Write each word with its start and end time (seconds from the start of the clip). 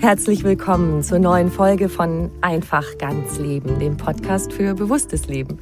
Herzlich 0.00 0.44
willkommen 0.44 1.02
zur 1.02 1.18
neuen 1.18 1.50
Folge 1.50 1.90
von 1.90 2.30
Einfach 2.40 2.96
ganz 2.96 3.38
Leben, 3.38 3.78
dem 3.78 3.98
Podcast 3.98 4.50
für 4.50 4.72
bewusstes 4.72 5.26
Leben. 5.26 5.58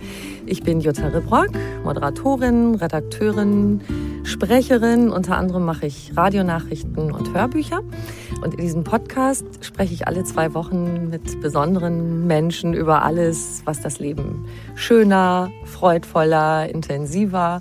Ich 0.46 0.62
bin 0.62 0.78
Jutta 0.78 1.08
Rebrock, 1.08 1.48
Moderatorin, 1.82 2.76
Redakteurin, 2.76 3.80
Sprecherin. 4.22 5.10
Unter 5.10 5.36
anderem 5.36 5.64
mache 5.64 5.86
ich 5.86 6.16
Radionachrichten 6.16 7.10
und 7.10 7.34
Hörbücher. 7.34 7.80
Und 8.40 8.54
in 8.54 8.60
diesem 8.60 8.84
Podcast 8.84 9.44
spreche 9.60 9.92
ich 9.92 10.06
alle 10.06 10.22
zwei 10.22 10.54
Wochen 10.54 11.10
mit 11.10 11.40
besonderen 11.40 12.28
Menschen 12.28 12.74
über 12.74 13.02
alles, 13.02 13.62
was 13.64 13.80
das 13.80 13.98
Leben 13.98 14.46
schöner, 14.76 15.50
freudvoller, 15.64 16.72
intensiver 16.72 17.60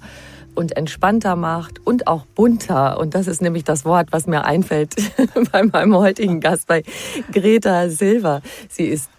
und 0.57 0.75
entspannter 0.75 1.35
macht 1.35 1.85
und 1.85 2.07
auch 2.07 2.25
bunter. 2.25 2.99
Und 2.99 3.13
das 3.13 3.27
ist 3.27 3.41
nämlich 3.41 3.63
das 3.63 3.85
Wort, 3.85 4.07
was 4.11 4.25
mir 4.25 4.43
einfällt 4.43 4.95
bei 5.51 5.63
meinem 5.63 5.95
heutigen 5.95 6.39
Gast, 6.39 6.67
bei 6.67 6.83
Greta 7.31 7.89
Silver. 7.89 8.41
Sie 8.67 8.85
ist 8.85 9.09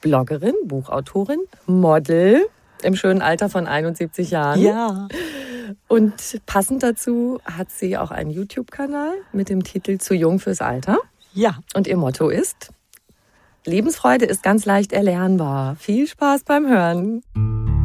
Bloggerin, 0.00 0.54
Buchautorin, 0.64 1.40
Model 1.66 2.46
im 2.82 2.94
schönen 2.94 3.22
Alter 3.22 3.48
von 3.48 3.66
71 3.66 4.30
Jahren. 4.30 4.62
Ja. 4.62 5.08
Und 5.88 6.40
passend 6.46 6.84
dazu 6.84 7.40
hat 7.44 7.72
sie 7.72 7.98
auch 7.98 8.12
einen 8.12 8.30
YouTube-Kanal 8.30 9.14
mit 9.32 9.48
dem 9.48 9.64
Titel 9.64 9.98
Zu 9.98 10.14
jung 10.14 10.38
fürs 10.38 10.60
Alter. 10.60 10.98
Ja. 11.34 11.58
Und 11.74 11.88
ihr 11.88 11.96
Motto 11.96 12.28
ist, 12.28 12.70
Lebensfreude 13.66 14.26
ist 14.26 14.44
ganz 14.44 14.64
leicht 14.64 14.92
erlernbar. 14.92 15.74
Viel 15.74 16.06
Spaß 16.06 16.44
beim 16.44 16.68
Hören. 16.68 17.77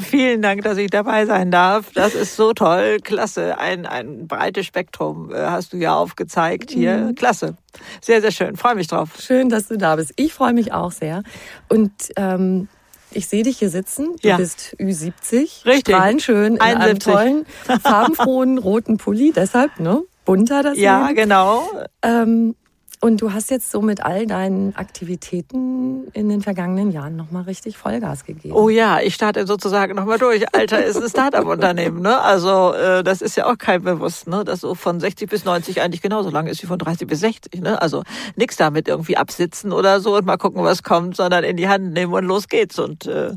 Vielen 0.00 0.42
Dank, 0.42 0.62
dass 0.62 0.78
ich 0.78 0.90
dabei 0.90 1.26
sein 1.26 1.50
darf. 1.50 1.92
Das 1.94 2.14
ist 2.14 2.36
so 2.36 2.52
toll. 2.52 2.98
Klasse. 3.02 3.58
Ein, 3.58 3.86
ein 3.86 4.26
breites 4.26 4.66
Spektrum 4.66 5.32
äh, 5.32 5.36
hast 5.46 5.72
du 5.72 5.76
ja 5.76 5.94
aufgezeigt 5.94 6.70
hier. 6.70 6.96
Mhm. 6.96 7.14
Klasse. 7.14 7.56
Sehr, 8.00 8.20
sehr 8.20 8.30
schön. 8.32 8.56
Freue 8.56 8.74
mich 8.74 8.88
drauf. 8.88 9.10
Schön, 9.20 9.48
dass 9.48 9.68
du 9.68 9.76
da 9.78 9.96
bist. 9.96 10.12
Ich 10.16 10.32
freue 10.34 10.52
mich 10.52 10.72
auch 10.72 10.92
sehr. 10.92 11.22
Und 11.68 11.92
ähm, 12.16 12.68
ich 13.12 13.26
sehe 13.28 13.42
dich 13.42 13.58
hier 13.58 13.70
sitzen. 13.70 14.16
Du 14.22 14.28
Ja. 14.28 14.36
bist 14.36 14.76
Ü70. 14.78 15.64
Richtig. 15.66 15.94
Strahlen 15.94 16.20
schön 16.20 16.54
in 16.56 16.60
einem 16.60 16.80
71. 16.80 17.12
tollen, 17.12 17.46
farbenfrohen 17.82 18.58
roten 18.58 18.98
Pulli. 18.98 19.32
Deshalb, 19.34 19.78
ne? 19.80 20.02
Bunter 20.24 20.62
das 20.62 20.78
Ja, 20.78 21.06
Leben. 21.08 21.16
genau. 21.16 21.68
Ähm, 22.02 22.54
und 23.02 23.22
du 23.22 23.32
hast 23.32 23.50
jetzt 23.50 23.70
so 23.70 23.80
mit 23.80 24.04
all 24.04 24.26
deinen 24.26 24.76
Aktivitäten 24.76 26.08
in 26.12 26.28
den 26.28 26.42
vergangenen 26.42 26.90
Jahren 26.90 27.16
nochmal 27.16 27.44
richtig 27.44 27.78
Vollgas 27.78 28.24
gegeben. 28.24 28.54
Oh 28.54 28.68
ja, 28.68 29.00
ich 29.00 29.14
starte 29.14 29.46
sozusagen 29.46 29.96
nochmal 29.96 30.18
durch. 30.18 30.54
Alter 30.54 30.84
ist 30.84 31.02
ein 31.02 31.08
Start-up-Unternehmen, 31.08 32.02
ne? 32.02 32.20
Also 32.20 32.74
äh, 32.74 33.02
das 33.02 33.22
ist 33.22 33.36
ja 33.36 33.46
auch 33.46 33.56
kein 33.56 33.82
bewusst, 33.82 34.28
ne? 34.28 34.44
Das 34.44 34.60
so 34.60 34.74
von 34.74 35.00
60 35.00 35.30
bis 35.30 35.46
90 35.46 35.80
eigentlich 35.80 36.02
genauso 36.02 36.28
lang 36.28 36.46
ist 36.46 36.62
wie 36.62 36.66
von 36.66 36.78
30 36.78 37.08
bis 37.08 37.20
60, 37.20 37.62
ne? 37.62 37.80
Also 37.80 38.02
nix 38.36 38.58
damit 38.58 38.86
irgendwie 38.86 39.16
absitzen 39.16 39.72
oder 39.72 40.00
so 40.00 40.16
und 40.16 40.26
mal 40.26 40.36
gucken, 40.36 40.62
was 40.62 40.82
kommt, 40.82 41.16
sondern 41.16 41.42
in 41.42 41.56
die 41.56 41.68
Hand 41.68 41.94
nehmen 41.94 42.12
und 42.12 42.24
los 42.24 42.48
geht's. 42.48 42.78
Und 42.78 43.06
äh, 43.06 43.32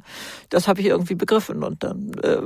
das 0.53 0.68
habe 0.68 0.81
ich 0.81 0.88
irgendwie 0.88 1.16
begriffen. 1.16 1.64
Und 1.64 1.84
dann, 1.84 2.12
äh, 2.22 2.38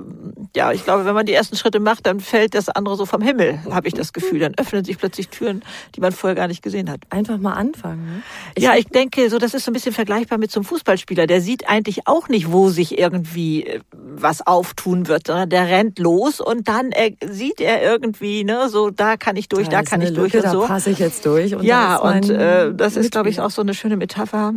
ja, 0.55 0.71
ich 0.71 0.83
glaube, 0.85 1.05
wenn 1.05 1.13
man 1.13 1.25
die 1.25 1.33
ersten 1.33 1.57
Schritte 1.57 1.79
macht, 1.79 2.05
dann 2.05 2.19
fällt 2.19 2.55
das 2.55 2.69
andere 2.69 2.95
so 2.95 3.05
vom 3.05 3.21
Himmel, 3.21 3.59
habe 3.69 3.87
ich 3.87 3.93
das 3.93 4.13
Gefühl. 4.13 4.39
Dann 4.39 4.53
öffnen 4.55 4.85
sich 4.85 4.97
plötzlich 4.97 5.27
Türen, 5.29 5.61
die 5.95 5.99
man 5.99 6.13
vorher 6.13 6.35
gar 6.35 6.47
nicht 6.47 6.61
gesehen 6.61 6.89
hat. 6.89 7.01
Einfach 7.09 7.37
mal 7.37 7.53
anfangen. 7.53 8.05
Ne? 8.05 8.23
ja, 8.57 8.75
ich 8.75 8.85
denke, 8.85 9.29
so 9.29 9.37
das 9.37 9.53
ist 9.53 9.65
so 9.65 9.71
ein 9.71 9.73
bisschen 9.73 9.93
vergleichbar 9.93 10.37
mit 10.37 10.51
so 10.51 10.59
einem 10.59 10.65
Fußballspieler. 10.65 11.27
Der 11.27 11.41
sieht 11.41 11.67
eigentlich 11.67 12.07
auch 12.07 12.29
nicht, 12.29 12.51
wo 12.51 12.69
sich 12.69 12.97
irgendwie 12.97 13.65
äh, 13.65 13.81
was 13.91 14.45
auftun 14.45 15.07
wird, 15.07 15.27
sondern 15.27 15.49
der 15.49 15.67
rennt 15.67 15.99
los 15.99 16.39
und 16.39 16.67
dann 16.67 16.91
er, 16.91 17.11
sieht 17.29 17.59
er 17.59 17.81
irgendwie, 17.81 18.43
ne, 18.43 18.69
so 18.69 18.89
da 18.89 19.17
kann 19.17 19.35
ich 19.35 19.49
durch, 19.49 19.67
da, 19.67 19.81
ist 19.81 19.89
kann 19.89 20.01
ich 20.01 20.13
durch 20.13 20.33
Lücke, 20.33 20.47
und 20.47 20.53
so. 20.53 20.61
Da 20.61 20.67
passe 20.67 20.91
ich 20.91 20.99
jetzt 20.99 21.25
durch. 21.25 21.55
Und 21.55 21.63
ja, 21.63 21.99
da 22.01 22.09
und 22.09 22.29
äh, 22.29 22.73
das 22.73 22.95
ist, 22.95 23.11
glaube 23.11 23.29
ich, 23.29 23.41
auch 23.41 23.51
so 23.51 23.61
eine 23.61 23.73
schöne 23.73 23.97
Metapher 23.97 24.53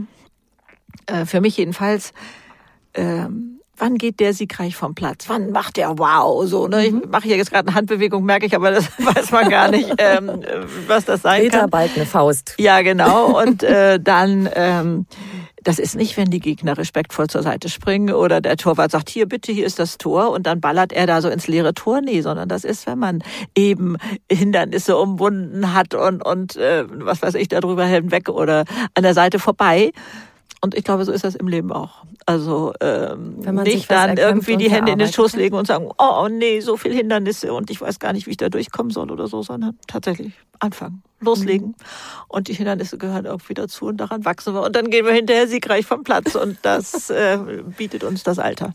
äh, 1.06 1.26
für 1.26 1.40
mich 1.40 1.56
jedenfalls. 1.56 2.12
Ähm, 2.94 3.60
Wann 3.80 3.96
geht 3.96 4.20
der 4.20 4.34
siegreich 4.34 4.76
vom 4.76 4.94
Platz? 4.94 5.24
Wann 5.28 5.52
macht 5.52 5.78
der 5.78 5.98
Wow? 5.98 6.46
So, 6.46 6.68
ne? 6.68 6.86
Ich 6.86 6.92
mache 6.92 7.22
hier 7.22 7.38
jetzt 7.38 7.50
gerade 7.50 7.66
eine 7.68 7.74
Handbewegung, 7.74 8.24
merke 8.24 8.44
ich, 8.44 8.54
aber 8.54 8.70
das 8.72 8.90
weiß 8.98 9.32
man 9.32 9.48
gar 9.48 9.70
nicht, 9.70 9.88
ähm, 9.96 10.28
äh, 10.28 10.66
was 10.86 11.06
das 11.06 11.22
sein 11.22 11.44
Peter 11.44 11.60
kann. 11.60 11.70
bald 11.70 11.96
eine 11.96 12.04
Faust. 12.04 12.54
Ja, 12.58 12.82
genau. 12.82 13.40
Und 13.40 13.62
äh, 13.62 13.98
dann, 13.98 14.50
ähm, 14.54 15.06
das 15.62 15.78
ist 15.78 15.96
nicht, 15.96 16.18
wenn 16.18 16.30
die 16.30 16.40
Gegner 16.40 16.76
respektvoll 16.76 17.28
zur 17.28 17.42
Seite 17.42 17.70
springen 17.70 18.14
oder 18.14 18.42
der 18.42 18.58
Torwart 18.58 18.90
sagt, 18.90 19.08
hier 19.08 19.26
bitte, 19.26 19.50
hier 19.50 19.64
ist 19.64 19.78
das 19.78 19.96
Tor 19.96 20.30
und 20.30 20.46
dann 20.46 20.60
ballert 20.60 20.92
er 20.92 21.06
da 21.06 21.22
so 21.22 21.30
ins 21.30 21.48
leere 21.48 21.72
Tor. 21.72 22.02
Nee, 22.02 22.20
sondern 22.20 22.50
das 22.50 22.64
ist, 22.64 22.86
wenn 22.86 22.98
man 22.98 23.22
eben 23.56 23.96
Hindernisse 24.30 24.98
umwunden 24.98 25.72
hat 25.72 25.94
und, 25.94 26.22
und 26.22 26.56
äh, 26.56 26.84
was 26.86 27.22
weiß 27.22 27.34
ich, 27.34 27.48
darüber 27.48 27.86
hinweg 27.86 28.28
oder 28.28 28.64
an 28.94 29.04
der 29.04 29.14
Seite 29.14 29.38
vorbei. 29.38 29.92
Und 30.62 30.74
ich 30.74 30.84
glaube, 30.84 31.04
so 31.04 31.12
ist 31.12 31.24
das 31.24 31.34
im 31.34 31.48
Leben 31.48 31.72
auch. 31.72 32.04
Also 32.26 32.74
ähm, 32.80 33.36
Wenn 33.38 33.54
man 33.54 33.64
sich 33.64 33.74
nicht 33.76 33.90
dann 33.90 34.18
irgendwie 34.18 34.58
die 34.58 34.70
Hände 34.70 34.92
in 34.92 34.98
den 34.98 35.10
Schoß 35.10 35.34
legen 35.36 35.56
und 35.56 35.66
sagen, 35.66 35.88
oh, 35.98 36.24
oh 36.24 36.28
nee, 36.28 36.60
so 36.60 36.76
viel 36.76 36.94
Hindernisse 36.94 37.54
und 37.54 37.70
ich 37.70 37.80
weiß 37.80 37.98
gar 37.98 38.12
nicht, 38.12 38.26
wie 38.26 38.32
ich 38.32 38.36
da 38.36 38.50
durchkommen 38.50 38.90
soll 38.90 39.10
oder 39.10 39.26
so, 39.26 39.42
sondern 39.42 39.78
tatsächlich 39.86 40.34
anfangen, 40.58 41.02
loslegen. 41.20 41.68
Mhm. 41.68 41.74
Und 42.28 42.48
die 42.48 42.52
Hindernisse 42.52 42.98
gehören 42.98 43.24
irgendwie 43.24 43.54
dazu 43.54 43.86
und 43.86 43.96
daran 43.96 44.26
wachsen 44.26 44.54
wir. 44.54 44.62
Und 44.62 44.76
dann 44.76 44.90
gehen 44.90 45.06
wir 45.06 45.12
hinterher 45.12 45.48
siegreich 45.48 45.86
vom 45.86 46.04
Platz 46.04 46.34
und 46.34 46.58
das 46.60 47.08
äh, 47.08 47.38
bietet 47.78 48.04
uns 48.04 48.22
das 48.22 48.38
Alter. 48.38 48.74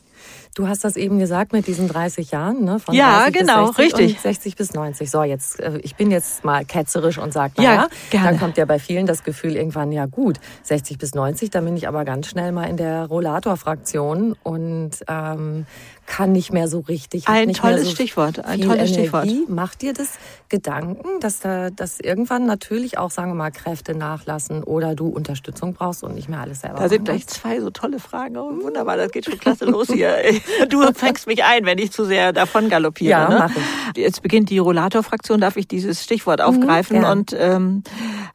Du 0.56 0.70
hast 0.70 0.86
das 0.86 0.96
eben 0.96 1.20
gesagt 1.20 1.52
mit 1.52 1.68
diesen 1.68 1.90
30 1.90 2.32
Jahren, 2.32 2.64
ne? 2.64 2.80
Von 2.80 2.96
ja, 2.96 3.28
genau, 3.30 3.72
richtig. 3.72 4.22
60 4.22 4.56
bis 4.56 4.74
90. 4.74 5.12
So, 5.12 5.22
jetzt, 5.22 5.60
äh, 5.60 5.80
ich 5.84 5.98
bin 5.98 6.12
jetzt 6.12 6.46
mal 6.46 6.64
ketzerisch 6.64 7.18
und 7.18 7.34
sage, 7.34 7.56
naja, 7.58 7.90
ja, 8.14 8.24
dann 8.24 8.40
kommt 8.40 8.56
ja 8.56 8.64
bei 8.64 8.80
vielen 8.80 9.06
das 9.06 9.26
Gefühl 9.26 9.58
irgendwann, 9.58 9.92
ja 9.92 10.06
gut, 10.06 10.40
60 10.64 10.98
bis 10.98 11.14
90, 11.14 11.50
dann 11.50 11.66
bin 11.66 11.76
ich 11.76 11.90
aber 11.90 12.06
ganz 12.06 12.28
schnell 12.28 12.54
mal 12.54 12.70
in 12.70 12.78
der 12.78 13.06
Rollator-Fraktion 13.06 14.34
und 14.44 14.92
ähm, 15.10 15.66
kann 16.06 16.32
nicht 16.32 16.54
mehr 16.54 16.68
so 16.68 16.80
richtig. 16.82 17.28
Ein 17.28 17.54
tolles 17.54 17.86
so 17.86 17.92
Stichwort, 17.92 18.44
ein 18.46 18.62
tolles 18.62 18.92
Energie. 18.92 18.94
Stichwort. 18.94 19.50
Macht 19.50 19.82
dir 19.82 19.94
das 19.94 20.14
Gedanken, 20.50 21.20
dass 21.20 21.40
da, 21.40 21.70
dass 21.70 22.00
irgendwann 22.00 22.46
natürlich 22.46 22.98
auch, 22.98 23.12
sagen 23.12 23.32
wir 23.32 23.36
mal, 23.36 23.52
Kräfte 23.52 23.96
nachlassen 23.96 24.64
oder 24.64 24.96
du 24.96 25.08
Unterstützung 25.08 25.74
brauchst 25.74 26.04
und 26.04 26.16
nicht 26.16 26.30
mehr 26.30 26.40
alles 26.40 26.62
selber 26.62 26.80
Da 26.80 26.90
sind 26.90 27.06
gleich 27.06 27.26
zwei 27.28 27.60
so 27.60 27.70
tolle 27.72 28.00
Fragen. 28.00 28.38
Oh, 28.38 28.52
wunderbar, 28.62 28.98
das 28.98 29.12
geht 29.12 29.26
schon 29.26 29.40
klasse 29.40 29.66
los 29.66 29.88
hier. 29.92 30.16
Du 30.70 30.82
fängst 30.94 31.28
mich 31.28 31.44
ein, 31.44 31.66
wenn 31.66 31.78
ich 31.78 31.92
zu 31.92 32.06
sehr 32.06 32.34
davon 32.34 32.70
galoppiere. 32.70 33.10
Ja, 33.10 33.30
ne? 33.30 33.36
mach 33.40 33.56
ich. 33.56 33.98
Jetzt 33.98 34.22
beginnt 34.22 34.50
die 34.50 34.58
Rollator-Fraktion, 34.58 35.42
darf 35.42 35.58
ich 35.58 35.68
dieses 35.68 36.04
Stichwort 36.04 36.40
mhm, 36.40 36.46
aufgreifen? 36.46 37.00
Mhm, 37.00 37.06
und 37.06 37.36
ähm, 37.38 37.84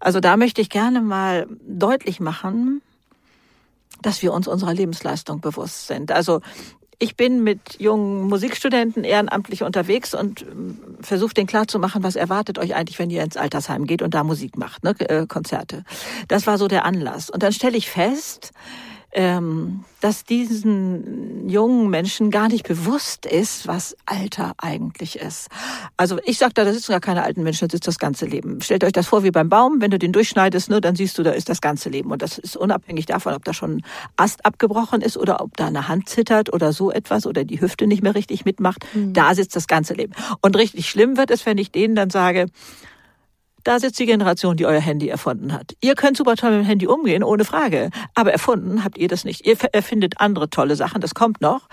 also 0.01 0.21
da 0.21 0.37
möchte 0.37 0.61
ich 0.61 0.71
gerne 0.71 1.01
mal 1.01 1.47
deutlich 1.67 2.21
machen, 2.21 2.83
dass 4.03 4.23
wir 4.23 4.33
uns 4.33 4.49
unserer 4.49 4.75
Lebensleistung 4.75 5.41
bewusst 5.41 5.87
sind. 5.87 6.11
Also 6.13 6.41
ich 7.01 7.17
bin 7.17 7.43
mit 7.43 7.81
jungen 7.81 8.29
Musikstudenten 8.29 9.05
ehrenamtlich 9.05 9.63
unterwegs 9.63 10.15
und 10.15 10.43
ähm, 10.43 10.79
versuche 11.01 11.35
den 11.35 11.47
klarzumachen, 11.47 12.03
was 12.03 12.15
erwartet 12.15 12.59
euch 12.59 12.75
eigentlich, 12.75 12.99
wenn 12.99 13.11
ihr 13.11 13.25
ins 13.25 13.39
Altersheim 13.39 13.87
geht 13.87 14.03
und 14.03 14.15
da 14.15 14.23
Musik 14.23 14.57
macht, 14.57 14.85
ne, 14.85 14.95
äh, 15.01 15.27
Konzerte. 15.27 15.85
Das 16.29 16.47
war 16.47 16.59
so 16.59 16.69
der 16.69 16.85
Anlass. 16.85 17.31
Und 17.31 17.43
dann 17.43 17.53
stelle 17.53 17.77
ich 17.77 17.91
fest, 17.91 18.53
ähm, 19.13 19.85
dass 20.01 20.25
diesen 20.25 21.49
jungen 21.49 21.91
Menschen 21.91 22.31
gar 22.31 22.49
nicht 22.49 22.67
bewusst 22.67 23.27
ist, 23.27 23.67
was 23.67 23.97
Alter 24.07 24.55
eigentlich 24.59 25.19
ist. 25.19 25.49
Also 25.97 26.19
ich 26.25 26.39
sage 26.39 26.55
da, 26.55 26.65
da 26.65 26.73
sitzen 26.73 26.93
gar 26.93 27.01
keine 27.01 27.23
alten 27.23 27.43
Menschen, 27.43 27.69
da 27.69 27.73
sitzt 27.73 27.89
das 27.89 27.99
ganze 27.99 28.25
Leben. 28.25 28.61
Stellt 28.61 28.85
euch 28.85 28.93
das 28.93 29.09
vor 29.09 29.25
wie 29.25 29.31
beim 29.31 29.49
Baum, 29.49 29.81
wenn 29.81 29.91
du 29.91 29.99
den 29.99 30.13
durchschneidest, 30.13 30.71
ne, 30.71 30.81
dann 30.81 30.97
siehst 30.97 31.19
du, 31.19 31.23
da 31.23 31.33
ist 31.33 31.49
das 31.49 31.61
ganze 31.61 31.89
Leben. 31.89 32.11
Und 32.11 32.23
das 32.23 32.39
ist 32.39 32.57
unabhängig 32.57 33.07
davon, 33.07 33.35
ob 33.35 33.45
da 33.45 33.53
schon 33.53 33.79
ein 33.79 33.83
Ast 34.17 34.47
abgebrochen 34.47 35.03
ist 35.03 35.17
oder 35.17 35.43
ob 35.43 35.57
da 35.57 35.67
eine 35.67 35.89
Hand 35.89 36.09
zittert 36.09 36.53
oder 36.53 36.73
so 36.73 36.91
etwas 36.91 37.27
oder 37.27 37.45
die 37.45 37.61
Hüfte 37.61 37.87
nicht 37.87 38.03
mehr 38.03 38.15
richtig 38.15 38.45
mitmacht. 38.45 38.87
Mhm. 38.95 39.13
Da 39.13 39.35
sitzt 39.35 39.57
das 39.57 39.67
ganze 39.67 39.95
Leben. 39.95 40.13
Und 40.41 40.57
richtig 40.57 40.89
schlimm 40.89 41.17
wird 41.17 41.31
es, 41.31 41.45
wenn 41.47 41.59
ich 41.59 41.71
denen 41.73 41.95
dann 41.95 42.11
sage, 42.11 42.47
da 43.65 43.79
sitzt 43.79 43.99
die 43.99 44.07
Generation, 44.07 44.57
die 44.57 44.67
euer 44.67 44.81
Handy 44.81 45.09
erfunden 45.09 45.53
hat. 45.53 45.75
Ihr 45.81 45.95
könnt 45.95 46.17
super 46.17 46.37
toll 46.37 46.51
mit 46.51 46.61
dem 46.61 46.67
Handy 46.67 46.87
umgehen, 46.87 47.23
ohne 47.23 47.45
Frage. 47.45 47.91
Aber 48.15 48.33
erfunden 48.33 48.85
habt 48.85 48.99
ihr 48.99 49.09
das 49.09 49.25
nicht. 49.25 49.47
Ihr 49.47 49.57
erfindet 49.73 50.15
andere 50.21 50.51
tolle 50.51 50.77
Sachen, 50.77 51.01
das 51.01 51.15
kommt 51.15 51.41
noch. 51.41 51.69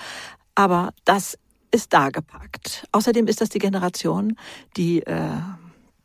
Aber 0.55 0.93
das 1.05 1.37
ist 1.71 1.93
da 1.93 2.09
gepackt. 2.09 2.87
Außerdem 2.91 3.27
ist 3.27 3.41
das 3.41 3.49
die 3.49 3.59
Generation, 3.59 4.37
die 4.75 5.01
äh, 5.03 5.29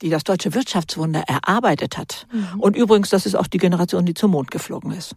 die 0.03 0.11
das 0.11 0.25
deutsche 0.25 0.55
Wirtschaftswunder 0.55 1.23
erarbeitet 1.27 1.97
hat. 1.97 2.27
Mhm. 2.33 2.61
Und 2.61 2.77
übrigens, 2.77 3.11
das 3.11 3.25
ist 3.25 3.35
auch 3.35 3.47
die 3.47 3.59
Generation, 3.59 4.05
die 4.05 4.15
zum 4.15 4.33
Mond 4.33 4.51
geflogen 4.51 4.93
ist. 4.93 5.15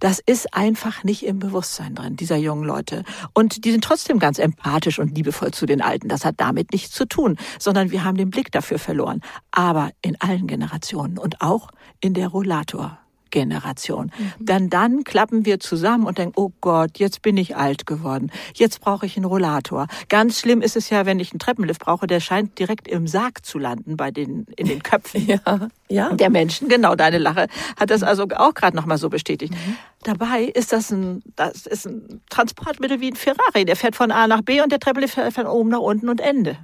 Das 0.00 0.18
ist 0.18 0.52
einfach 0.54 1.04
nicht 1.04 1.24
im 1.24 1.38
Bewusstsein 1.38 1.94
drin, 1.94 2.16
dieser 2.16 2.36
jungen 2.36 2.64
Leute. 2.64 3.04
Und 3.32 3.64
die 3.64 3.70
sind 3.70 3.84
trotzdem 3.84 4.18
ganz 4.18 4.38
empathisch 4.38 4.98
und 4.98 5.14
liebevoll 5.16 5.52
zu 5.52 5.66
den 5.66 5.80
Alten. 5.80 6.08
Das 6.08 6.24
hat 6.24 6.34
damit 6.38 6.72
nichts 6.72 6.92
zu 6.92 7.06
tun, 7.06 7.36
sondern 7.58 7.90
wir 7.90 8.04
haben 8.04 8.16
den 8.16 8.30
Blick 8.30 8.50
dafür 8.52 8.78
verloren. 8.78 9.20
Aber 9.50 9.90
in 10.02 10.20
allen 10.20 10.46
Generationen 10.46 11.18
und 11.18 11.40
auch 11.40 11.70
in 12.00 12.14
der 12.14 12.28
Rollator 12.28 12.98
Generation. 13.34 14.12
Mhm. 14.16 14.32
Dann 14.38 14.70
dann 14.70 15.02
klappen 15.02 15.44
wir 15.44 15.58
zusammen 15.58 16.06
und 16.06 16.18
denken, 16.18 16.34
oh 16.36 16.52
Gott, 16.60 16.98
jetzt 16.98 17.20
bin 17.20 17.36
ich 17.36 17.56
alt 17.56 17.84
geworden. 17.84 18.30
Jetzt 18.54 18.80
brauche 18.80 19.06
ich 19.06 19.16
einen 19.16 19.26
Rollator. 19.26 19.88
Ganz 20.08 20.38
schlimm 20.38 20.62
ist 20.62 20.76
es 20.76 20.88
ja, 20.88 21.04
wenn 21.04 21.18
ich 21.18 21.32
einen 21.32 21.40
Treppenlift 21.40 21.80
brauche, 21.80 22.06
der 22.06 22.20
scheint 22.20 22.60
direkt 22.60 22.86
im 22.86 23.08
Sarg 23.08 23.44
zu 23.44 23.58
landen 23.58 23.96
bei 23.96 24.12
den 24.12 24.46
in 24.56 24.68
den 24.68 24.84
Köpfen 24.84 25.26
ja, 25.26 25.68
ja. 25.88 26.12
der 26.14 26.30
Menschen. 26.30 26.68
Genau, 26.68 26.94
deine 26.94 27.18
Lache 27.18 27.48
hat 27.76 27.90
das 27.90 28.04
also 28.04 28.28
auch 28.36 28.54
gerade 28.54 28.76
noch 28.76 28.86
mal 28.86 28.98
so 28.98 29.10
bestätigt. 29.10 29.52
Mhm. 29.52 29.76
Dabei 30.04 30.44
ist 30.44 30.72
das 30.72 30.92
ein 30.92 31.24
das 31.34 31.66
ist 31.66 31.86
ein 31.86 32.22
Transportmittel 32.30 33.00
wie 33.00 33.08
ein 33.08 33.16
Ferrari, 33.16 33.64
der 33.64 33.74
fährt 33.74 33.96
von 33.96 34.12
A 34.12 34.28
nach 34.28 34.42
B 34.42 34.62
und 34.62 34.70
der 34.70 34.78
Treppenlift 34.78 35.14
fährt 35.14 35.34
von 35.34 35.46
oben 35.46 35.70
nach 35.70 35.80
unten 35.80 36.08
und 36.08 36.20
Ende. 36.20 36.56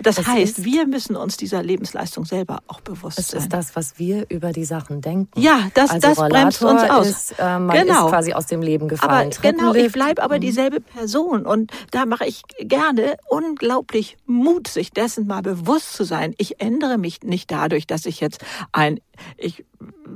Das, 0.00 0.16
das 0.16 0.26
heißt, 0.26 0.64
wir 0.64 0.86
müssen 0.86 1.16
uns 1.16 1.36
dieser 1.36 1.62
Lebensleistung 1.62 2.24
selber 2.24 2.60
auch 2.66 2.80
bewusst 2.80 3.16
sein. 3.16 3.26
Das 3.32 3.44
ist 3.44 3.52
das, 3.52 3.76
was 3.76 3.98
wir 3.98 4.26
über 4.28 4.52
die 4.52 4.64
Sachen 4.64 5.00
denken. 5.00 5.40
Ja, 5.40 5.68
das, 5.74 5.90
also 5.90 6.08
das 6.08 6.18
bremst 6.28 6.62
uns 6.62 6.82
aus. 6.82 7.08
Ist, 7.08 7.34
äh, 7.38 7.58
man 7.58 7.70
genau. 7.70 8.06
ist 8.06 8.10
quasi 8.10 8.32
aus 8.32 8.46
dem 8.46 8.62
Leben 8.62 8.88
gefallen. 8.88 9.30
Aber 9.32 9.50
genau, 9.50 9.74
ich 9.74 9.92
bleibe 9.92 10.22
aber 10.22 10.36
mhm. 10.36 10.40
dieselbe 10.40 10.80
Person 10.80 11.46
und 11.46 11.72
da 11.90 12.06
mache 12.06 12.26
ich 12.26 12.42
gerne 12.58 13.16
unglaublich 13.28 14.16
Mut, 14.26 14.68
sich 14.68 14.90
dessen 14.90 15.26
mal 15.26 15.42
bewusst 15.42 15.92
zu 15.94 16.04
sein. 16.04 16.34
Ich 16.38 16.60
ändere 16.60 16.98
mich 16.98 17.22
nicht 17.22 17.50
dadurch, 17.50 17.86
dass 17.86 18.06
ich 18.06 18.20
jetzt 18.20 18.44
ein, 18.72 19.00
ich 19.36 19.64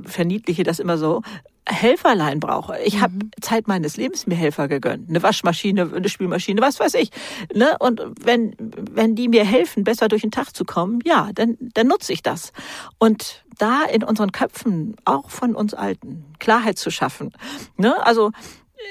verniedliche 0.05 0.63
das 0.63 0.79
immer 0.79 0.97
so, 0.97 1.21
Helferlein 1.71 2.39
brauche. 2.39 2.79
Ich 2.83 2.95
mhm. 2.95 3.01
habe 3.01 3.13
Zeit 3.41 3.67
meines 3.67 3.97
Lebens 3.97 4.27
mir 4.27 4.35
Helfer 4.35 4.67
gegönnt. 4.67 5.09
Eine 5.09 5.21
Waschmaschine, 5.21 5.91
eine 5.95 6.09
Spülmaschine, 6.09 6.61
was 6.61 6.79
weiß 6.79 6.95
ich. 6.95 7.11
Ne? 7.53 7.75
Und 7.79 8.01
wenn, 8.21 8.55
wenn 8.91 9.15
die 9.15 9.27
mir 9.27 9.45
helfen, 9.45 9.83
besser 9.83 10.07
durch 10.07 10.21
den 10.21 10.31
Tag 10.31 10.55
zu 10.55 10.65
kommen, 10.65 10.99
ja, 11.05 11.29
dann, 11.33 11.57
dann 11.59 11.87
nutze 11.87 12.13
ich 12.13 12.23
das. 12.23 12.51
Und 12.97 13.43
da 13.57 13.83
in 13.83 14.03
unseren 14.03 14.31
Köpfen, 14.31 14.95
auch 15.05 15.29
von 15.29 15.55
uns 15.55 15.73
Alten, 15.73 16.25
Klarheit 16.39 16.77
zu 16.77 16.91
schaffen. 16.91 17.31
Ne? 17.77 17.93
Also 18.05 18.31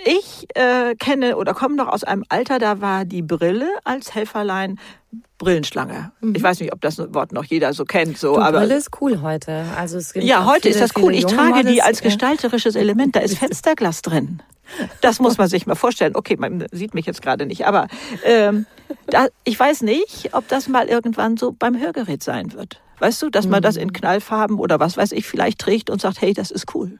ich 0.04 0.46
äh, 0.54 0.94
kenne 0.96 1.36
oder 1.36 1.54
komme 1.54 1.76
noch 1.76 1.88
aus 1.88 2.04
einem 2.04 2.24
Alter, 2.28 2.58
da 2.58 2.80
war 2.80 3.04
die 3.04 3.22
Brille 3.22 3.68
als 3.84 4.14
Helferlein 4.14 4.78
Brillenschlange. 5.38 6.12
Mhm. 6.20 6.34
Ich 6.34 6.42
weiß 6.42 6.60
nicht, 6.60 6.72
ob 6.72 6.80
das 6.80 6.98
Wort 7.14 7.32
noch 7.32 7.44
jeder 7.44 7.72
so 7.72 7.84
kennt. 7.84 8.18
So, 8.18 8.34
du, 8.34 8.40
aber 8.40 8.60
Brille 8.60 8.76
ist 8.76 8.90
cool 9.00 9.20
heute. 9.22 9.64
Also 9.76 9.98
es 9.98 10.12
gibt 10.12 10.26
ja, 10.26 10.44
heute 10.44 10.62
viele, 10.62 10.74
ist 10.74 10.80
das 10.80 11.02
cool. 11.02 11.14
Ich 11.14 11.24
trage 11.24 11.50
Models, 11.50 11.72
die 11.72 11.82
als 11.82 12.02
gestalterisches 12.02 12.74
Element. 12.74 13.16
Da 13.16 13.20
ist 13.20 13.38
Fensterglas 13.38 14.02
drin. 14.02 14.42
Das 15.00 15.18
muss 15.20 15.38
man 15.38 15.48
sich 15.48 15.66
mal 15.66 15.76
vorstellen. 15.76 16.14
Okay, 16.14 16.36
man 16.38 16.66
sieht 16.72 16.92
mich 16.92 17.06
jetzt 17.06 17.22
gerade 17.22 17.46
nicht, 17.46 17.66
aber 17.66 17.88
ähm, 18.24 18.66
da, 19.06 19.28
ich 19.44 19.58
weiß 19.58 19.82
nicht, 19.82 20.34
ob 20.34 20.46
das 20.48 20.68
mal 20.68 20.88
irgendwann 20.88 21.36
so 21.36 21.52
beim 21.52 21.78
Hörgerät 21.78 22.22
sein 22.22 22.52
wird. 22.52 22.80
Weißt 22.98 23.22
du, 23.22 23.30
dass 23.30 23.46
man 23.46 23.62
das 23.62 23.76
in 23.76 23.88
mhm. 23.88 23.92
Knallfarben 23.92 24.58
oder 24.58 24.80
was 24.80 24.96
weiß 24.96 25.12
ich 25.12 25.26
vielleicht 25.26 25.60
trägt 25.60 25.88
und 25.88 26.00
sagt, 26.00 26.20
hey, 26.20 26.34
das 26.34 26.50
ist 26.50 26.74
cool. 26.74 26.98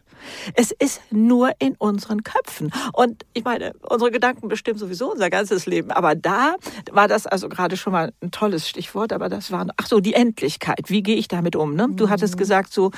Es 0.55 0.71
ist 0.71 1.01
nur 1.11 1.53
in 1.59 1.75
unseren 1.77 2.23
Köpfen. 2.23 2.73
Und 2.93 3.25
ich 3.35 3.45
meine, 3.45 3.73
unsere 3.89 4.11
Gedanken 4.11 4.49
bestimmen 4.49 4.79
sowieso 4.79 5.13
unser 5.13 5.31
ganzes 5.31 5.67
Leben. 5.67 5.91
Aber 5.91 6.15
da 6.15 6.57
war 6.91 7.09
das 7.09 7.27
also 7.27 7.49
gerade 7.49 7.77
schon 7.77 7.93
mal 7.93 8.13
ein 8.23 8.31
tolles 8.31 8.69
Stichwort. 8.69 9.13
Aber 9.13 9.29
das 9.29 9.51
war, 9.51 9.67
ach 9.77 9.87
so, 9.87 10.01
die 10.01 10.15
Endlichkeit. 10.15 10.89
Wie 10.89 11.03
gehe 11.03 11.17
ich 11.17 11.29
damit 11.29 11.57
um? 11.57 11.75
Ne? 11.75 11.89
Du 11.93 12.09
hattest 12.09 12.35
mhm. 12.35 12.39
gesagt, 12.39 12.73
so, 12.73 12.91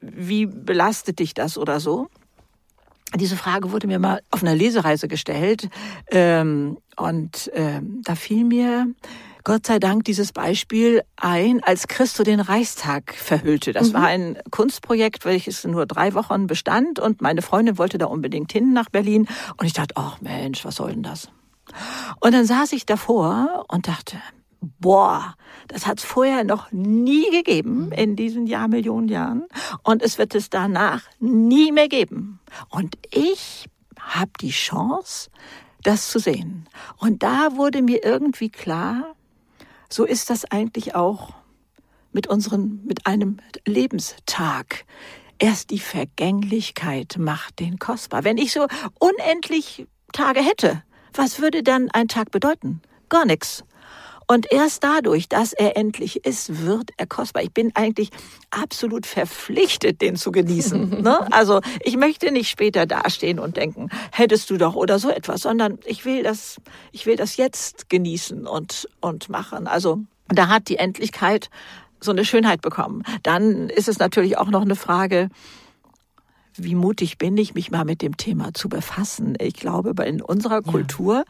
wie 0.00 0.46
belastet 0.46 1.18
dich 1.18 1.34
das 1.34 1.58
oder 1.58 1.80
so? 1.80 2.08
Diese 3.14 3.36
Frage 3.36 3.72
wurde 3.72 3.86
mir 3.86 3.98
mal 3.98 4.22
auf 4.30 4.42
einer 4.42 4.54
Lesereise 4.54 5.06
gestellt. 5.06 5.68
Ähm, 6.10 6.78
und 6.96 7.50
ähm, 7.54 8.00
da 8.04 8.14
fiel 8.14 8.44
mir 8.44 8.86
Gott 9.44 9.66
sei 9.66 9.78
Dank 9.78 10.04
dieses 10.04 10.32
Beispiel 10.32 11.02
ein, 11.16 11.62
als 11.64 11.88
Christo 11.88 12.22
den 12.22 12.40
Reichstag 12.40 13.14
verhüllte. 13.14 13.72
Das 13.72 13.90
mhm. 13.90 13.94
war 13.94 14.04
ein 14.06 14.38
Kunstprojekt, 14.50 15.24
welches 15.24 15.64
nur 15.64 15.86
drei 15.86 16.14
Wochen 16.14 16.46
bestand 16.46 16.98
und 16.98 17.20
meine 17.20 17.42
Freundin 17.42 17.78
wollte 17.78 17.98
da 17.98 18.06
unbedingt 18.06 18.52
hin 18.52 18.72
nach 18.72 18.88
Berlin 18.88 19.26
und 19.56 19.66
ich 19.66 19.72
dachte, 19.72 19.94
ach 19.96 20.20
Mensch, 20.20 20.64
was 20.64 20.76
soll 20.76 20.92
denn 20.92 21.02
das? 21.02 21.28
Und 22.20 22.32
dann 22.32 22.44
saß 22.44 22.72
ich 22.72 22.86
davor 22.86 23.64
und 23.68 23.88
dachte, 23.88 24.16
boah, 24.60 25.34
das 25.68 25.86
hat 25.86 25.98
es 25.98 26.04
vorher 26.04 26.44
noch 26.44 26.70
nie 26.70 27.28
gegeben 27.30 27.86
mhm. 27.86 27.92
in 27.92 28.16
diesen 28.16 28.46
Jahrmillionen 28.46 29.08
Jahren 29.08 29.44
und 29.82 30.02
es 30.02 30.18
wird 30.18 30.34
es 30.34 30.50
danach 30.50 31.02
nie 31.18 31.72
mehr 31.72 31.88
geben. 31.88 32.40
Und 32.68 32.96
ich 33.10 33.66
habe 33.98 34.30
die 34.40 34.50
Chance, 34.50 35.30
das 35.82 36.08
zu 36.08 36.18
sehen. 36.18 36.68
Und 36.98 37.22
da 37.22 37.56
wurde 37.56 37.82
mir 37.82 38.04
irgendwie 38.04 38.50
klar, 38.50 39.14
so 39.92 40.04
ist 40.04 40.30
das 40.30 40.44
eigentlich 40.50 40.94
auch 40.94 41.34
mit 42.12 42.26
unseren, 42.26 42.84
mit 42.84 43.06
einem 43.06 43.38
Lebenstag. 43.66 44.84
Erst 45.38 45.70
die 45.70 45.80
Vergänglichkeit 45.80 47.16
macht 47.18 47.58
den 47.58 47.78
kostbar. 47.78 48.24
Wenn 48.24 48.38
ich 48.38 48.52
so 48.52 48.66
unendlich 48.98 49.86
Tage 50.12 50.40
hätte, 50.40 50.82
was 51.14 51.40
würde 51.40 51.62
dann 51.62 51.90
ein 51.90 52.08
Tag 52.08 52.30
bedeuten? 52.30 52.80
Gar 53.08 53.26
nichts. 53.26 53.64
Und 54.32 54.50
erst 54.50 54.82
dadurch, 54.82 55.28
dass 55.28 55.52
er 55.52 55.76
endlich 55.76 56.24
ist, 56.24 56.64
wird 56.64 56.88
er 56.96 57.06
kostbar. 57.06 57.42
Ich 57.42 57.52
bin 57.52 57.70
eigentlich 57.74 58.08
absolut 58.50 59.04
verpflichtet, 59.04 60.00
den 60.00 60.16
zu 60.16 60.32
genießen. 60.32 61.02
ne? 61.02 61.30
Also 61.30 61.60
ich 61.84 61.98
möchte 61.98 62.32
nicht 62.32 62.48
später 62.48 62.86
dastehen 62.86 63.38
und 63.38 63.58
denken, 63.58 63.90
hättest 64.10 64.48
du 64.48 64.56
doch 64.56 64.74
oder 64.74 64.98
so 64.98 65.10
etwas, 65.10 65.42
sondern 65.42 65.78
ich 65.84 66.06
will 66.06 66.22
das, 66.22 66.56
ich 66.92 67.04
will 67.04 67.16
das 67.16 67.36
jetzt 67.36 67.90
genießen 67.90 68.46
und, 68.46 68.88
und 69.02 69.28
machen. 69.28 69.66
Also 69.66 69.98
da 70.28 70.48
hat 70.48 70.70
die 70.70 70.76
Endlichkeit 70.76 71.50
so 72.00 72.10
eine 72.10 72.24
Schönheit 72.24 72.62
bekommen. 72.62 73.02
Dann 73.22 73.68
ist 73.68 73.86
es 73.86 73.98
natürlich 73.98 74.38
auch 74.38 74.48
noch 74.48 74.62
eine 74.62 74.76
Frage, 74.76 75.28
wie 76.56 76.74
mutig 76.74 77.18
bin 77.18 77.36
ich, 77.36 77.54
mich 77.54 77.70
mal 77.70 77.84
mit 77.84 78.02
dem 78.02 78.16
Thema 78.16 78.52
zu 78.54 78.68
befassen. 78.68 79.36
Ich 79.40 79.54
glaube, 79.54 79.94
in 80.04 80.20
unserer 80.20 80.62
Kultur 80.62 81.24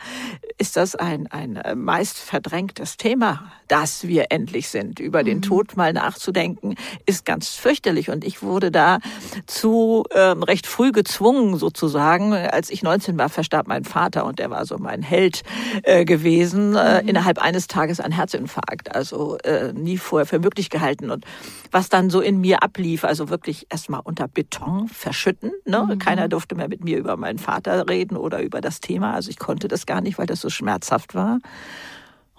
ist 0.58 0.76
das 0.76 0.94
ein, 0.94 1.26
ein 1.28 1.56
äh, 1.56 1.74
meist 1.74 2.18
verdrängtes 2.18 2.96
Thema, 2.96 3.52
dass 3.68 4.06
wir 4.06 4.26
endlich 4.30 4.68
sind. 4.68 5.00
Über 5.00 5.22
den 5.22 5.38
mhm. 5.38 5.42
Tod 5.42 5.76
mal 5.76 5.92
nachzudenken, 5.92 6.74
ist 7.06 7.24
ganz 7.24 7.48
fürchterlich. 7.48 8.10
Und 8.10 8.24
ich 8.24 8.42
wurde 8.42 8.70
da 8.70 8.98
zu 9.46 10.04
ähm, 10.14 10.42
recht 10.42 10.66
früh 10.66 10.92
gezwungen, 10.92 11.56
sozusagen. 11.56 12.32
Als 12.32 12.70
ich 12.70 12.82
19 12.82 13.18
war, 13.18 13.28
verstarb 13.28 13.68
mein 13.68 13.84
Vater 13.84 14.24
und 14.24 14.38
der 14.38 14.50
war 14.50 14.66
so 14.66 14.78
mein 14.78 15.02
Held 15.02 15.42
äh, 15.84 16.04
gewesen. 16.04 16.74
Äh, 16.74 17.02
mhm. 17.02 17.08
innerhalb 17.08 17.38
eines 17.38 17.66
Tages 17.66 18.00
ein 18.00 18.12
Herzinfarkt. 18.12 18.94
Also 18.94 19.38
äh, 19.38 19.72
nie 19.72 19.98
vorher 19.98 20.26
für 20.26 20.38
möglich 20.38 20.70
gehalten. 20.70 21.10
Und 21.10 21.24
was 21.70 21.88
dann 21.88 22.10
so 22.10 22.20
in 22.20 22.40
mir 22.40 22.62
ablief, 22.62 23.04
also 23.04 23.30
wirklich 23.30 23.66
erstmal 23.70 24.00
unter 24.04 24.28
Beton 24.28 24.88
verschütten. 25.12 25.52
Ne? 25.66 25.86
Mhm. 25.86 25.98
Keiner 25.98 26.28
durfte 26.28 26.54
mehr 26.54 26.68
mit 26.68 26.82
mir 26.82 26.98
über 26.98 27.16
meinen 27.16 27.38
Vater 27.38 27.88
reden 27.88 28.16
oder 28.16 28.42
über 28.42 28.62
das 28.62 28.80
Thema. 28.80 29.12
Also 29.12 29.28
ich 29.30 29.38
konnte 29.38 29.68
das 29.68 29.84
gar 29.84 30.00
nicht, 30.00 30.18
weil 30.18 30.26
das 30.26 30.40
so 30.40 30.48
schmerzhaft 30.48 31.14
war. 31.14 31.38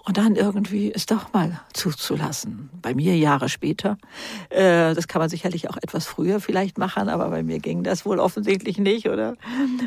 Und 0.04 0.18
dann 0.18 0.34
irgendwie 0.34 0.92
es 0.92 1.06
doch 1.06 1.32
mal 1.32 1.60
zuzulassen. 1.72 2.68
Bei 2.82 2.94
mir 2.94 3.16
Jahre 3.16 3.48
später. 3.48 3.96
Äh, 4.50 4.92
das 4.94 5.08
kann 5.08 5.20
man 5.20 5.30
sicherlich 5.30 5.70
auch 5.70 5.78
etwas 5.78 6.04
früher 6.04 6.40
vielleicht 6.40 6.76
machen, 6.76 7.08
aber 7.08 7.30
bei 7.30 7.42
mir 7.42 7.58
ging 7.58 7.84
das 7.84 8.04
wohl 8.04 8.18
offensichtlich 8.18 8.76
nicht, 8.76 9.08
oder? 9.08 9.36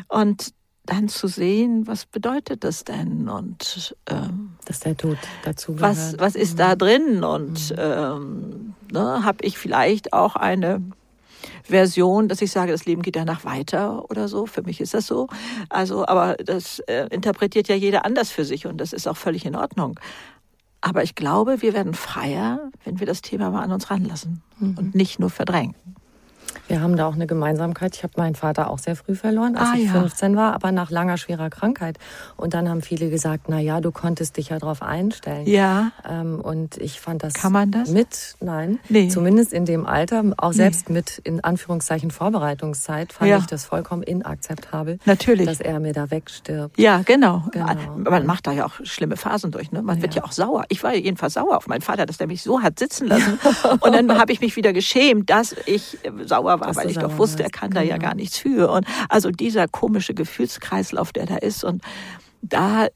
Und 0.07 0.53
dann 0.85 1.09
zu 1.09 1.27
sehen, 1.27 1.85
was 1.85 2.05
bedeutet 2.05 2.63
das 2.63 2.85
denn 2.85 3.27
und 3.27 3.95
ähm, 4.09 4.53
dass 4.65 4.79
der 4.79 4.95
Tod 4.95 5.17
dazu 5.43 5.73
gehört. 5.73 5.91
Was 5.91 6.15
was 6.17 6.35
ist 6.35 6.53
mhm. 6.53 6.57
da 6.57 6.75
drin 6.75 7.23
und 7.25 7.71
mhm. 7.71 7.77
ähm, 7.77 8.73
ne, 8.93 9.23
habe 9.25 9.39
ich 9.41 9.57
vielleicht 9.57 10.13
auch 10.13 10.37
eine 10.37 10.81
Version, 11.67 12.27
dass 12.27 12.41
ich 12.41 12.51
sage, 12.51 12.71
das 12.71 12.85
Leben 12.85 13.01
geht 13.01 13.15
danach 13.15 13.45
weiter 13.45 14.09
oder 14.09 14.27
so. 14.27 14.45
Für 14.45 14.61
mich 14.61 14.81
ist 14.81 14.93
das 14.93 15.07
so. 15.07 15.27
Also, 15.69 16.07
aber 16.07 16.35
das 16.35 16.79
äh, 16.79 17.07
interpretiert 17.11 17.67
ja 17.67 17.75
jeder 17.75 18.05
anders 18.05 18.31
für 18.31 18.45
sich 18.45 18.65
und 18.65 18.77
das 18.77 18.93
ist 18.93 19.07
auch 19.07 19.17
völlig 19.17 19.45
in 19.45 19.55
Ordnung. 19.55 19.99
Aber 20.81 21.03
ich 21.03 21.15
glaube, 21.15 21.61
wir 21.61 21.73
werden 21.73 21.93
freier, 21.93 22.71
wenn 22.83 22.99
wir 22.99 23.07
das 23.07 23.21
Thema 23.21 23.49
mal 23.49 23.63
an 23.63 23.71
uns 23.71 23.89
ranlassen 23.89 24.41
mhm. 24.59 24.77
und 24.77 24.95
nicht 24.95 25.19
nur 25.19 25.29
verdrängen. 25.29 25.75
Wir 26.67 26.81
haben 26.81 26.97
da 26.97 27.07
auch 27.07 27.13
eine 27.13 27.27
Gemeinsamkeit. 27.27 27.95
Ich 27.95 28.03
habe 28.03 28.13
meinen 28.17 28.35
Vater 28.35 28.69
auch 28.69 28.79
sehr 28.79 28.95
früh 28.95 29.15
verloren, 29.15 29.55
als 29.55 29.69
ah, 29.69 29.73
ich 29.77 29.85
ja. 29.85 29.93
15 29.93 30.35
war, 30.35 30.53
aber 30.53 30.71
nach 30.71 30.91
langer, 30.91 31.17
schwerer 31.17 31.49
Krankheit. 31.49 31.97
Und 32.35 32.53
dann 32.53 32.67
haben 32.67 32.81
viele 32.81 33.09
gesagt, 33.09 33.45
na 33.47 33.59
ja, 33.59 33.79
du 33.79 33.91
konntest 33.91 34.37
dich 34.37 34.49
ja 34.49 34.59
darauf 34.59 34.81
einstellen. 34.81 35.47
Ja. 35.47 35.91
Ähm, 36.07 36.41
und 36.41 36.77
ich 36.77 36.99
fand 36.99 37.23
das. 37.23 37.33
Kann 37.33 37.53
man 37.53 37.71
das? 37.71 37.89
Mit, 37.89 38.35
nein. 38.41 38.79
Nee. 38.89 39.07
Zumindest 39.07 39.53
in 39.53 39.65
dem 39.65 39.85
Alter, 39.85 40.23
auch 40.37 40.51
selbst 40.51 40.89
nee. 40.89 40.95
mit, 40.95 41.19
in 41.19 41.43
Anführungszeichen, 41.43 42.11
Vorbereitungszeit, 42.11 43.13
fand 43.13 43.29
ja. 43.29 43.37
ich 43.37 43.45
das 43.45 43.65
vollkommen 43.65 44.03
inakzeptabel. 44.03 44.99
Natürlich. 45.05 45.45
Dass 45.45 45.61
er 45.61 45.79
mir 45.79 45.93
da 45.93 46.11
wegstirbt. 46.11 46.77
Ja, 46.77 47.01
genau. 47.05 47.43
genau. 47.51 47.73
Man 47.95 48.25
macht 48.25 48.47
da 48.47 48.51
ja 48.51 48.65
auch 48.65 48.73
schlimme 48.83 49.15
Phasen 49.15 49.51
durch, 49.51 49.71
ne? 49.71 49.81
Man 49.81 49.97
ja. 49.97 50.01
wird 50.03 50.15
ja 50.15 50.23
auch 50.23 50.33
sauer. 50.33 50.65
Ich 50.67 50.83
war 50.83 50.93
jedenfalls 50.93 51.35
sauer 51.35 51.55
auf 51.55 51.67
meinen 51.67 51.81
Vater, 51.81 52.05
dass 52.05 52.17
der 52.17 52.27
mich 52.27 52.43
so 52.43 52.61
hat 52.61 52.77
sitzen 52.77 53.07
lassen. 53.07 53.39
und 53.79 53.93
dann 53.93 54.19
habe 54.19 54.33
ich 54.33 54.41
mich 54.41 54.55
wieder 54.57 54.73
geschämt, 54.73 55.29
dass 55.29 55.55
ich 55.65 55.97
sauer 56.25 56.56
war, 56.59 56.75
weil 56.75 56.89
ich 56.89 56.97
doch 56.97 57.17
wusste, 57.17 57.43
er 57.43 57.49
kann 57.49 57.69
genau. 57.69 57.81
da 57.81 57.87
ja 57.87 57.95
genau. 57.95 58.09
gar 58.09 58.15
nichts 58.15 58.37
für. 58.37 58.71
Und 58.71 58.85
also 59.09 59.31
dieser 59.31 59.67
komische 59.67 60.13
Gefühlskreislauf, 60.13 61.11
der 61.11 61.25
da 61.25 61.37
ist 61.37 61.63
und 61.63 61.81
da 62.41 62.87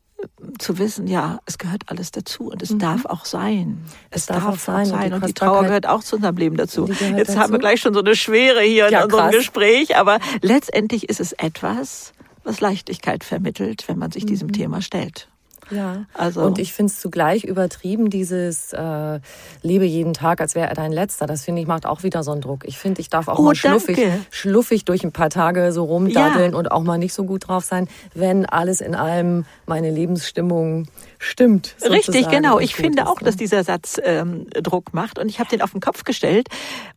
zu 0.60 0.78
wissen, 0.78 1.08
ja, 1.08 1.40
es 1.46 1.58
gehört 1.58 1.84
alles 1.88 2.12
dazu 2.12 2.52
und 2.52 2.62
es 2.62 2.72
mhm. 2.72 2.80
darf 2.80 3.06
auch 3.06 3.26
sein. 3.26 3.84
Es, 4.10 4.22
es 4.22 4.26
darf, 4.28 4.44
darf, 4.44 4.54
auch 4.54 4.60
sein. 4.60 4.86
sein. 4.86 5.14
Und, 5.14 5.28
die, 5.28 5.34
Trauer 5.34 5.64
gehört 5.64 5.88
auch 5.88 6.04
zu 6.04 6.18
unserem 6.18 6.38
Leben 6.38 6.58
dazu. 6.58 6.88
Jetzt 6.88 7.30
dazu? 7.30 7.40
haben 7.40 7.54
wir 7.54 7.60
gleich 7.60 7.82
schon 7.82 7.94
so 7.94 8.02
eine 8.02 8.16
Schwere 8.16 8.62
hier 8.62 8.90
ja, 8.92 9.00
in 9.00 9.06
unserem 9.06 9.30
krass. 9.30 9.36
Gespräch, 9.36 9.98
aber 9.98 10.20
letztendlich 10.42 11.10
ist 11.10 11.20
es 11.20 11.34
etwas, 11.34 12.14
was 12.44 12.62
Leichtigkeit 12.62 13.24
vermittelt, 13.24 13.88
wenn 13.88 13.98
man 13.98 14.12
sich 14.12 14.24
mhm. 14.24 14.28
diesem 14.28 14.52
Thema 14.52 14.82
stellt. 14.82 15.31
Ja, 15.72 16.06
also. 16.14 16.42
und 16.42 16.60
ich 16.60 16.74
finde 16.74 16.92
es 16.92 17.00
zugleich 17.00 17.44
übertrieben, 17.44 18.10
dieses 18.10 18.74
äh, 18.74 19.20
Lebe 19.62 19.86
jeden 19.86 20.14
Tag, 20.14 20.42
als 20.42 20.56
wäre 20.56 20.68
er 20.68 20.76
dein 20.76 20.92
letzter. 20.92 21.28
Das 21.28 21.44
finde 21.44 21.62
ich 21.62 21.68
macht 21.68 21.86
auch 21.86 22.04
wieder 22.04 22.24
so 22.24 22.32
einen 22.32 22.42
Druck. 22.42 22.66
Ich 22.66 22.78
finde, 22.78 23.02
ich 23.02 23.10
darf 23.10 23.28
auch 23.28 23.40
oh, 23.40 23.44
mal 23.44 23.56
schluffig, 23.56 24.00
schluffig 24.30 24.86
durch 24.86 25.04
ein 25.04 25.12
paar 25.12 25.30
Tage 25.30 25.72
so 25.72 25.86
rumdaddeln 25.86 26.52
ja. 26.52 26.58
und 26.58 26.72
auch 26.72 26.84
mal 26.84 26.98
nicht 26.98 27.14
so 27.14 27.24
gut 27.24 27.48
drauf 27.48 27.64
sein, 27.64 27.88
wenn 28.14 28.46
alles 28.46 28.82
in 28.82 28.96
allem 28.96 29.46
meine 29.66 29.90
Lebensstimmung 29.90 30.88
stimmt. 31.18 31.76
Richtig, 31.88 32.28
genau. 32.30 32.60
Ich 32.60 32.76
finde 32.76 33.08
auch, 33.08 33.20
dass 33.20 33.38
dieser 33.38 33.64
Satz 33.64 34.00
ähm, 34.04 34.48
Druck 34.50 34.94
macht. 34.94 35.20
Und 35.20 35.30
ich 35.30 35.40
habe 35.40 35.50
den 35.50 35.62
auf 35.62 35.72
den 35.72 35.82
Kopf 35.82 36.04
gestellt 36.04 36.48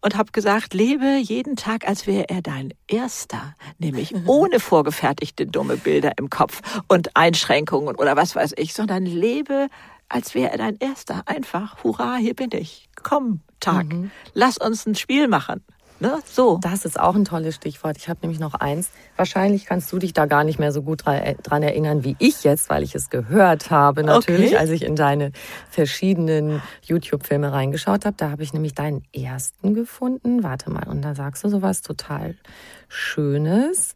und 0.01 0.17
habe 0.17 0.33
gesagt, 0.33 0.75
lebe 0.75 1.19
jeden 1.19 1.57
Tag, 1.57 1.87
als 1.87 2.07
wäre 2.07 2.29
er 2.29 2.43
dein 2.43 2.73
erster. 2.89 3.55
Nämlich 3.79 4.15
ohne 4.27 4.61
vorgefertigte 4.61 5.47
dumme 5.47 5.77
Bilder 5.77 6.13
im 6.17 6.31
Kopf 6.31 6.63
und 6.89 7.17
Einschränkungen 7.17 7.97
oder 7.97 8.17
was 8.17 8.35
weiß 8.35 8.55
ich, 8.57 8.64
sondern 8.73 9.05
lebe, 9.05 9.69
als 10.09 10.35
wäre 10.35 10.53
er 10.53 10.59
dein 10.59 10.77
erster. 10.79 11.23
Einfach, 11.27 11.83
hurra, 11.85 12.17
hier 12.17 12.35
bin 12.35 12.51
ich. 12.53 12.89
Komm, 13.03 13.41
Tag. 13.61 13.93
Mhm. 13.93 14.11
Lass 14.33 14.59
uns 14.59 14.87
ein 14.87 14.95
Spiel 14.95 15.29
machen. 15.29 15.63
Ne? 16.01 16.19
So. 16.27 16.59
Das 16.61 16.85
ist 16.85 16.99
auch 16.99 17.15
ein 17.15 17.25
tolles 17.25 17.55
Stichwort. 17.55 17.97
Ich 17.97 18.09
habe 18.09 18.21
nämlich 18.23 18.41
noch 18.41 18.55
eins. 18.55 18.91
Wahrscheinlich 19.17 19.65
kannst 19.65 19.93
du 19.93 19.99
dich 19.99 20.13
da 20.13 20.27
gar 20.27 20.45
nicht 20.45 20.59
mehr 20.59 20.73
so 20.73 20.83
gut 20.83 21.05
dran 21.07 21.63
erinnern 21.63 22.05
wie 22.05 22.17
ich 22.19 22.43
jetzt, 22.43 22.69
weil 22.69 22.83
ich 22.83 22.95
es 22.95 23.11
gehört 23.11 23.71
habe 23.71 24.03
natürlich, 24.03 24.51
okay. 24.51 24.57
als 24.57 24.71
ich 24.71 24.83
in 24.83 24.97
deine 24.97 25.33
verschiedenen 25.71 26.63
YouTube-Filme 26.83 27.53
reingeschaut 27.53 28.05
habe. 28.05 28.17
Da 28.17 28.31
habe 28.31 28.43
ich 28.43 28.53
nämlich 28.53 28.75
deinen 28.75 29.05
ersten 29.15 29.73
gefunden. 29.73 30.43
Warte 30.43 30.71
mal, 30.71 30.89
und 30.89 31.03
da 31.03 31.15
sagst 31.15 31.45
du 31.45 31.49
sowas 31.49 31.81
total 31.81 32.35
Schönes. 32.89 33.95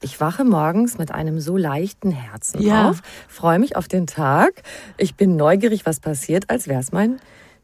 Ich 0.00 0.20
wache 0.20 0.44
morgens 0.44 0.98
mit 0.98 1.12
einem 1.12 1.40
so 1.40 1.56
leichten 1.56 2.10
Herzen 2.10 2.62
ja. 2.62 2.90
auf, 2.90 3.02
freue 3.28 3.58
mich 3.58 3.76
auf 3.76 3.88
den 3.88 4.06
Tag. 4.06 4.62
Ich 4.96 5.14
bin 5.14 5.36
neugierig, 5.36 5.86
was 5.86 6.00
passiert, 6.00 6.50
als 6.50 6.68
wäre 6.68 6.80
es 6.80 6.92
mein 6.92 7.18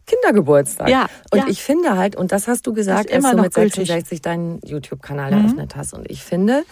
Kindergeburtstag. 0.06 0.88
Ja, 0.88 1.06
und 1.30 1.38
ja. 1.38 1.44
ich 1.48 1.62
finde 1.62 1.96
halt, 1.96 2.16
und 2.16 2.32
das 2.32 2.48
hast 2.48 2.66
du 2.66 2.72
gesagt, 2.72 3.12
als 3.12 3.30
du 3.30 3.36
mit 3.36 3.54
66 3.54 4.20
deinen 4.20 4.60
YouTube-Kanal 4.64 5.30
mhm. 5.32 5.38
eröffnet 5.38 5.76
hast. 5.76 5.94
Und 5.94 6.10
ich 6.10 6.22
finde, 6.22 6.64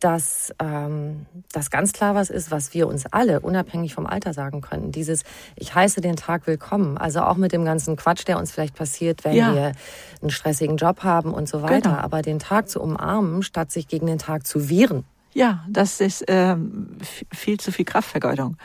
dass 0.00 0.52
ähm, 0.58 1.26
das 1.52 1.70
ganz 1.70 1.92
klar 1.92 2.14
was 2.14 2.30
ist, 2.30 2.50
was 2.50 2.74
wir 2.74 2.88
uns 2.88 3.06
alle 3.06 3.40
unabhängig 3.40 3.94
vom 3.94 4.06
Alter 4.06 4.32
sagen 4.32 4.60
können. 4.60 4.92
Dieses 4.92 5.22
Ich 5.56 5.74
heiße 5.74 6.00
den 6.00 6.16
Tag 6.16 6.46
willkommen. 6.46 6.98
Also 6.98 7.20
auch 7.20 7.36
mit 7.36 7.52
dem 7.52 7.64
ganzen 7.64 7.96
Quatsch, 7.96 8.26
der 8.26 8.38
uns 8.38 8.50
vielleicht 8.50 8.74
passiert, 8.74 9.24
wenn 9.24 9.34
ja. 9.34 9.54
wir 9.54 9.72
einen 10.20 10.30
stressigen 10.30 10.76
Job 10.76 11.04
haben 11.04 11.32
und 11.32 11.48
so 11.48 11.62
weiter. 11.62 11.90
Genau. 11.90 12.02
Aber 12.02 12.22
den 12.22 12.38
Tag 12.38 12.68
zu 12.68 12.80
umarmen, 12.80 13.42
statt 13.42 13.70
sich 13.70 13.88
gegen 13.88 14.06
den 14.06 14.18
Tag 14.18 14.46
zu 14.46 14.68
wehren. 14.68 15.04
Ja, 15.32 15.64
das 15.68 16.00
ist 16.00 16.24
ähm, 16.26 16.98
viel 17.32 17.60
zu 17.60 17.70
viel 17.70 17.84
Kraftvergeudung. 17.84 18.56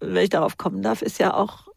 Wenn 0.00 0.24
ich 0.24 0.30
darauf 0.30 0.58
kommen 0.58 0.82
darf, 0.82 1.02
ist 1.02 1.18
ja 1.18 1.32
auch 1.32 1.69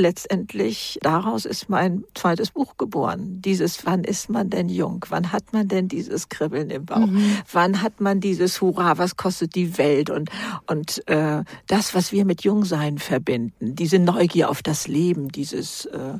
letztendlich 0.00 0.98
daraus 1.02 1.44
ist 1.44 1.68
mein 1.68 2.04
zweites 2.14 2.50
Buch 2.50 2.76
geboren. 2.76 3.40
Dieses, 3.42 3.86
wann 3.86 4.02
ist 4.02 4.28
man 4.30 4.50
denn 4.50 4.68
jung? 4.68 5.04
Wann 5.08 5.30
hat 5.32 5.52
man 5.52 5.68
denn 5.68 5.86
dieses 5.86 6.28
Kribbeln 6.28 6.70
im 6.70 6.86
Bauch? 6.86 7.06
Mhm. 7.06 7.36
Wann 7.52 7.82
hat 7.82 8.00
man 8.00 8.20
dieses 8.20 8.60
Hurra, 8.60 8.98
was 8.98 9.16
kostet 9.16 9.54
die 9.54 9.78
Welt? 9.78 10.10
Und, 10.10 10.30
und 10.66 11.06
äh, 11.08 11.44
das, 11.68 11.94
was 11.94 12.10
wir 12.10 12.24
mit 12.24 12.42
Jungsein 12.42 12.98
verbinden, 12.98 13.76
diese 13.76 13.98
Neugier 13.98 14.50
auf 14.50 14.62
das 14.62 14.88
Leben, 14.88 15.28
dieses 15.28 15.84
äh, 15.84 16.14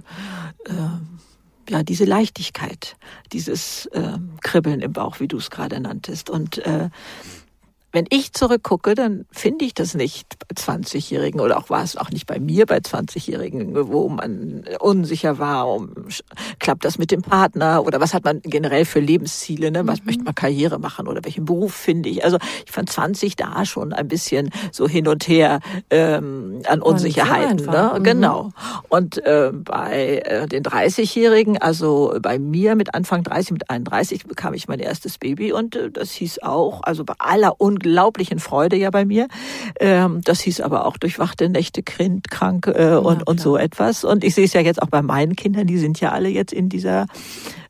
äh, 0.67 0.73
ja, 1.69 1.85
diese 1.85 2.05
Leichtigkeit, 2.05 2.97
dieses 3.33 3.87
äh, 3.87 4.19
Kribbeln 4.43 4.81
im 4.81 4.93
Bauch, 4.93 5.21
wie 5.21 5.29
du 5.29 5.37
es 5.37 5.51
gerade 5.51 5.79
nanntest. 5.81 6.29
Und 6.29 6.59
äh, 6.59 6.91
wenn 7.93 8.07
ich 8.11 8.33
zurückgucke, 8.33 8.95
dann 8.95 9.27
finde 9.33 9.65
ich 9.65 9.75
das 9.75 9.95
nicht 9.95 10.39
bei 10.39 10.55
20-Jährigen 10.55 11.41
oder 11.41 11.59
auch 11.59 11.71
war 11.71 11.83
es 11.83 11.97
auch 11.97 12.11
nicht 12.11 12.27
bei 12.27 12.39
mir 12.39 12.67
bei 12.67 12.79
20-Jährigen, 12.79 13.75
wo 13.89 14.09
man 14.09 14.65
unsicher 14.79 15.39
war, 15.39 15.69
um, 15.69 15.91
klappt 16.61 16.85
das 16.85 16.99
mit 16.99 17.11
dem 17.11 17.23
Partner 17.23 17.85
oder 17.85 18.01
was 18.01 18.15
hat 18.15 18.25
man 18.25 18.41
generell 18.43 18.85
für 18.85 19.01
Lebensziele, 19.01 19.71
ne? 19.71 19.87
was 19.87 20.01
mhm. 20.01 20.07
möchte 20.07 20.25
man 20.25 20.35
Karriere 20.35 20.79
machen 20.79 21.09
oder 21.09 21.25
welchen 21.25 21.45
Beruf 21.45 21.75
finde 21.75 22.09
ich. 22.09 22.25
Also 22.25 22.39
ich 22.65 22.71
fand 22.71 22.91
20 22.91 23.37
da 23.37 23.65
schon 23.65 23.93
ein 23.93 24.07
bisschen 24.07 24.51
so 24.71 24.87
hin 24.89 25.09
und 25.09 25.27
her 25.27 25.61
ähm, 25.91 26.63
an 26.67 26.83
Unsicherheiten. 26.83 27.67
Ne? 27.67 27.95
Mhm. 27.99 28.05
Genau. 28.05 28.51
Und 28.89 29.25
äh, 29.27 29.51
bei 29.53 30.23
äh, 30.25 30.47
den 30.47 30.63
30-Jährigen, 30.63 31.59
also 31.59 32.15
bei 32.23 32.39
mir 32.39 32.77
mit 32.77 32.95
Anfang 32.95 33.25
30, 33.25 33.53
mit 33.53 33.71
31 33.71 34.27
bekam 34.27 34.55
ich 34.55 34.69
mein 34.69 34.79
erstes 34.79 35.19
Baby 35.19 35.53
und 35.53 35.75
äh, 35.75 35.91
das 35.91 36.13
hieß 36.13 36.43
auch, 36.43 36.83
also 36.85 37.05
bei 37.05 37.15
aller 37.19 37.61
Un 37.61 37.80
unglaublichen 37.81 38.39
Freude 38.39 38.77
ja 38.77 38.91
bei 38.91 39.05
mir. 39.05 39.29
Ähm, 39.79 40.21
das 40.23 40.41
hieß 40.41 40.61
aber 40.61 40.87
auch 40.87 40.97
durchwachte 40.99 41.49
Nächte, 41.49 41.83
krank 41.83 42.67
äh, 42.67 42.95
und, 42.95 43.19
ja, 43.19 43.23
und 43.27 43.41
so 43.41 43.57
etwas. 43.57 44.05
Und 44.05 44.23
ich 44.23 44.35
sehe 44.35 44.45
es 44.45 44.53
ja 44.53 44.61
jetzt 44.61 44.83
auch 44.83 44.89
bei 44.89 45.03
meinen 45.03 45.35
Kindern, 45.35 45.67
die 45.67 45.79
sind 45.79 46.01
ja 46.01 46.13
alle 46.13 46.29
jetzt 46.29 46.53
in 46.53 46.69
dieser 46.69 47.07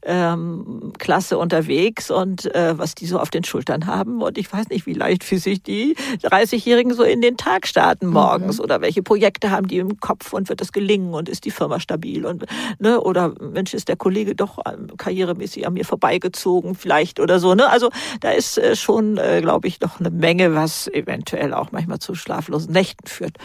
ähm, 0.03 0.93
Klasse 0.99 1.39
unterwegs 1.39 2.11
und 2.11 2.55
äh, 2.55 2.79
was 2.79 2.95
die 2.95 3.07
so 3.07 3.19
auf 3.19 3.31
den 3.31 3.45
Schultern 3.45 3.87
haben. 3.87 4.23
Und 4.23 4.39
ich 4.39 4.53
weiß 4.53 4.69
nicht, 4.69 4.87
wie 4.87 4.95
leicht 4.95 5.25
für 5.25 5.39
sich 5.39 5.63
die 5.63 5.97
30-Jährigen 6.23 6.95
so 6.95 7.03
in 7.03 7.21
den 7.21 7.37
Tag 7.37 7.67
starten 7.67 8.07
morgens 8.07 8.59
mhm. 8.59 8.65
oder 8.65 8.81
welche 8.81 9.03
Projekte 9.03 9.51
haben 9.51 9.69
die 9.69 9.79
im 9.79 10.01
Kopf 10.01 10.33
und 10.33 10.49
wird 10.49 10.61
das 10.61 10.73
gelingen 10.73 11.15
und 11.15 11.29
ist 11.29 11.45
die 11.45 11.51
Firma 11.51 11.81
stabil 11.81 12.25
und 12.25 12.47
ne 12.79 13.01
oder 13.01 13.35
Mensch 13.41 13.75
ist 13.75 13.89
der 13.89 13.97
Kollege 13.97 14.35
doch 14.35 14.59
ähm, 14.67 14.97
karrieremäßig 14.97 15.67
an 15.67 15.75
mir 15.75 15.85
vorbeigezogen 15.85 16.75
vielleicht 16.75 17.21
oder 17.21 17.39
so 17.39 17.55
ne 17.55 17.69
also 17.69 17.91
da 18.21 18.31
ist 18.31 18.59
äh, 18.59 18.77
schon 18.77 19.19
äh, 19.19 19.41
glaube 19.43 19.69
ich 19.69 19.81
noch 19.81 20.01
eine 20.01 20.11
Menge 20.11 20.55
was 20.55 20.89
eventuell 20.89 21.55
auch 21.55 21.73
manchmal 21.73 21.99
zu 21.99 22.15
schlaflosen 22.15 22.73
Nächten 22.73 23.07
führt 23.07 23.37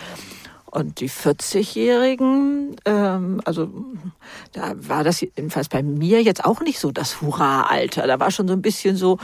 und 0.76 1.00
die 1.00 1.10
40-Jährigen, 1.10 2.76
ähm, 2.84 3.42
also 3.46 3.70
da 4.52 4.74
war 4.76 5.04
das 5.06 5.22
jedenfalls 5.22 5.70
bei 5.70 5.82
mir 5.82 6.22
jetzt 6.22 6.44
auch 6.44 6.60
nicht 6.60 6.80
so 6.80 6.92
das 6.92 7.22
Hurra-Alter. 7.22 8.06
Da 8.08 8.20
war 8.20 8.30
schon 8.30 8.48
so 8.48 8.54
ein 8.54 8.62
bisschen 8.62 8.98
so, 8.98 9.18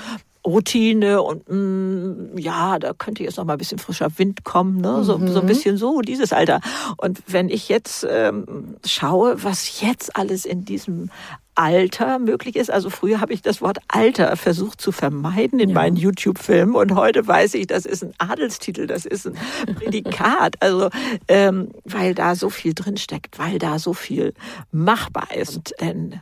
Routine 0.45 1.21
und 1.21 1.47
mh, 1.49 1.55
mm, 1.55 2.37
ja, 2.37 2.79
da 2.79 2.93
könnte 2.93 3.23
jetzt 3.23 3.37
noch 3.37 3.45
mal 3.45 3.53
ein 3.53 3.59
bisschen 3.59 3.77
frischer 3.77 4.17
Wind 4.17 4.43
kommen, 4.43 4.81
ne? 4.81 5.03
so, 5.03 5.17
mhm. 5.17 5.27
so 5.27 5.39
ein 5.39 5.45
mhm. 5.45 5.47
bisschen 5.49 5.77
so 5.77 6.01
dieses 6.01 6.33
Alter. 6.33 6.61
Und 6.97 7.21
wenn 7.27 7.49
ich 7.49 7.69
jetzt 7.69 8.07
ähm, 8.09 8.75
schaue, 8.85 9.43
was 9.43 9.81
jetzt 9.81 10.15
alles 10.15 10.45
in 10.45 10.65
diesem 10.65 11.11
Alter 11.55 12.19
möglich 12.19 12.55
ist. 12.55 12.71
Also 12.71 12.89
früher 12.89 13.21
habe 13.21 13.33
ich 13.33 13.41
das 13.41 13.61
Wort 13.61 13.79
Alter 13.87 14.35
versucht 14.37 14.81
zu 14.81 14.91
vermeiden 14.91 15.59
in 15.59 15.69
ja. 15.69 15.75
meinen 15.75 15.95
YouTube-Filmen 15.95 16.75
und 16.75 16.95
heute 16.95 17.27
weiß 17.27 17.53
ich, 17.55 17.67
das 17.67 17.85
ist 17.85 18.03
ein 18.03 18.13
Adelstitel, 18.17 18.87
das 18.87 19.05
ist 19.05 19.27
ein 19.27 19.35
Prädikat. 19.75 20.55
Also 20.61 20.89
ähm, 21.27 21.69
weil 21.85 22.13
da 22.13 22.35
so 22.35 22.49
viel 22.49 22.73
drin 22.73 22.97
steckt, 22.97 23.39
weil 23.39 23.57
da 23.57 23.79
so 23.79 23.93
viel 23.93 24.33
machbar 24.71 25.33
ist. 25.35 25.73
Denn 25.81 26.21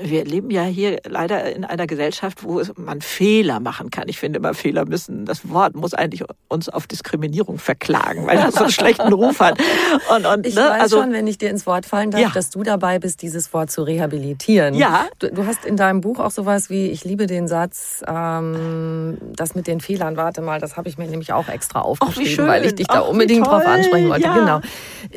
wir 0.00 0.24
leben 0.24 0.50
ja 0.50 0.62
hier 0.62 1.00
leider 1.06 1.54
in 1.54 1.64
einer 1.64 1.86
Gesellschaft, 1.86 2.44
wo 2.44 2.62
man 2.76 3.00
Fehler 3.00 3.58
machen 3.58 3.90
kann. 3.90 4.08
Ich 4.08 4.18
finde 4.18 4.38
immer, 4.38 4.54
Fehler 4.54 4.84
müssen, 4.84 5.26
das 5.26 5.48
Wort 5.50 5.74
muss 5.74 5.92
eigentlich 5.92 6.24
uns 6.46 6.68
auf 6.68 6.86
Diskriminierung 6.86 7.58
verklagen, 7.58 8.26
weil 8.26 8.36
das 8.36 8.54
so 8.54 8.64
einen 8.64 8.72
schlechten 8.72 9.12
Ruf 9.12 9.40
hat. 9.40 9.58
Und, 10.14 10.24
und, 10.24 10.46
ich 10.46 10.54
ne, 10.54 10.62
weiß 10.62 10.82
also, 10.82 11.00
schon, 11.00 11.12
wenn 11.12 11.26
ich 11.26 11.38
dir 11.38 11.50
ins 11.50 11.66
Wort 11.66 11.84
fallen 11.84 12.10
darf, 12.10 12.20
ja. 12.20 12.30
dass 12.32 12.50
du 12.50 12.62
dabei 12.62 12.98
bist, 12.98 13.22
dieses 13.22 13.52
Wort 13.52 13.70
zu 13.70 13.82
rehabilitieren. 13.82 14.74
Ja. 14.74 15.06
Du, 15.18 15.32
du, 15.32 15.46
hast 15.46 15.64
in 15.64 15.76
deinem 15.76 16.00
Buch 16.00 16.20
auch 16.20 16.30
sowas 16.30 16.70
wie, 16.70 16.86
ich 16.86 17.04
liebe 17.04 17.26
den 17.26 17.48
Satz, 17.48 18.02
ähm, 18.06 19.18
das 19.34 19.54
mit 19.54 19.66
den 19.66 19.80
Fehlern, 19.80 20.16
warte 20.16 20.42
mal, 20.42 20.60
das 20.60 20.76
habe 20.76 20.88
ich 20.88 20.96
mir 20.96 21.08
nämlich 21.08 21.32
auch 21.32 21.48
extra 21.48 21.80
aufgeschrieben, 21.80 22.46
weil 22.46 22.64
ich 22.64 22.74
dich 22.76 22.86
da 22.86 23.02
Ach, 23.02 23.08
unbedingt 23.08 23.46
drauf 23.46 23.66
ansprechen 23.66 24.08
wollte. 24.08 24.24
Ja. 24.24 24.34
Genau. 24.34 24.60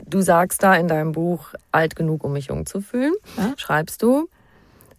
Du 0.08 0.22
sagst 0.22 0.64
da 0.64 0.76
in 0.76 0.88
deinem 0.88 1.12
Buch, 1.12 1.50
alt 1.72 1.96
genug, 1.96 2.24
um 2.24 2.34
mich 2.34 2.48
jung 2.48 2.66
zu 2.66 2.82
fühlen, 2.82 3.14
ja? 3.38 3.54
schreibst 3.58 4.02
du, 4.02 4.28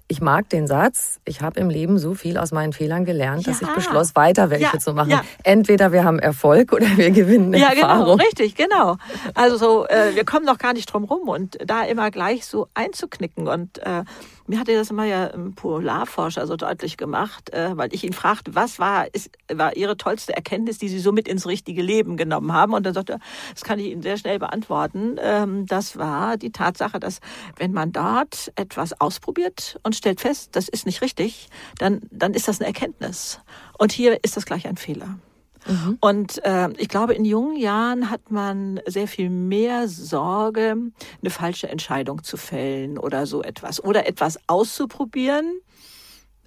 ich 0.09 0.21
mag 0.21 0.49
den 0.49 0.67
Satz, 0.67 1.21
ich 1.25 1.41
habe 1.41 1.59
im 1.61 1.71
Leben 1.71 1.99
so 1.99 2.15
viel 2.15 2.37
aus 2.37 2.53
meinen 2.53 2.73
Fehlern 2.73 3.05
gelernt, 3.05 3.47
ja. 3.47 3.53
dass 3.53 3.63
ich 3.63 3.69
beschloss, 3.69 4.15
weiter 4.15 4.51
welche 4.51 4.75
ja. 4.75 4.79
zu 4.79 4.93
machen. 4.93 5.11
Ja. 5.11 5.23
Entweder 5.43 5.93
wir 5.93 6.05
haben 6.05 6.19
Erfolg 6.19 6.73
oder 6.73 6.87
wir 6.97 7.11
gewinnen 7.11 7.55
ja, 7.55 7.71
genau, 7.71 7.89
Erfahrung. 7.89 8.19
genau, 8.19 8.29
richtig, 8.29 8.55
genau. 8.55 8.97
Also 9.35 9.57
so, 9.57 9.87
äh, 9.87 10.15
wir 10.15 10.25
kommen 10.25 10.45
noch 10.45 10.59
gar 10.59 10.73
nicht 10.73 10.87
drum 10.93 11.05
rum 11.05 11.29
und 11.29 11.59
da 11.65 11.83
immer 11.85 12.11
gleich 12.11 12.45
so 12.45 12.69
einzuknicken 12.75 13.49
und 13.49 13.79
äh, 13.79 14.05
mir 14.47 14.59
hatte 14.59 14.75
das 14.75 14.91
immer 14.91 15.05
ja 15.05 15.29
ein 15.29 15.55
Polarforscher 15.55 16.47
so 16.47 16.57
deutlich 16.57 16.97
gemacht, 16.97 17.51
äh, 17.53 17.77
weil 17.77 17.95
ich 17.95 18.05
ihn 18.05 18.13
fragte, 18.13 18.55
was 18.55 18.79
war, 18.79 19.13
ist, 19.15 19.31
war 19.53 19.77
Ihre 19.77 19.97
tollste 19.97 20.35
Erkenntnis, 20.35 20.79
die 20.79 20.89
Sie 20.89 20.99
so 20.99 21.13
mit 21.13 21.29
ins 21.29 21.47
richtige 21.47 21.83
Leben 21.83 22.17
genommen 22.17 22.53
haben? 22.53 22.75
Und 22.75 22.85
dann 22.85 22.95
sagte 22.95 23.15
er, 23.15 23.21
das 23.53 23.63
kann 23.63 23.79
ich 23.79 23.87
Ihnen 23.87 24.03
sehr 24.03 24.17
schnell 24.17 24.39
beantworten. 24.39 25.17
Ähm, 25.21 25.67
das 25.67 25.97
war 25.97 26.37
die 26.37 26.53
Tatsache, 26.53 27.01
dass 27.01 27.21
wenn 27.57 27.73
man 27.73 27.93
dort 27.93 28.53
etwas 28.57 29.01
ausprobiert 29.01 29.79
und 29.83 29.95
stellt 29.97 30.21
fest, 30.21 30.51
das 30.53 30.69
ist 30.69 30.87
nicht 30.87 31.03
richtig, 31.03 31.49
dann, 31.79 32.01
dann 32.11 32.35
ist 32.35 32.49
das 32.49 32.61
eine 32.61 32.67
Erkenntnis. 32.67 33.41
Und 33.79 33.93
hier 33.93 34.23
ist 34.23 34.37
das 34.37 34.47
gleich 34.47 34.67
ein 34.67 34.77
Fehler. 34.77 35.19
Mhm. 35.67 35.99
Und 36.01 36.45
äh, 36.45 36.71
ich 36.77 36.89
glaube, 36.89 37.15
in 37.15 37.25
jungen 37.25 37.57
Jahren 37.57 38.11
hat 38.11 38.31
man 38.31 38.81
sehr 38.87 39.09
viel 39.09 39.31
mehr 39.31 39.89
Sorge, 39.89 40.77
eine 41.21 41.31
falsche 41.31 41.69
Entscheidung 41.69 42.23
zu 42.23 42.37
fällen 42.37 42.99
oder 42.99 43.27
so 43.27 43.43
etwas. 43.43 43.83
Oder 43.83 44.07
etwas 44.07 44.39
auszuprobieren, 44.49 45.61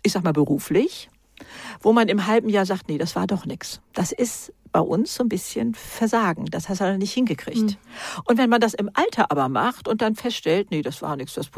ich 0.03 0.11
sag 0.11 0.23
mal 0.23 0.33
beruflich, 0.33 1.09
wo 1.81 1.93
man 1.93 2.07
im 2.07 2.27
halben 2.27 2.49
Jahr 2.49 2.65
sagt, 2.65 2.87
nee, 2.87 2.97
das 2.97 3.15
war 3.15 3.27
doch 3.27 3.45
nichts. 3.45 3.81
Das 3.93 4.11
ist 4.11 4.53
bei 4.71 4.79
uns 4.81 5.15
so 5.15 5.23
ein 5.23 5.29
bisschen 5.29 5.73
Versagen. 5.73 6.45
Das 6.45 6.67
hast 6.67 6.81
du 6.81 6.85
halt 6.85 6.99
nicht 6.99 7.13
hingekriegt. 7.13 7.61
Mhm. 7.61 7.77
Und 8.25 8.37
wenn 8.37 8.49
man 8.49 8.59
das 8.59 8.73
im 8.73 8.89
Alter 8.93 9.31
aber 9.31 9.47
macht 9.47 9.87
und 9.87 10.01
dann 10.01 10.15
feststellt, 10.15 10.69
nee, 10.71 10.81
das 10.81 11.01
war 11.01 11.15
nichts, 11.15 11.33
das 11.33 11.49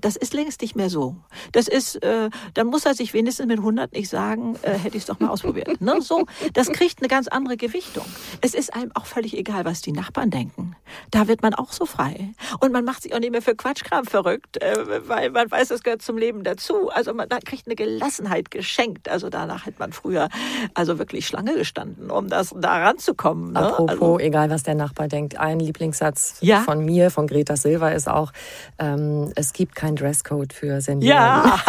das 0.00 0.16
ist 0.16 0.34
längst 0.34 0.62
nicht 0.62 0.76
mehr 0.76 0.90
so. 0.90 1.16
Das 1.52 1.68
ist, 1.68 2.02
äh, 2.02 2.30
dann 2.54 2.66
muss 2.66 2.84
er 2.86 2.94
sich 2.94 3.12
wenigstens 3.14 3.46
mit 3.46 3.58
100 3.58 3.92
nicht 3.92 4.08
sagen, 4.08 4.56
äh, 4.62 4.72
hätte 4.72 4.96
ich 4.96 5.02
es 5.02 5.06
doch 5.06 5.20
mal 5.20 5.28
ausprobiert. 5.28 5.80
Ne? 5.80 6.00
So, 6.00 6.26
das 6.52 6.70
kriegt 6.70 7.00
eine 7.00 7.08
ganz 7.08 7.28
andere 7.28 7.56
Gewichtung. 7.56 8.04
Es 8.40 8.54
ist 8.54 8.74
einem 8.74 8.90
auch 8.94 9.06
völlig 9.06 9.36
egal, 9.36 9.64
was 9.64 9.80
die 9.80 9.92
Nachbarn 9.92 10.30
denken. 10.30 10.76
Da 11.10 11.28
wird 11.28 11.42
man 11.42 11.54
auch 11.54 11.72
so 11.72 11.86
frei. 11.86 12.32
Und 12.60 12.72
man 12.72 12.84
macht 12.84 13.02
sich 13.02 13.14
auch 13.14 13.18
nicht 13.18 13.32
mehr 13.32 13.42
für 13.42 13.54
Quatschkram 13.54 14.04
verrückt, 14.04 14.62
äh, 14.62 15.08
weil 15.08 15.30
man 15.30 15.50
weiß, 15.50 15.68
das 15.68 15.82
gehört 15.82 16.02
zum 16.02 16.18
Leben 16.18 16.44
dazu. 16.44 16.90
Also 16.90 17.12
man 17.14 17.28
da 17.28 17.38
kriegt 17.38 17.66
eine 17.66 17.74
Gelassenheit 17.74 18.50
geschenkt. 18.50 19.08
Also 19.08 19.28
danach 19.28 19.66
hätte 19.66 19.78
man 19.78 19.92
früher 19.92 20.28
also 20.74 20.98
wirklich 20.98 21.26
Schlange 21.26 21.54
gestanden, 21.54 22.10
um 22.10 22.28
das 22.28 22.54
da 22.56 22.84
ranzukommen. 22.84 23.52
Ne? 23.52 23.60
Apropos, 23.60 23.90
also, 23.90 24.18
egal 24.18 24.50
was 24.50 24.62
der 24.62 24.74
Nachbar 24.74 25.08
denkt, 25.08 25.38
ein 25.38 25.60
Lieblingssatz 25.60 26.38
ja? 26.40 26.60
von 26.60 26.84
mir, 26.84 27.10
von 27.10 27.26
Greta 27.26 27.56
Silva 27.56 27.90
ist 27.90 28.08
auch, 28.08 28.32
ähm, 28.78 29.32
es 29.36 29.52
gibt 29.52 29.73
kein 29.74 29.96
Dresscode 29.96 30.52
für 30.52 30.80
Senioren. 30.80 31.08
Ja, 31.08 31.60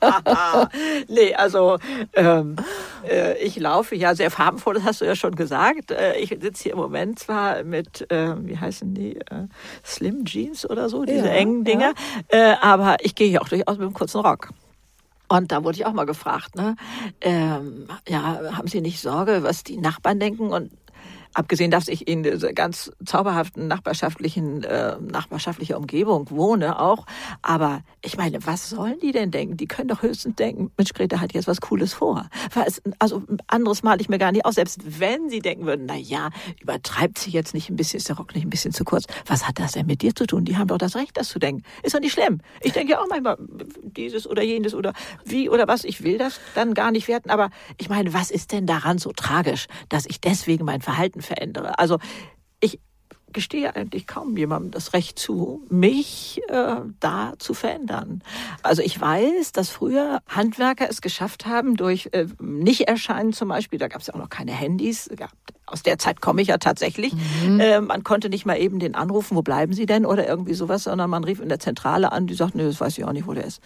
nee, 1.08 1.34
also 1.34 1.78
ähm, 2.14 2.56
äh, 3.08 3.38
ich 3.38 3.58
laufe 3.58 3.94
ja 3.96 4.14
sehr 4.14 4.30
farbenvoll, 4.30 4.74
das 4.74 4.84
hast 4.84 5.00
du 5.00 5.04
ja 5.04 5.14
schon 5.14 5.34
gesagt. 5.34 5.90
Äh, 5.90 6.16
ich 6.18 6.30
sitze 6.30 6.62
hier 6.64 6.72
im 6.72 6.78
Moment 6.78 7.18
zwar 7.18 7.62
mit, 7.64 8.10
äh, 8.10 8.34
wie 8.46 8.58
heißen 8.58 8.94
die, 8.94 9.16
äh, 9.16 9.48
Slim 9.84 10.24
Jeans 10.24 10.68
oder 10.68 10.88
so, 10.88 11.04
diese 11.04 11.26
ja, 11.26 11.32
engen 11.32 11.64
Dinger, 11.64 11.92
ja. 12.32 12.52
Äh, 12.52 12.56
aber 12.60 12.96
ich 13.00 13.14
gehe 13.14 13.28
hier 13.28 13.42
auch 13.42 13.48
durchaus 13.48 13.78
mit 13.78 13.86
einem 13.86 13.94
kurzen 13.94 14.20
Rock. 14.20 14.50
Und 15.32 15.52
da 15.52 15.62
wurde 15.62 15.76
ich 15.78 15.86
auch 15.86 15.92
mal 15.92 16.06
gefragt, 16.06 16.56
ne, 16.56 16.74
ähm, 17.20 17.86
ja, 18.08 18.56
haben 18.56 18.66
Sie 18.66 18.80
nicht 18.80 19.00
Sorge, 19.00 19.44
was 19.44 19.62
die 19.62 19.76
Nachbarn 19.76 20.18
denken? 20.18 20.52
Und 20.52 20.72
Abgesehen, 21.32 21.70
dass 21.70 21.88
ich 21.88 22.08
in 22.08 22.22
dieser 22.24 22.52
ganz 22.52 22.90
zauberhaften 23.04 23.68
nachbarschaftlichen, 23.68 24.64
äh, 24.64 24.96
nachbarschaftlicher 25.00 25.78
Umgebung 25.78 26.28
wohne 26.30 26.80
auch. 26.80 27.06
Aber 27.42 27.82
ich 28.02 28.16
meine, 28.16 28.44
was 28.46 28.68
sollen 28.68 28.98
die 29.00 29.12
denn 29.12 29.30
denken? 29.30 29.56
Die 29.56 29.66
können 29.66 29.88
doch 29.88 30.02
höchstens 30.02 30.34
denken, 30.36 30.72
Mensch, 30.76 30.92
Greta 30.92 31.20
hat 31.20 31.32
jetzt 31.32 31.46
was 31.46 31.60
Cooles 31.60 31.92
vor. 31.92 32.28
Also 32.98 33.22
anderes 33.46 33.82
male 33.82 34.00
ich 34.00 34.08
mir 34.08 34.18
gar 34.18 34.32
nicht 34.32 34.44
aus. 34.44 34.56
Selbst 34.56 35.00
wenn 35.00 35.30
sie 35.30 35.40
denken 35.40 35.66
würden, 35.66 35.86
na 35.86 35.96
ja, 35.96 36.30
übertreibt 36.60 37.18
sie 37.18 37.30
jetzt 37.30 37.54
nicht 37.54 37.70
ein 37.70 37.76
bisschen, 37.76 37.98
ist 37.98 38.08
der 38.08 38.16
Rock 38.16 38.34
nicht 38.34 38.44
ein 38.44 38.50
bisschen 38.50 38.72
zu 38.72 38.84
kurz. 38.84 39.04
Was 39.26 39.46
hat 39.46 39.58
das 39.60 39.72
denn 39.72 39.86
mit 39.86 40.02
dir 40.02 40.14
zu 40.14 40.26
tun? 40.26 40.44
Die 40.44 40.56
haben 40.56 40.66
doch 40.66 40.78
das 40.78 40.96
Recht, 40.96 41.16
das 41.16 41.28
zu 41.28 41.38
denken. 41.38 41.62
Ist 41.82 41.94
doch 41.94 42.00
nicht 42.00 42.12
schlimm. 42.12 42.40
Ich 42.60 42.72
denke 42.72 42.92
ja 42.92 43.00
auch 43.00 43.08
manchmal 43.08 43.36
dieses 43.82 44.26
oder 44.26 44.42
jenes 44.42 44.74
oder 44.74 44.92
wie 45.24 45.48
oder 45.48 45.68
was. 45.68 45.84
Ich 45.84 46.02
will 46.02 46.18
das 46.18 46.40
dann 46.54 46.74
gar 46.74 46.90
nicht 46.90 47.06
werten. 47.06 47.30
Aber 47.30 47.50
ich 47.78 47.88
meine, 47.88 48.12
was 48.12 48.30
ist 48.30 48.52
denn 48.52 48.66
daran 48.66 48.98
so 48.98 49.12
tragisch, 49.12 49.66
dass 49.88 50.06
ich 50.06 50.20
deswegen 50.20 50.64
mein 50.64 50.80
Verhalten 50.80 51.19
Verhalten 51.22 51.40
verändere. 51.40 51.78
Also 51.78 51.98
ich 52.60 52.78
gestehe 53.32 53.76
eigentlich 53.76 54.08
kaum 54.08 54.36
jemandem 54.36 54.72
das 54.72 54.92
Recht 54.92 55.16
zu, 55.16 55.64
mich 55.70 56.40
äh, 56.48 56.76
da 56.98 57.34
zu 57.38 57.54
verändern. 57.54 58.22
Also 58.64 58.82
ich 58.82 59.00
weiß, 59.00 59.52
dass 59.52 59.70
früher 59.70 60.18
Handwerker 60.26 60.90
es 60.90 61.00
geschafft 61.00 61.46
haben, 61.46 61.76
durch 61.76 62.08
äh, 62.10 62.26
Nicht-Erscheinen 62.40 63.32
zum 63.32 63.50
Beispiel, 63.50 63.78
da 63.78 63.86
gab 63.86 64.00
es 64.00 64.08
ja 64.08 64.14
auch 64.14 64.18
noch 64.18 64.30
keine 64.30 64.50
Handys, 64.50 65.08
gab, 65.16 65.30
aus 65.64 65.84
der 65.84 65.96
Zeit 65.98 66.20
komme 66.20 66.42
ich 66.42 66.48
ja 66.48 66.58
tatsächlich, 66.58 67.14
mhm. 67.46 67.60
äh, 67.60 67.80
man 67.80 68.02
konnte 68.02 68.30
nicht 68.30 68.46
mal 68.46 68.56
eben 68.56 68.80
den 68.80 68.96
anrufen, 68.96 69.36
wo 69.36 69.42
bleiben 69.42 69.74
Sie 69.74 69.86
denn 69.86 70.06
oder 70.06 70.26
irgendwie 70.26 70.54
sowas, 70.54 70.82
sondern 70.82 71.08
man 71.08 71.22
rief 71.22 71.38
in 71.38 71.48
der 71.48 71.60
Zentrale 71.60 72.10
an, 72.10 72.26
die 72.26 72.34
sagt, 72.34 72.56
nee, 72.56 72.64
das 72.64 72.80
weiß 72.80 72.98
ich 72.98 73.04
auch 73.04 73.12
nicht, 73.12 73.28
wo 73.28 73.32
der 73.32 73.44
ist. 73.44 73.62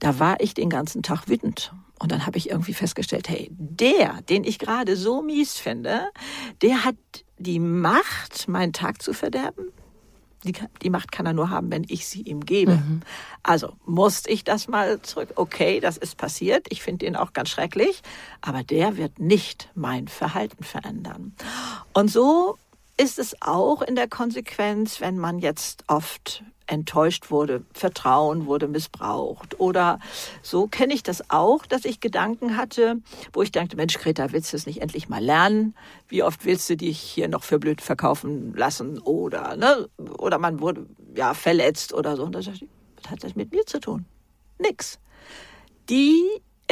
Da 0.00 0.18
war 0.18 0.40
ich 0.40 0.54
den 0.54 0.70
ganzen 0.70 1.04
Tag 1.04 1.28
wütend 1.28 1.72
und 1.98 2.12
dann 2.12 2.26
habe 2.26 2.38
ich 2.38 2.50
irgendwie 2.50 2.74
festgestellt, 2.74 3.28
hey, 3.28 3.48
der, 3.50 4.20
den 4.22 4.44
ich 4.44 4.58
gerade 4.58 4.96
so 4.96 5.22
mies 5.22 5.58
finde, 5.58 6.08
der 6.62 6.84
hat 6.84 6.96
die 7.38 7.60
Macht, 7.60 8.48
meinen 8.48 8.72
Tag 8.72 9.02
zu 9.02 9.12
verderben. 9.12 9.70
Die, 10.42 10.52
die 10.82 10.90
Macht 10.90 11.10
kann 11.10 11.24
er 11.24 11.32
nur 11.32 11.48
haben, 11.48 11.70
wenn 11.70 11.86
ich 11.88 12.06
sie 12.06 12.20
ihm 12.22 12.44
gebe. 12.44 12.72
Mhm. 12.72 13.00
Also 13.42 13.72
musste 13.86 14.30
ich 14.30 14.44
das 14.44 14.68
mal 14.68 15.00
zurück. 15.00 15.30
Okay, 15.36 15.80
das 15.80 15.96
ist 15.96 16.18
passiert. 16.18 16.66
Ich 16.68 16.82
finde 16.82 17.06
ihn 17.06 17.16
auch 17.16 17.32
ganz 17.32 17.48
schrecklich. 17.48 18.02
Aber 18.42 18.62
der 18.62 18.98
wird 18.98 19.18
nicht 19.18 19.70
mein 19.74 20.06
Verhalten 20.06 20.62
verändern. 20.62 21.34
Und 21.94 22.10
so 22.10 22.58
ist 22.98 23.18
es 23.18 23.40
auch 23.40 23.80
in 23.80 23.96
der 23.96 24.08
Konsequenz, 24.08 25.00
wenn 25.00 25.18
man 25.18 25.38
jetzt 25.38 25.84
oft 25.86 26.44
enttäuscht 26.66 27.30
wurde, 27.30 27.64
Vertrauen 27.72 28.46
wurde 28.46 28.68
missbraucht. 28.68 29.58
Oder 29.60 29.98
so 30.42 30.66
kenne 30.66 30.94
ich 30.94 31.02
das 31.02 31.30
auch, 31.30 31.66
dass 31.66 31.84
ich 31.84 32.00
Gedanken 32.00 32.56
hatte, 32.56 32.96
wo 33.32 33.42
ich 33.42 33.52
dachte, 33.52 33.76
Mensch, 33.76 33.98
Greta, 33.98 34.32
willst 34.32 34.52
du 34.52 34.56
es 34.56 34.66
nicht 34.66 34.82
endlich 34.82 35.08
mal 35.08 35.22
lernen? 35.22 35.74
Wie 36.08 36.22
oft 36.22 36.44
willst 36.44 36.68
du 36.70 36.76
dich 36.76 36.98
hier 36.98 37.28
noch 37.28 37.44
für 37.44 37.58
blöd 37.58 37.80
verkaufen 37.80 38.54
lassen? 38.54 38.98
Oder, 38.98 39.56
ne? 39.56 39.88
Oder 40.18 40.38
man 40.38 40.60
wurde 40.60 40.86
ja 41.14 41.34
verletzt 41.34 41.92
oder 41.92 42.16
so. 42.16 42.24
Und 42.24 42.34
da 42.34 42.40
dachte 42.40 42.64
ich, 42.64 42.68
was 43.02 43.10
hat 43.10 43.24
das 43.24 43.34
mit 43.34 43.52
mir 43.52 43.66
zu 43.66 43.80
tun? 43.80 44.06
nix. 44.58 44.98
Die 45.88 46.22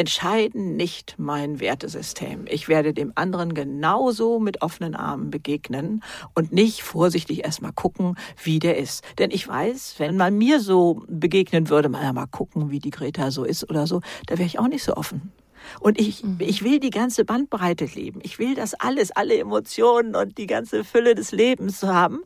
entscheiden 0.02 0.74
nicht 0.74 1.14
mein 1.16 1.60
Wertesystem. 1.60 2.46
Ich 2.48 2.66
werde 2.66 2.92
dem 2.92 3.12
anderen 3.14 3.54
genauso 3.54 4.40
mit 4.40 4.60
offenen 4.60 4.96
Armen 4.96 5.30
begegnen 5.30 6.02
und 6.34 6.50
nicht 6.50 6.82
vorsichtig 6.82 7.44
erstmal 7.44 7.72
gucken, 7.72 8.16
wie 8.42 8.58
der 8.58 8.78
ist. 8.78 9.04
Denn 9.18 9.30
ich 9.30 9.46
weiß, 9.46 9.94
wenn 9.98 10.16
man 10.16 10.36
mir 10.36 10.58
so 10.58 11.04
begegnen 11.06 11.68
würde, 11.68 11.88
mal, 11.88 12.12
mal 12.12 12.26
gucken, 12.26 12.72
wie 12.72 12.80
die 12.80 12.90
Greta 12.90 13.30
so 13.30 13.44
ist 13.44 13.70
oder 13.70 13.86
so, 13.86 14.00
da 14.26 14.38
wäre 14.38 14.46
ich 14.48 14.58
auch 14.58 14.66
nicht 14.66 14.82
so 14.82 14.96
offen. 14.96 15.30
Und 15.78 16.00
ich, 16.00 16.24
mhm. 16.24 16.38
ich 16.40 16.64
will 16.64 16.80
die 16.80 16.90
ganze 16.90 17.24
Bandbreite 17.24 17.84
leben. 17.84 18.18
Ich 18.24 18.40
will 18.40 18.56
das 18.56 18.74
alles, 18.74 19.12
alle 19.12 19.38
Emotionen 19.38 20.16
und 20.16 20.36
die 20.36 20.48
ganze 20.48 20.82
Fülle 20.82 21.14
des 21.14 21.30
Lebens 21.30 21.80
haben. 21.84 22.24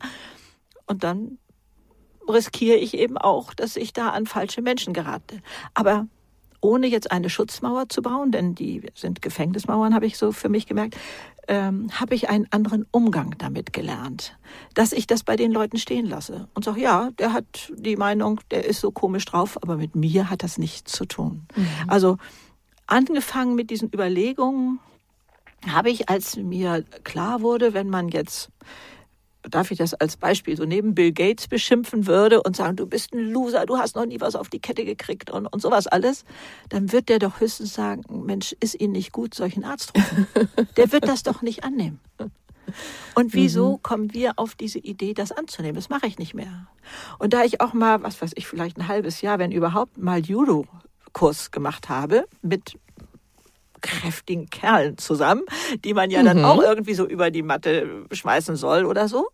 Und 0.87 1.03
dann 1.03 1.37
riskiere 2.27 2.77
ich 2.77 2.95
eben 2.97 3.19
auch, 3.19 3.53
dass 3.53 3.75
ich 3.75 3.93
da 3.93 4.09
an 4.09 4.25
falsche 4.25 4.63
Menschen 4.63 4.93
gerate. 4.93 5.43
Aber 5.75 6.07
ohne 6.61 6.87
jetzt 6.87 7.11
eine 7.11 7.29
Schutzmauer 7.29 7.89
zu 7.89 8.01
bauen, 8.01 8.31
denn 8.31 8.55
die 8.55 8.83
sind 8.93 9.21
Gefängnismauern, 9.21 9.93
habe 9.93 10.05
ich 10.05 10.17
so 10.17 10.31
für 10.31 10.49
mich 10.49 10.65
gemerkt, 10.65 10.97
ähm, 11.47 11.89
habe 11.91 12.15
ich 12.15 12.29
einen 12.29 12.47
anderen 12.51 12.85
Umgang 12.91 13.35
damit 13.37 13.71
gelernt, 13.73 14.37
dass 14.73 14.91
ich 14.91 15.07
das 15.07 15.23
bei 15.23 15.35
den 15.35 15.51
Leuten 15.51 15.77
stehen 15.77 16.05
lasse 16.05 16.47
und 16.53 16.65
sage, 16.65 16.81
ja, 16.81 17.11
der 17.19 17.33
hat 17.33 17.71
die 17.75 17.95
Meinung, 17.95 18.41
der 18.51 18.65
ist 18.65 18.81
so 18.81 18.91
komisch 18.91 19.25
drauf, 19.25 19.57
aber 19.61 19.77
mit 19.77 19.95
mir 19.95 20.29
hat 20.29 20.43
das 20.43 20.57
nichts 20.57 20.91
zu 20.91 21.05
tun. 21.05 21.47
Mhm. 21.55 21.67
Also 21.87 22.17
angefangen 22.85 23.55
mit 23.55 23.69
diesen 23.69 23.87
Überlegungen 23.93 24.79
habe 25.67 25.89
ich, 25.89 26.09
als 26.09 26.35
mir 26.35 26.83
klar 27.03 27.41
wurde, 27.41 27.73
wenn 27.73 27.89
man 27.89 28.09
jetzt 28.09 28.49
darf 29.49 29.71
ich 29.71 29.77
das 29.77 29.93
als 29.93 30.17
Beispiel 30.17 30.57
so 30.57 30.65
neben 30.65 30.95
Bill 30.95 31.11
Gates 31.11 31.47
beschimpfen 31.47 32.07
würde 32.07 32.41
und 32.43 32.55
sagen, 32.55 32.75
du 32.75 32.85
bist 32.85 33.13
ein 33.13 33.31
Loser, 33.31 33.65
du 33.65 33.77
hast 33.77 33.95
noch 33.95 34.05
nie 34.05 34.19
was 34.19 34.35
auf 34.35 34.49
die 34.49 34.59
Kette 34.59 34.85
gekriegt 34.85 35.29
und, 35.29 35.47
und 35.47 35.61
sowas 35.61 35.87
alles, 35.87 36.25
dann 36.69 36.91
wird 36.91 37.09
der 37.09 37.19
doch 37.19 37.39
höchstens 37.39 37.73
sagen, 37.73 38.03
Mensch, 38.25 38.55
ist 38.59 38.79
Ihnen 38.79 38.93
nicht 38.93 39.11
gut, 39.11 39.33
solchen 39.33 39.63
Arzt 39.63 39.93
rufen. 39.95 40.27
der 40.77 40.91
wird 40.91 41.07
das 41.07 41.23
doch 41.23 41.41
nicht 41.41 41.63
annehmen. 41.63 41.99
Und 43.15 43.33
wieso 43.33 43.73
mhm. 43.73 43.81
kommen 43.81 44.13
wir 44.13 44.33
auf 44.37 44.55
diese 44.55 44.79
Idee, 44.79 45.13
das 45.13 45.31
anzunehmen? 45.31 45.75
Das 45.75 45.89
mache 45.89 46.07
ich 46.07 46.19
nicht 46.19 46.33
mehr. 46.33 46.67
Und 47.17 47.33
da 47.33 47.43
ich 47.43 47.61
auch 47.61 47.73
mal, 47.73 48.03
was 48.03 48.21
weiß 48.21 48.31
ich, 48.35 48.47
vielleicht 48.47 48.77
ein 48.77 48.87
halbes 48.87 49.21
Jahr, 49.21 49.39
wenn 49.39 49.51
überhaupt, 49.51 49.97
mal 49.97 50.19
Judo-Kurs 50.19 51.51
gemacht 51.51 51.89
habe 51.89 52.25
mit 52.41 52.77
kräftigen 53.81 54.49
Kerlen 54.49 54.97
zusammen, 54.97 55.43
die 55.83 55.93
man 55.93 56.09
ja 56.09 56.23
dann 56.23 56.39
mhm. 56.39 56.45
auch 56.45 56.61
irgendwie 56.61 56.93
so 56.93 57.05
über 57.05 57.31
die 57.31 57.43
Matte 57.43 58.05
schmeißen 58.11 58.55
soll 58.55 58.85
oder 58.85 59.07
so, 59.07 59.27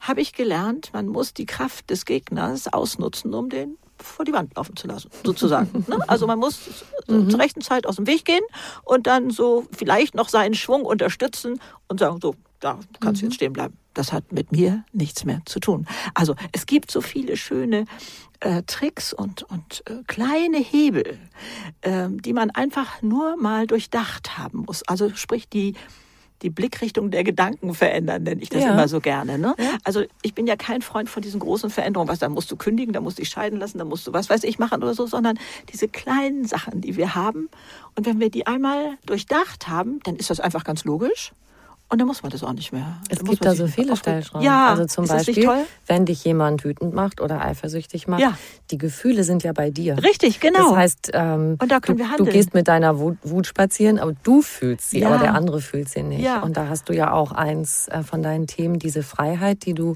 habe 0.00 0.20
ich 0.20 0.32
gelernt, 0.32 0.90
man 0.92 1.06
muss 1.06 1.34
die 1.34 1.46
Kraft 1.46 1.90
des 1.90 2.04
Gegners 2.04 2.72
ausnutzen, 2.72 3.32
um 3.34 3.48
den 3.48 3.78
vor 3.98 4.24
die 4.24 4.32
Wand 4.32 4.54
laufen 4.56 4.76
zu 4.76 4.86
lassen, 4.86 5.10
sozusagen. 5.24 5.84
Ne? 5.88 5.98
also 6.08 6.26
man 6.26 6.38
muss 6.38 6.84
mhm. 7.06 7.30
zur 7.30 7.40
rechten 7.40 7.60
Zeit 7.60 7.86
aus 7.86 7.96
dem 7.96 8.06
Weg 8.06 8.24
gehen 8.24 8.42
und 8.84 9.06
dann 9.06 9.30
so 9.30 9.66
vielleicht 9.72 10.14
noch 10.14 10.28
seinen 10.28 10.54
Schwung 10.54 10.82
unterstützen 10.82 11.60
und 11.88 12.00
sagen, 12.00 12.18
so, 12.20 12.34
da 12.60 12.78
kannst 13.00 13.20
du 13.20 13.26
mhm. 13.26 13.30
jetzt 13.30 13.36
stehen 13.36 13.52
bleiben. 13.52 13.76
Das 13.92 14.12
hat 14.12 14.32
mit 14.32 14.50
mir 14.50 14.84
nichts 14.92 15.24
mehr 15.24 15.40
zu 15.44 15.60
tun. 15.60 15.86
Also 16.14 16.34
es 16.52 16.66
gibt 16.66 16.90
so 16.90 17.00
viele 17.00 17.36
schöne 17.36 17.84
äh, 18.44 18.62
Tricks 18.62 19.12
und, 19.12 19.42
und 19.44 19.82
äh, 19.88 20.02
kleine 20.06 20.58
Hebel, 20.58 21.18
äh, 21.80 22.08
die 22.10 22.32
man 22.32 22.50
einfach 22.50 23.02
nur 23.02 23.36
mal 23.36 23.66
durchdacht 23.66 24.38
haben 24.38 24.64
muss. 24.66 24.82
Also 24.86 25.10
sprich 25.14 25.48
die 25.48 25.74
die 26.42 26.50
Blickrichtung 26.50 27.10
der 27.10 27.24
Gedanken 27.24 27.72
verändern, 27.72 28.22
nenne 28.24 28.42
ich 28.42 28.50
das 28.50 28.62
ja. 28.62 28.72
immer 28.72 28.86
so 28.86 29.00
gerne. 29.00 29.38
Ne? 29.38 29.54
Ja. 29.58 29.78
Also 29.82 30.02
ich 30.20 30.34
bin 30.34 30.46
ja 30.46 30.56
kein 30.56 30.82
Freund 30.82 31.08
von 31.08 31.22
diesen 31.22 31.40
großen 31.40 31.70
Veränderungen, 31.70 32.10
was 32.10 32.18
dann 32.18 32.32
musst 32.32 32.50
du 32.50 32.56
kündigen, 32.56 32.92
dann 32.92 33.02
musst 33.02 33.16
du 33.16 33.22
dich 33.22 33.30
scheiden 33.30 33.58
lassen, 33.58 33.78
dann 33.78 33.88
musst 33.88 34.06
du 34.06 34.12
was 34.12 34.28
weiß 34.28 34.44
ich 34.44 34.58
machen 34.58 34.82
oder 34.82 34.92
so, 34.92 35.06
sondern 35.06 35.38
diese 35.72 35.88
kleinen 35.88 36.44
Sachen, 36.44 36.82
die 36.82 36.96
wir 36.96 37.14
haben. 37.14 37.48
Und 37.96 38.04
wenn 38.04 38.20
wir 38.20 38.28
die 38.28 38.46
einmal 38.46 38.98
durchdacht 39.06 39.68
haben, 39.68 40.00
dann 40.04 40.16
ist 40.16 40.28
das 40.28 40.38
einfach 40.38 40.64
ganz 40.64 40.84
logisch. 40.84 41.32
Und 41.90 42.00
dann 42.00 42.08
muss 42.08 42.22
man 42.22 42.32
das 42.32 42.42
auch 42.42 42.52
nicht 42.52 42.72
mehr. 42.72 42.98
Es 43.08 43.18
dann 43.18 43.26
gibt 43.26 43.44
da 43.44 43.54
so 43.54 43.66
viele 43.66 43.94
Stellschrauben. 43.96 44.44
Ja, 44.44 44.70
also 44.70 44.86
zum 44.86 45.06
Beispiel, 45.06 45.48
wenn 45.86 46.06
dich 46.06 46.24
jemand 46.24 46.64
wütend 46.64 46.94
macht 46.94 47.20
oder 47.20 47.40
eifersüchtig 47.42 48.08
macht, 48.08 48.20
ja. 48.20 48.36
die 48.70 48.78
Gefühle 48.78 49.22
sind 49.22 49.44
ja 49.44 49.52
bei 49.52 49.70
dir. 49.70 50.02
Richtig, 50.02 50.40
genau. 50.40 50.70
Das 50.70 50.76
heißt, 50.76 51.10
ähm, 51.12 51.56
und 51.60 51.70
da 51.70 51.80
können 51.80 51.98
du, 51.98 52.04
wir 52.04 52.10
handeln. 52.10 52.26
du 52.26 52.32
gehst 52.32 52.54
mit 52.54 52.68
deiner 52.68 52.98
Wut, 52.98 53.18
Wut, 53.22 53.46
spazieren, 53.46 53.98
aber 53.98 54.14
du 54.22 54.42
fühlst 54.42 54.90
sie, 54.90 55.00
ja. 55.00 55.08
aber 55.08 55.18
der 55.18 55.34
andere 55.34 55.60
fühlt 55.60 55.88
sie 55.88 56.02
nicht. 56.02 56.22
Ja. 56.22 56.40
Und 56.40 56.56
da 56.56 56.68
hast 56.68 56.88
du 56.88 56.94
ja 56.94 57.12
auch 57.12 57.32
eins 57.32 57.86
äh, 57.88 58.02
von 58.02 58.22
deinen 58.22 58.46
Themen, 58.46 58.78
diese 58.78 59.02
Freiheit, 59.02 59.66
die 59.66 59.74
du 59.74 59.94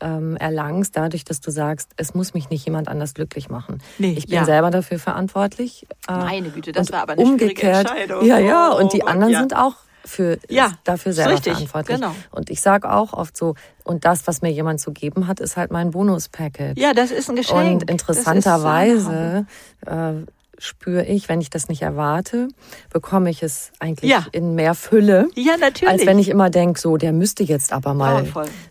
ähm, 0.00 0.36
erlangst, 0.36 0.96
dadurch, 0.96 1.24
dass 1.24 1.40
du 1.40 1.50
sagst, 1.50 1.90
es 1.96 2.14
muss 2.14 2.34
mich 2.34 2.50
nicht 2.50 2.64
jemand 2.64 2.88
anders 2.88 3.14
glücklich 3.14 3.48
machen. 3.48 3.78
Nee, 3.98 4.14
ich 4.16 4.26
bin 4.26 4.36
ja. 4.36 4.44
selber 4.44 4.70
dafür 4.70 4.98
verantwortlich. 4.98 5.86
Äh, 6.08 6.12
Meine 6.12 6.50
Güte, 6.50 6.72
das 6.72 6.92
war 6.92 7.02
aber 7.02 7.12
eine 7.12 7.22
umgekehrt, 7.22 7.88
Entscheidung. 7.88 8.24
Ja, 8.24 8.38
ja, 8.38 8.70
und 8.72 8.92
die 8.92 9.02
oh, 9.02 9.06
anderen 9.06 9.32
ja. 9.32 9.40
sind 9.40 9.56
auch 9.56 9.76
für 10.10 10.38
ja, 10.48 10.72
dafür 10.84 11.12
selber 11.12 11.32
richtig, 11.32 11.52
verantwortlich. 11.54 11.96
Genau. 11.96 12.14
Und 12.30 12.50
ich 12.50 12.60
sage 12.60 12.90
auch 12.90 13.12
oft 13.12 13.36
so, 13.36 13.54
und 13.84 14.04
das, 14.04 14.26
was 14.26 14.42
mir 14.42 14.50
jemand 14.50 14.80
zu 14.80 14.92
geben 14.92 15.26
hat, 15.26 15.40
ist 15.40 15.56
halt 15.56 15.70
mein 15.70 15.92
Bonus-Package. 15.92 16.78
Ja, 16.78 16.92
das 16.92 17.10
ist 17.10 17.30
ein 17.30 17.36
Geschenk. 17.36 17.82
Und 17.82 17.90
interessanterweise 17.90 19.46
äh, 19.86 20.12
spüre 20.60 21.04
ich, 21.04 21.28
wenn 21.28 21.40
ich 21.40 21.50
das 21.50 21.68
nicht 21.68 21.82
erwarte, 21.82 22.48
bekomme 22.92 23.30
ich 23.30 23.42
es 23.42 23.72
eigentlich 23.80 24.10
ja. 24.10 24.26
in 24.32 24.54
mehr 24.54 24.74
Fülle. 24.74 25.28
Ja, 25.34 25.56
natürlich. 25.56 25.88
Als 25.92 26.06
wenn 26.06 26.18
ich 26.18 26.28
immer 26.28 26.50
denke, 26.50 26.78
so, 26.78 26.96
der 26.96 27.12
müsste 27.12 27.42
jetzt 27.42 27.72
aber 27.72 27.94
mal 27.94 28.24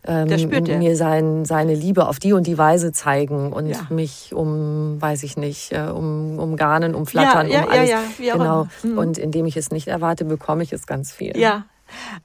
ähm, 0.06 0.80
mir 0.80 0.96
sein, 0.96 1.46
seine 1.46 1.74
Liebe 1.74 2.08
auf 2.08 2.20
die 2.20 2.34
und 2.34 2.46
die 2.48 2.58
Weise 2.58 2.92
zeigen 2.92 3.52
und 3.52 3.70
ja. 3.70 3.88
mich 3.90 4.34
um, 4.34 5.02
weiß 5.02 5.24
ich 5.24 5.36
nicht, 5.36 5.72
äh, 5.72 5.90
um, 5.90 6.38
umgarnen, 6.40 6.96
umflattern, 6.96 7.50
ja, 7.50 7.64
um 7.64 7.70
alles. 7.70 7.90
Ja, 7.90 8.00
ja, 8.20 8.34
genau. 8.34 8.68
Mhm. 8.84 8.98
Und 8.98 9.18
indem 9.18 9.48
ich 9.48 9.58
es 9.58 9.72
nicht 9.72 9.88
erwarte, 9.88 10.26
bekomme 10.26 10.64
ich 10.64 10.72
es 10.72 10.86
ganz 10.86 11.12
viel. 11.12 11.36
Ja, 11.38 11.66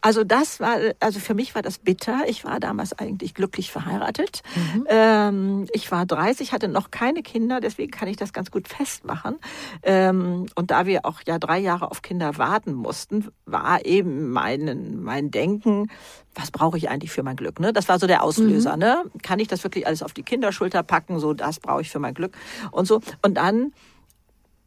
also 0.00 0.24
das 0.24 0.61
war, 0.61 0.77
also 1.00 1.20
für 1.20 1.35
mich 1.35 1.55
war 1.55 1.62
das 1.62 1.79
bitter. 1.79 2.22
Ich 2.27 2.44
war 2.44 2.61
damals 2.61 2.92
eigentlich 2.92 3.35
glücklich 3.35 3.70
verheiratet. 3.70 4.42
Mhm. 4.55 4.87
Ähm, 4.88 5.66
ich 5.72 5.90
war 5.90 6.07
30, 6.07 6.53
hatte 6.53 6.68
noch 6.68 6.90
keine 6.90 7.22
Kinder, 7.22 7.61
deswegen 7.61 7.90
kann 7.90 8.09
ich 8.09 8.16
das 8.16 8.33
ganz 8.33 8.50
gut 8.50 8.68
festmachen. 8.68 9.37
Ähm, 9.83 10.46
und 10.55 10.70
da 10.70 10.87
wir 10.87 11.05
auch 11.05 11.20
ja 11.27 11.38
drei 11.38 11.59
Jahre 11.59 11.90
auf 11.90 12.03
Kinder 12.03 12.38
warten 12.38 12.74
mussten, 12.74 13.29
war 13.46 13.85
eben 13.85 14.31
mein, 14.31 15.03
mein 15.03 15.31
Denken, 15.31 15.90
was 16.35 16.50
brauche 16.50 16.77
ich 16.77 16.88
eigentlich 16.88 17.11
für 17.11 17.22
mein 17.22 17.37
Glück? 17.37 17.61
Ne? 17.61 17.72
Das 17.72 17.88
war 17.88 17.98
so 17.98 18.07
der 18.07 18.22
Auslöser. 18.22 18.74
Mhm. 18.74 18.81
Ne? 18.81 19.05
Kann 19.22 19.38
ich 19.38 19.48
das 19.48 19.62
wirklich 19.64 19.87
alles 19.87 20.03
auf 20.03 20.12
die 20.12 20.22
Kinderschulter 20.22 20.83
packen? 20.83 21.18
So, 21.18 21.33
das 21.33 21.61
brauche 21.61 21.83
ich 21.83 21.90
für 21.90 21.98
mein 21.98 22.14
Glück 22.14 22.37
und 22.70 22.87
so. 22.87 23.00
Und 23.22 23.35
dann 23.35 23.72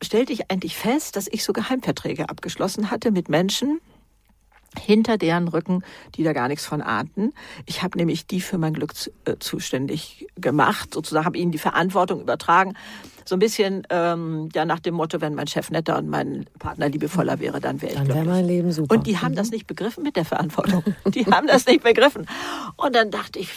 stellte 0.01 0.33
ich 0.33 0.51
eigentlich 0.51 0.77
fest, 0.77 1.15
dass 1.15 1.27
ich 1.27 1.43
so 1.43 1.53
Geheimverträge 1.53 2.29
abgeschlossen 2.29 2.91
hatte 2.91 3.11
mit 3.11 3.29
Menschen, 3.29 3.79
hinter 4.77 5.17
deren 5.17 5.47
Rücken, 5.47 5.83
die 6.15 6.23
da 6.23 6.33
gar 6.33 6.47
nichts 6.47 6.65
von 6.65 6.81
ahnten. 6.81 7.33
Ich 7.65 7.83
habe 7.83 7.97
nämlich 7.97 8.27
die 8.27 8.41
für 8.41 8.57
mein 8.57 8.73
Glück 8.73 8.93
äh, 9.25 9.35
zuständig 9.39 10.27
gemacht, 10.35 10.93
sozusagen 10.93 11.25
habe 11.25 11.37
ihnen 11.37 11.51
die 11.51 11.57
Verantwortung 11.57 12.21
übertragen. 12.21 12.75
So 13.25 13.35
ein 13.35 13.39
bisschen 13.39 13.85
ähm, 13.89 14.49
ja 14.53 14.63
nach 14.63 14.79
dem 14.79 14.95
Motto, 14.95 15.19
wenn 15.19 15.35
mein 15.35 15.47
Chef 15.47 15.69
netter 15.69 15.97
und 15.97 16.07
mein 16.07 16.45
Partner 16.59 16.87
liebevoller 16.87 17.39
wäre, 17.39 17.59
dann 17.59 17.81
wäre 17.81 17.91
ich 17.91 17.97
dann 17.97 18.07
wäre 18.07 18.25
mein 18.25 18.45
Leben 18.45 18.71
super. 18.71 18.95
Und 18.95 19.05
die 19.05 19.17
haben 19.17 19.35
das 19.35 19.47
mhm. 19.47 19.55
nicht 19.55 19.67
begriffen 19.67 20.03
mit 20.03 20.15
der 20.15 20.25
Verantwortung. 20.25 20.83
Die 21.07 21.25
haben 21.25 21.47
das 21.47 21.65
nicht 21.65 21.83
begriffen. 21.83 22.25
Und 22.77 22.95
dann 22.95 23.11
dachte 23.11 23.39
ich, 23.39 23.49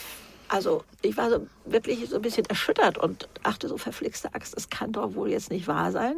also 0.48 0.82
ich 1.02 1.16
war 1.16 1.30
so 1.30 1.46
wirklich 1.64 2.08
so 2.08 2.16
ein 2.16 2.22
bisschen 2.22 2.44
erschüttert 2.46 2.98
und 2.98 3.28
dachte 3.44 3.68
so, 3.68 3.76
verflixte 3.76 4.34
Axt, 4.34 4.56
das 4.56 4.68
kann 4.68 4.90
doch 4.90 5.14
wohl 5.14 5.30
jetzt 5.30 5.50
nicht 5.50 5.68
wahr 5.68 5.92
sein. 5.92 6.14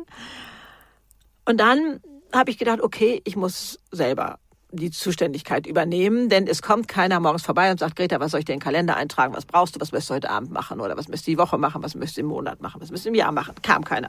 Und 1.44 1.58
dann 1.58 2.00
habe 2.32 2.50
ich 2.50 2.58
gedacht, 2.58 2.80
okay, 2.80 3.20
ich 3.24 3.36
muss 3.36 3.78
selber 3.90 4.38
die 4.72 4.90
Zuständigkeit 4.90 5.66
übernehmen, 5.66 6.28
denn 6.28 6.46
es 6.46 6.62
kommt 6.62 6.88
keiner 6.88 7.20
morgens 7.20 7.42
vorbei 7.42 7.70
und 7.70 7.78
sagt, 7.78 7.96
Greta, 7.96 8.20
was 8.20 8.32
soll 8.32 8.40
ich 8.40 8.46
dir 8.46 8.54
in 8.54 8.58
den 8.58 8.64
Kalender 8.64 8.96
eintragen? 8.96 9.34
Was 9.34 9.44
brauchst 9.44 9.76
du? 9.76 9.80
Was 9.80 9.92
möchtest 9.92 10.10
du 10.10 10.14
heute 10.14 10.30
Abend 10.30 10.50
machen? 10.50 10.80
Oder 10.80 10.96
was 10.96 11.08
müsst 11.08 11.26
du 11.26 11.30
die 11.30 11.38
Woche 11.38 11.58
machen? 11.58 11.82
Was 11.82 11.94
müsst 11.94 12.16
du 12.16 12.22
im 12.22 12.26
Monat 12.26 12.60
machen? 12.62 12.80
Was 12.80 12.90
müsst 12.90 13.04
du 13.04 13.10
im 13.10 13.14
Jahr 13.14 13.32
machen? 13.32 13.54
Kam 13.62 13.84
keiner. 13.84 14.08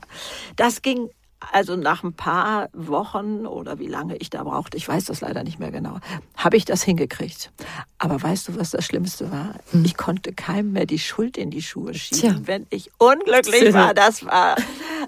Das 0.55 0.81
ging 0.81 1.09
also 1.51 1.75
nach 1.75 2.03
ein 2.03 2.13
paar 2.13 2.69
Wochen 2.73 3.45
oder 3.45 3.79
wie 3.79 3.87
lange 3.87 4.15
ich 4.17 4.29
da 4.29 4.43
brauchte, 4.43 4.77
ich 4.77 4.87
weiß 4.87 5.05
das 5.05 5.21
leider 5.21 5.43
nicht 5.43 5.59
mehr 5.59 5.71
genau, 5.71 5.99
habe 6.37 6.57
ich 6.57 6.65
das 6.65 6.83
hingekriegt. 6.83 7.51
Aber 7.97 8.21
weißt 8.21 8.47
du, 8.47 8.57
was 8.57 8.71
das 8.71 8.85
Schlimmste 8.85 9.31
war? 9.31 9.55
Hm. 9.71 9.83
Ich 9.85 9.97
konnte 9.97 10.33
keinem 10.33 10.71
mehr 10.71 10.85
die 10.85 10.99
Schuld 10.99 11.37
in 11.37 11.49
die 11.49 11.61
Schuhe 11.61 11.93
schieben, 11.93 12.19
Tja. 12.19 12.41
wenn 12.45 12.67
ich 12.69 12.91
unglücklich 12.97 13.73
war. 13.73 13.93
Das 13.93 14.25
war 14.25 14.55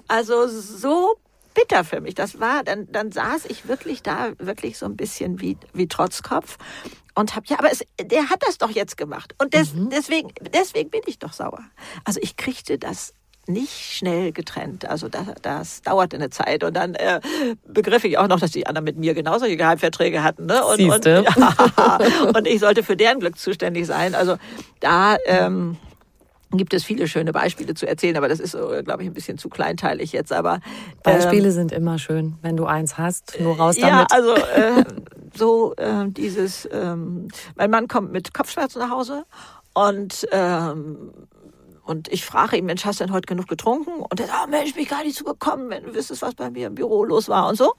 also 0.08 0.46
so 0.48 1.16
bitter 1.66 1.84
für 1.84 2.00
mich. 2.00 2.14
Das 2.14 2.40
war, 2.40 2.62
dann, 2.64 2.90
dann 2.90 3.12
saß 3.12 3.46
ich 3.46 3.68
wirklich 3.68 4.02
da, 4.02 4.32
wirklich 4.38 4.78
so 4.78 4.86
ein 4.86 4.96
bisschen 4.96 5.40
wie, 5.40 5.56
wie 5.72 5.88
Trotzkopf 5.88 6.58
und 7.14 7.34
habe 7.34 7.46
ja, 7.48 7.58
aber 7.58 7.70
es, 7.72 7.84
der 8.00 8.30
hat 8.30 8.42
das 8.46 8.58
doch 8.58 8.70
jetzt 8.70 8.96
gemacht 8.96 9.34
und 9.38 9.54
des, 9.54 9.74
mhm. 9.74 9.90
deswegen, 9.90 10.32
deswegen 10.54 10.90
bin 10.90 11.00
ich 11.06 11.18
doch 11.18 11.32
sauer. 11.32 11.60
Also 12.04 12.20
ich 12.22 12.36
kriegte 12.36 12.78
das 12.78 13.14
nicht 13.48 13.72
schnell 13.72 14.32
getrennt. 14.32 14.86
Also 14.86 15.08
das, 15.08 15.26
das 15.40 15.82
dauerte 15.82 16.16
eine 16.16 16.30
Zeit 16.30 16.64
und 16.64 16.74
dann 16.74 16.94
äh, 16.94 17.20
begriff 17.64 18.04
ich 18.04 18.18
auch 18.18 18.26
noch, 18.26 18.40
dass 18.40 18.50
die 18.50 18.66
anderen 18.66 18.84
mit 18.84 18.96
mir 18.96 19.14
genau 19.14 19.38
solche 19.38 19.56
Geheimverträge 19.56 20.24
hatten. 20.24 20.46
Ne? 20.46 20.64
Und, 20.64 20.80
und, 20.80 21.04
ja, 21.04 21.22
und 22.34 22.46
ich 22.46 22.58
sollte 22.58 22.82
für 22.82 22.96
deren 22.96 23.20
Glück 23.20 23.38
zuständig 23.38 23.86
sein. 23.86 24.16
Also 24.16 24.36
da 24.80 25.16
ähm, 25.26 25.76
gibt 26.52 26.74
es 26.74 26.84
viele 26.84 27.08
schöne 27.08 27.32
Beispiele 27.32 27.74
zu 27.74 27.86
erzählen, 27.86 28.16
aber 28.16 28.28
das 28.28 28.40
ist, 28.40 28.54
äh, 28.54 28.82
glaube 28.82 29.02
ich, 29.02 29.08
ein 29.08 29.14
bisschen 29.14 29.38
zu 29.38 29.48
kleinteilig 29.48 30.12
jetzt. 30.12 30.32
Aber 30.32 30.60
Beispiele 31.02 31.46
ähm, 31.46 31.52
sind 31.52 31.72
immer 31.72 31.98
schön, 31.98 32.36
wenn 32.42 32.56
du 32.56 32.66
eins 32.66 32.98
hast, 32.98 33.38
nur 33.40 33.56
raus 33.56 33.76
damit. 33.76 34.10
Ja, 34.10 34.16
also 34.16 34.34
äh, 34.54 34.84
so 35.34 35.74
äh, 35.76 36.08
dieses, 36.08 36.68
ähm, 36.72 37.28
mein 37.56 37.70
Mann 37.70 37.88
kommt 37.88 38.12
mit 38.12 38.32
Kopfschmerzen 38.32 38.78
nach 38.78 38.90
Hause 38.90 39.24
und 39.74 40.26
ähm, 40.32 41.12
und 41.84 42.08
ich 42.08 42.24
frage 42.24 42.56
ihn, 42.56 42.64
Mensch, 42.64 42.84
hast 42.84 42.98
du 42.98 43.04
denn 43.04 43.12
heute 43.12 43.26
genug 43.26 43.46
getrunken? 43.46 44.00
Und 44.00 44.18
er 44.18 44.26
sagt, 44.26 44.38
oh, 44.44 44.50
Mensch, 44.50 44.74
mich 44.74 44.88
gar 44.88 45.04
nicht 45.04 45.16
zu 45.16 45.22
bekommen, 45.22 45.70
wenn 45.70 45.84
du 45.84 45.94
wüsstest, 45.94 46.20
was 46.20 46.34
bei 46.34 46.50
mir 46.50 46.66
im 46.66 46.74
Büro 46.74 47.04
los 47.04 47.28
war 47.28 47.48
und 47.48 47.56
so. 47.56 47.74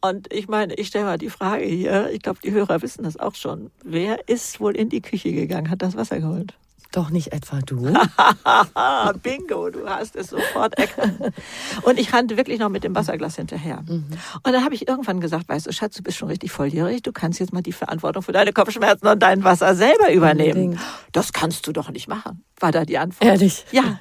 Und 0.00 0.32
ich 0.32 0.48
meine, 0.48 0.74
ich 0.74 0.88
stelle 0.88 1.04
mal 1.04 1.16
die 1.16 1.30
Frage 1.30 1.64
hier, 1.64 2.10
ich 2.10 2.22
glaube, 2.22 2.40
die 2.42 2.50
Hörer 2.50 2.82
wissen 2.82 3.04
das 3.04 3.16
auch 3.16 3.36
schon. 3.36 3.70
Wer 3.84 4.28
ist 4.28 4.58
wohl 4.58 4.74
in 4.74 4.88
die 4.88 5.00
Küche 5.00 5.32
gegangen, 5.32 5.70
hat 5.70 5.80
das 5.80 5.96
Wasser 5.96 6.18
geholt? 6.18 6.54
Doch 6.92 7.08
nicht 7.08 7.32
etwa 7.32 7.60
du? 7.60 7.76
Bingo, 9.22 9.70
du 9.70 9.88
hast 9.88 10.14
es 10.14 10.28
sofort 10.28 10.78
erkannt. 10.78 11.32
Und 11.82 11.98
ich 11.98 12.12
rannte 12.12 12.36
wirklich 12.36 12.58
noch 12.58 12.68
mit 12.68 12.84
dem 12.84 12.94
Wasserglas 12.94 13.36
hinterher. 13.36 13.82
Mhm. 13.82 14.04
Und 14.42 14.52
dann 14.52 14.62
habe 14.62 14.74
ich 14.74 14.86
irgendwann 14.86 15.18
gesagt, 15.20 15.48
weißt 15.48 15.66
du, 15.66 15.72
Schatz, 15.72 15.96
du 15.96 16.02
bist 16.02 16.18
schon 16.18 16.28
richtig 16.28 16.52
volljährig, 16.52 17.02
du 17.02 17.12
kannst 17.12 17.40
jetzt 17.40 17.52
mal 17.52 17.62
die 17.62 17.72
Verantwortung 17.72 18.22
für 18.22 18.32
deine 18.32 18.52
Kopfschmerzen 18.52 19.06
und 19.06 19.22
dein 19.22 19.42
Wasser 19.42 19.74
selber 19.74 20.12
übernehmen. 20.12 20.64
Unbedingt. 20.64 20.80
Das 21.12 21.32
kannst 21.32 21.66
du 21.66 21.72
doch 21.72 21.90
nicht 21.90 22.08
machen, 22.08 22.44
war 22.60 22.72
da 22.72 22.84
die 22.84 22.98
Antwort. 22.98 23.24
Ehrlich? 23.24 23.64
Ja. 23.72 23.98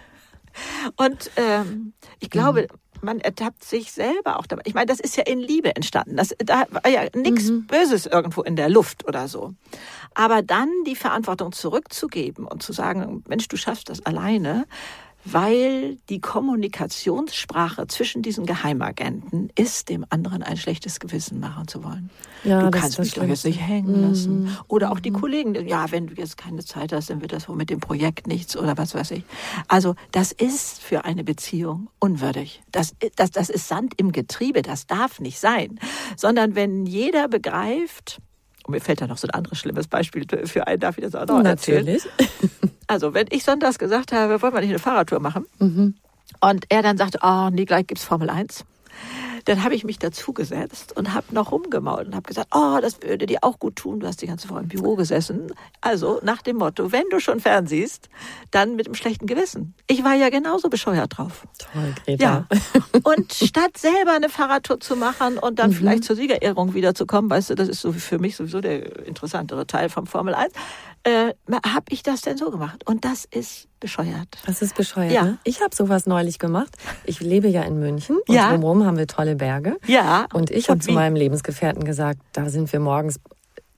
Und 0.98 1.32
ähm, 1.38 1.94
ich 2.20 2.30
glaube, 2.30 2.64
mhm 2.64 2.81
man 3.04 3.20
ertappt 3.20 3.64
sich 3.64 3.92
selber 3.92 4.40
auch 4.40 4.46
dabei. 4.46 4.64
Ich 4.66 4.74
meine, 4.74 4.88
das 4.88 5.00
ist 5.00 5.18
ja 5.18 5.24
in 5.24 5.40
Liebe 5.40 5.76
entstanden. 5.76 6.18
Das, 6.18 6.36
da 6.38 6.66
war 6.70 6.88
ja 6.88 7.04
nichts 7.16 7.50
mhm. 7.50 7.68
Böses 7.68 8.06
irgendwo 8.06 8.42
in 8.42 8.56
der 8.56 8.70
Luft 8.70 9.08
oder 9.08 9.28
so. 9.28 9.54
Aber 10.14 10.42
dann 10.42 10.70
die 10.86 10.96
Verantwortung 10.96 11.52
zurückzugeben 11.52 12.46
und 12.46 12.64
zu 12.64 12.74
sagen, 12.74 13.24
Mensch, 13.28 13.48
du 13.48 13.58
schaffst 13.58 13.90
das 13.90 14.06
alleine, 14.06 14.66
weil 15.26 15.98
die 16.10 16.20
Kommunikationssprache 16.20 17.88
zwischen 17.88 18.22
diesen 18.22 18.46
Geheimagenten 18.46 19.50
ist, 19.56 19.90
dem 19.90 20.06
anderen 20.10 20.44
ein 20.44 20.58
schlechtes 20.58 21.00
Gewissen 21.00 21.40
machen 21.40 21.68
zu 21.68 21.84
wollen. 21.84 22.10
Ja, 22.44 22.62
du 22.62 22.72
kannst 22.72 23.00
mich 23.00 23.14
doch 23.14 23.24
jetzt 23.24 23.46
nicht 23.46 23.60
hängen 23.60 24.10
lassen. 24.10 24.44
Mhm. 24.44 24.58
Oder 24.68 24.92
auch 24.92 25.00
die 25.00 25.12
mhm. 25.12 25.16
Kollegen, 25.16 25.68
ja, 25.68 25.92
wenn 25.92 26.08
du 26.08 26.16
jetzt 26.16 26.38
keine 26.38 26.64
Zeit 26.64 26.92
hast, 26.92 27.10
dann 27.10 27.22
wird 27.22 27.34
das 27.34 27.48
wohl 27.48 27.56
mit 27.56 27.70
dem 27.70 27.80
Projekt 27.80 28.28
nichts 28.28 28.58
oder 28.58 28.78
was 28.78 28.96
weiß 28.96 29.12
ich. 29.12 29.24
Also 29.68 29.96
das 30.12 30.32
ist 30.32 30.82
für 30.82 31.06
eine 31.06 31.24
Beziehung 31.24 31.90
unwürdig. 32.00 32.62
Das, 32.72 32.96
das, 33.16 33.32
das 33.32 33.50
ist 33.50 33.68
Sand 33.68 33.94
im 33.98 34.12
Getriebe, 34.12 34.62
das 34.62 34.88
darf 34.88 35.20
nicht 35.20 35.40
sein. 35.40 35.80
Sondern 36.18 36.56
wenn 36.56 36.86
jeder 36.86 37.28
begreift, 37.28 38.20
und 38.72 38.78
mir 38.78 38.82
fällt 38.82 39.02
da 39.02 39.08
noch 39.08 39.18
so 39.18 39.28
ein 39.28 39.32
anderes 39.32 39.60
schlimmes 39.60 39.88
Beispiel 39.88 40.26
für 40.46 40.66
einen, 40.66 40.80
darf 40.80 40.98
ich 40.98 41.04
das 41.04 41.16
auch 41.16 41.28
noch 41.28 41.44
Natürlich. 41.44 42.06
erzählen? 42.06 42.30
Also, 42.88 43.14
wenn 43.14 43.28
ich 43.30 43.46
sonntags 43.46 43.80
gesagt 43.80 44.12
habe, 44.12 44.42
wollen 44.42 44.54
wir 44.54 44.60
nicht 44.60 44.72
eine 44.72 44.80
Fahrradtour 44.80 45.22
machen? 45.22 45.46
Mhm. 45.60 45.96
Und 46.42 46.66
er 46.68 46.82
dann 46.82 46.98
sagt, 46.98 47.20
oh, 47.22 47.50
nee, 47.50 47.64
gleich 47.64 47.88
gibt's 47.88 48.04
Formel 48.04 48.30
1 48.30 48.66
dann 49.46 49.64
habe 49.64 49.76
ich 49.76 49.84
mich 49.84 50.00
dazugesetzt 50.00 50.96
und 50.96 51.14
habe 51.14 51.34
noch 51.34 51.52
rumgemault 51.52 52.08
und 52.08 52.16
habe 52.16 52.28
gesagt, 52.28 52.50
oh, 52.54 52.80
das 52.82 53.02
würde 53.02 53.26
dir 53.26 53.40
auch 53.42 53.60
gut 53.60 53.76
tun. 53.76 54.00
Du 54.00 54.08
hast 54.08 54.22
die 54.22 54.28
ganze 54.28 54.50
Woche 54.50 54.62
im 54.62 54.68
Büro 54.68 54.96
gesessen. 54.96 55.54
Also 55.82 56.20
nach 56.24 56.42
dem 56.42 56.58
Motto, 56.58 56.92
wenn 56.92 57.06
du 57.10 57.20
schon 57.20 57.40
fernsiehst, 57.40 58.10
dann 58.52 58.76
mit 58.76 58.88
einem 58.88 58.96
schlechten 58.96 59.28
Gewissen. 59.28 59.74
Ich 59.88 60.04
war 60.04 60.16
ja 60.16 60.30
genauso 60.30 60.70
bescheuert 60.70 61.18
drauf. 61.18 61.48
Toll, 61.58 61.94
Greta. 62.06 62.24
Ja. 62.24 62.48
Und 63.04 63.34
statt 63.34 63.78
selber 63.78 64.14
eine 64.14 64.30
Fahrradtour 64.30 64.80
zu 64.80 64.96
machen 64.96 65.38
und 65.38 65.60
dann 65.60 65.72
mhm. 65.72 65.76
vielleicht 65.76 66.04
zur 66.04 66.16
Siegerehrung 66.16 66.74
wiederzukommen, 66.74 67.30
weißt 67.30 67.52
du, 67.52 67.56
das 67.56 67.68
ist 67.68 67.82
so 67.82 67.92
für 67.92 68.20
mich 68.20 68.36
sowieso 68.36 68.62
der 68.62 69.06
interessantere 69.06 69.66
Teil 69.66 69.90
vom 69.90 70.06
Formel 70.06 70.36
1, 70.36 70.54
äh, 71.04 71.34
habe 71.66 71.86
ich 71.90 72.04
das 72.04 72.22
denn 72.22 72.38
so 72.38 72.52
gemacht. 72.52 72.88
Und 72.88 73.06
das 73.06 73.26
ist 73.26 73.68
bescheuert. 73.80 74.28
Das 74.46 74.62
ist 74.62 74.76
bescheuert. 74.76 75.12
Ja. 75.12 75.24
Ne? 75.24 75.38
Ich 75.44 75.62
habe 75.62 75.76
sowas 75.76 76.06
neulich 76.06 76.40
gemacht. 76.40 76.76
Ich 77.06 77.20
lebe 77.20 77.48
ja 77.48 77.64
in 77.64 77.80
München 77.80 78.18
und 78.28 78.34
ja. 78.34 78.52
drumherum 78.52 78.86
haben 78.86 78.98
wir 78.98 79.08
tolle 79.08 79.36
Berge. 79.36 79.78
Ja. 79.88 80.28
Und 80.34 80.52
ich 80.52 80.70
habe 80.70 80.80
zu 80.80 80.92
meinem 80.92 81.16
Lebensgefährten 81.16 81.84
gesagt, 81.84 82.20
da 82.34 82.50
sind 82.50 82.72
wir 82.72 82.80
morgens 82.80 83.20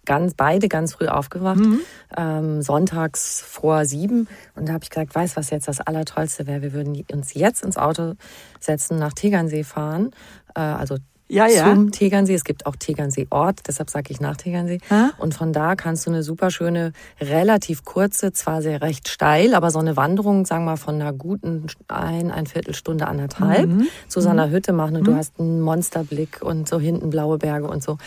ganz 0.05 0.33
beide 0.33 0.67
ganz 0.67 0.93
früh 0.93 1.07
aufgewacht, 1.07 1.59
mhm. 1.59 1.79
ähm, 2.17 2.61
sonntags 2.61 3.41
vor 3.41 3.85
sieben. 3.85 4.27
Und 4.55 4.67
da 4.67 4.73
habe 4.73 4.83
ich 4.83 4.89
gesagt, 4.89 5.15
weiß 5.15 5.37
was 5.37 5.49
jetzt 5.49 5.67
das 5.67 5.79
Allertollste 5.79 6.45
wäre, 6.47 6.61
wir 6.61 6.73
würden 6.73 7.05
uns 7.11 7.33
jetzt 7.33 7.63
ins 7.63 7.77
Auto 7.77 8.15
setzen, 8.59 8.97
nach 8.99 9.13
Tegernsee 9.13 9.63
fahren, 9.63 10.11
äh, 10.55 10.59
also 10.59 10.97
ja, 11.27 11.47
ja. 11.47 11.63
zum 11.63 11.91
Tegernsee. 11.91 12.33
Es 12.33 12.43
gibt 12.43 12.65
auch 12.65 12.75
Tegernsee 12.75 13.27
Ort, 13.29 13.61
deshalb 13.67 13.89
sage 13.89 14.11
ich 14.11 14.19
nach 14.19 14.37
Tegernsee. 14.37 14.79
Ha? 14.89 15.11
Und 15.17 15.33
von 15.33 15.53
da 15.53 15.75
kannst 15.75 16.05
du 16.05 16.11
eine 16.11 16.23
super 16.23 16.51
schöne, 16.51 16.93
relativ 17.19 17.85
kurze, 17.85 18.33
zwar 18.33 18.61
sehr 18.61 18.81
recht 18.81 19.07
steil, 19.07 19.55
aber 19.55 19.71
so 19.71 19.79
eine 19.79 19.97
Wanderung, 19.97 20.45
sagen 20.45 20.65
wir 20.65 20.71
mal, 20.71 20.77
von 20.77 20.95
einer 20.95 21.13
guten 21.13 21.67
ein, 21.87 22.31
ein 22.31 22.45
Viertelstunde, 22.45 23.07
anderthalb 23.07 23.69
mhm. 23.69 23.87
zu 24.07 24.21
so 24.21 24.29
einer 24.29 24.47
mhm. 24.47 24.51
Hütte 24.51 24.73
machen. 24.73 24.95
Und 24.97 25.01
mhm. 25.01 25.05
du 25.05 25.15
hast 25.15 25.39
einen 25.39 25.61
Monsterblick 25.61 26.41
und 26.41 26.67
so 26.67 26.79
hinten 26.79 27.09
blaue 27.09 27.37
Berge 27.37 27.67
und 27.67 27.83
so. 27.83 27.97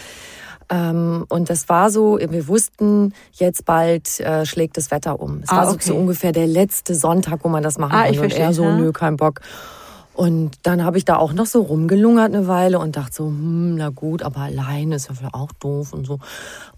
Ähm, 0.69 1.25
und 1.29 1.49
das 1.49 1.69
war 1.69 1.91
so, 1.91 2.19
wir 2.19 2.49
wussten, 2.49 3.15
jetzt 3.33 3.65
bald 3.65 4.21
äh, 4.21 4.45
schlägt 4.45 4.77
das 4.77 4.91
Wetter 4.91 5.21
um. 5.21 5.41
Es 5.43 5.51
ah, 5.51 5.59
war 5.59 5.67
so, 5.67 5.75
okay. 5.75 5.85
so 5.89 5.97
ungefähr 5.97 6.33
der 6.33 6.47
letzte 6.47 6.95
Sonntag, 6.95 7.41
wo 7.45 7.49
man 7.49 7.63
das 7.63 7.79
machen 7.79 7.95
ah, 7.95 8.07
konnte. 8.07 8.23
Und 8.23 8.33
er 8.33 8.53
so, 8.53 8.65
ja. 8.65 8.77
nö, 8.77 8.93
kein 8.93 9.17
Bock. 9.17 9.41
Und 10.17 10.53
dann 10.63 10.83
habe 10.83 10.97
ich 10.97 11.05
da 11.05 11.17
auch 11.17 11.35
noch 11.35 11.45
so 11.45 11.61
rumgelungert 11.61 12.35
eine 12.35 12.49
Weile 12.49 12.79
und 12.79 12.97
dachte 12.97 13.13
so, 13.13 13.27
hm, 13.27 13.77
na 13.77 13.91
gut, 13.91 14.23
aber 14.23 14.41
alleine 14.41 14.97
ist 14.97 15.09
ja 15.09 15.15
vielleicht 15.15 15.35
auch 15.35 15.53
doof 15.53 15.93
und 15.93 16.07
so. 16.07 16.21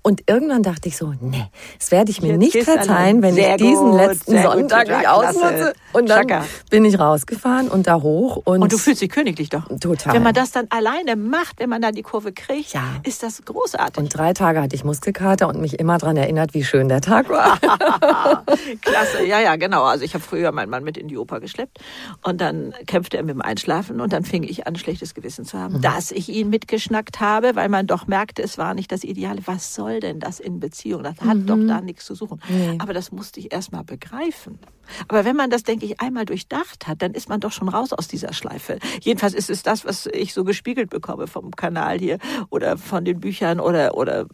Und 0.03 0.29
irgendwann 0.29 0.65
dachte 0.65 0.89
ich 0.89 0.97
so, 0.97 1.15
nee, 1.21 1.45
das 1.79 1.93
werde 1.93 2.11
ich 2.11 2.21
mir 2.21 2.33
Jetzt 2.33 2.39
nicht 2.39 2.65
verzeihen, 2.65 3.23
wenn 3.23 3.37
ich 3.37 3.47
diesen 3.57 3.91
gut, 3.91 4.01
letzten 4.01 4.43
Sonntag 4.43 4.89
nicht 4.89 5.09
ausnutze. 5.09 5.73
Und 5.93 6.09
dann 6.09 6.29
Schaka. 6.29 6.45
bin 6.69 6.85
ich 6.85 6.99
rausgefahren 6.99 7.69
und 7.69 7.87
da 7.87 8.03
hoch. 8.03 8.43
Und, 8.45 8.63
und 8.63 8.73
du 8.73 8.79
fühlst 8.79 9.03
dich 9.03 9.11
königlich 9.11 9.51
doch. 9.51 9.69
Total. 9.81 10.15
Wenn 10.15 10.23
man 10.25 10.35
das 10.35 10.51
dann 10.51 10.67
alleine 10.71 11.15
macht, 11.15 11.61
wenn 11.61 11.69
man 11.69 11.81
da 11.81 11.93
die 11.93 12.03
Kurve 12.03 12.33
kriegt, 12.33 12.73
ja. 12.73 12.83
ist 13.05 13.23
das 13.23 13.45
großartig. 13.45 14.03
Und 14.03 14.09
drei 14.17 14.33
Tage 14.33 14.61
hatte 14.61 14.75
ich 14.75 14.83
Muskelkater 14.83 15.47
und 15.47 15.61
mich 15.61 15.79
immer 15.79 15.99
daran 15.99 16.17
erinnert, 16.17 16.55
wie 16.55 16.65
schön 16.65 16.89
der 16.89 17.03
Tag 17.03 17.29
war. 17.29 17.61
Klasse, 18.81 19.25
ja, 19.25 19.41
ja, 19.41 19.55
genau. 19.57 19.85
Also 19.85 20.05
ich 20.05 20.15
habe 20.15 20.25
früher 20.25 20.51
meinen 20.51 20.71
Mann 20.71 20.83
mit 20.83 20.97
in 20.97 21.07
die 21.07 21.17
Oper 21.19 21.39
geschleppt 21.39 21.79
und 22.25 22.41
dann 22.41 22.75
kämpfte 22.87 23.17
er 23.19 23.28
mit 23.29 23.37
dem 23.37 23.43
Einschlafen 23.43 24.01
und 24.01 24.13
dann 24.13 24.25
fing 24.25 24.43
ich 24.43 24.67
an, 24.67 24.77
schlechtes 24.77 25.15
Gewissen 25.15 25.45
zu 25.45 25.59
haben, 25.59 25.77
mhm. 25.77 25.81
dass 25.81 26.11
ich 26.11 26.29
ihn 26.29 26.51
mitgeschnackt 26.51 27.21
habe, 27.21 27.55
weil 27.55 27.69
man 27.69 27.87
doch 27.87 28.07
merkte, 28.07 28.43
es 28.43 28.59
war 28.59 28.75
nicht 28.75 28.91
das 28.91 29.05
Ideale. 29.05 29.41
Was 29.47 29.75
soll 29.75 30.01
denn 30.01 30.19
das 30.19 30.41
in 30.41 30.61
Beziehung? 30.61 31.03
Das 31.03 31.21
hat 31.21 31.39
mhm. 31.39 31.47
doch 31.47 31.59
da 31.67 31.81
nichts 31.81 32.05
zu 32.05 32.15
suchen. 32.15 32.41
Nee. 32.49 32.77
Aber 32.79 32.93
das 32.93 33.13
musste 33.13 33.41
ich 33.41 33.53
erst 33.53 33.73
mal 33.73 33.85
begreifen. 33.85 34.59
Aber 35.07 35.25
wenn 35.25 35.37
man 35.37 35.51
das, 35.51 35.63
denke 35.63 35.87
ich, 35.87 36.01
einmal 36.01 36.25
durchdacht 36.25 36.89
hat, 36.89 37.03
dann 37.03 37.13
ist 37.13 37.29
man 37.29 37.41
doch 37.41 37.53
schon 37.53 37.69
raus 37.69 37.93
aus 37.93 38.09
dieser 38.09 38.33
Schleife. 38.33 38.79
Jedenfalls 39.01 39.35
ist 39.35 39.51
es 39.51 39.63
das, 39.63 39.85
was 39.85 40.07
ich 40.07 40.35
so 40.35 40.45
gespiegelt 40.45 40.91
bekomme 40.91 41.27
vom 41.27 41.51
Kanal 41.53 41.99
hier 41.99 42.19
oder 42.51 42.79
von 42.79 43.05
den 43.05 43.21
Büchern 43.21 43.61
oder, 43.61 43.97
oder 43.97 44.27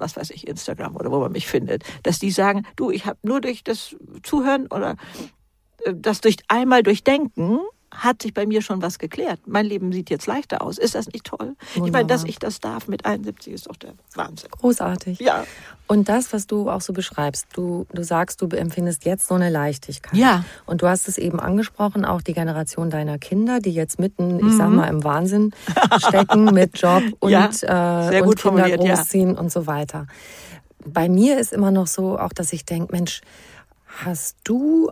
was 0.00 0.16
weiß 0.16 0.30
ich, 0.30 0.48
Instagram 0.48 0.96
oder 0.96 1.10
wo 1.10 1.20
man 1.20 1.32
mich 1.32 1.46
findet, 1.46 1.84
dass 2.02 2.18
die 2.18 2.30
sagen, 2.30 2.66
du, 2.76 2.90
ich 2.90 3.06
habe 3.06 3.18
nur 3.22 3.40
durch 3.40 3.62
das 3.62 3.96
Zuhören 4.22 4.66
oder 4.68 4.96
äh, 5.84 5.94
das 5.94 6.20
durch 6.20 6.36
einmal 6.48 6.82
durchdenken 6.82 7.60
hat 7.92 8.22
sich 8.22 8.32
bei 8.32 8.46
mir 8.46 8.62
schon 8.62 8.82
was 8.82 8.98
geklärt. 8.98 9.40
Mein 9.46 9.66
Leben 9.66 9.92
sieht 9.92 10.10
jetzt 10.10 10.26
leichter 10.26 10.62
aus. 10.62 10.78
Ist 10.78 10.94
das 10.94 11.08
nicht 11.08 11.24
toll? 11.24 11.56
Wunderbar. 11.74 11.86
Ich 11.86 11.92
meine, 11.92 12.06
dass 12.06 12.24
ich 12.24 12.38
das 12.38 12.60
darf 12.60 12.86
mit 12.88 13.04
71 13.04 13.52
ist 13.52 13.68
doch 13.68 13.76
der 13.76 13.94
Wahnsinn. 14.14 14.50
Großartig. 14.50 15.18
Ja. 15.20 15.44
Und 15.88 16.08
das, 16.08 16.32
was 16.32 16.46
du 16.46 16.70
auch 16.70 16.80
so 16.80 16.92
beschreibst, 16.92 17.48
du, 17.54 17.86
du 17.92 18.04
sagst, 18.04 18.42
du 18.42 18.46
empfindest 18.46 19.04
jetzt 19.04 19.26
so 19.26 19.34
eine 19.34 19.50
Leichtigkeit. 19.50 20.14
Ja. 20.14 20.44
Und 20.66 20.82
du 20.82 20.88
hast 20.88 21.08
es 21.08 21.18
eben 21.18 21.40
angesprochen, 21.40 22.04
auch 22.04 22.22
die 22.22 22.32
Generation 22.32 22.90
deiner 22.90 23.18
Kinder, 23.18 23.58
die 23.58 23.72
jetzt 23.72 23.98
mitten, 23.98 24.36
mhm. 24.36 24.48
ich 24.48 24.56
sag 24.56 24.68
mhm. 24.68 24.76
mal, 24.76 24.88
im 24.88 25.02
Wahnsinn 25.02 25.52
stecken 25.98 26.44
mit 26.54 26.78
Job 26.78 27.02
und, 27.18 27.30
ja, 27.30 27.50
äh, 28.10 28.22
und 28.22 28.36
Kinder 28.36 28.70
großziehen 28.70 29.34
ja. 29.34 29.40
und 29.40 29.50
so 29.50 29.66
weiter. 29.66 30.06
Bei 30.86 31.08
mir 31.08 31.38
ist 31.38 31.52
immer 31.52 31.72
noch 31.72 31.88
so, 31.88 32.18
auch 32.18 32.32
dass 32.32 32.52
ich 32.52 32.64
denke, 32.64 32.92
Mensch, 32.92 33.20
hast 34.04 34.36
du 34.44 34.90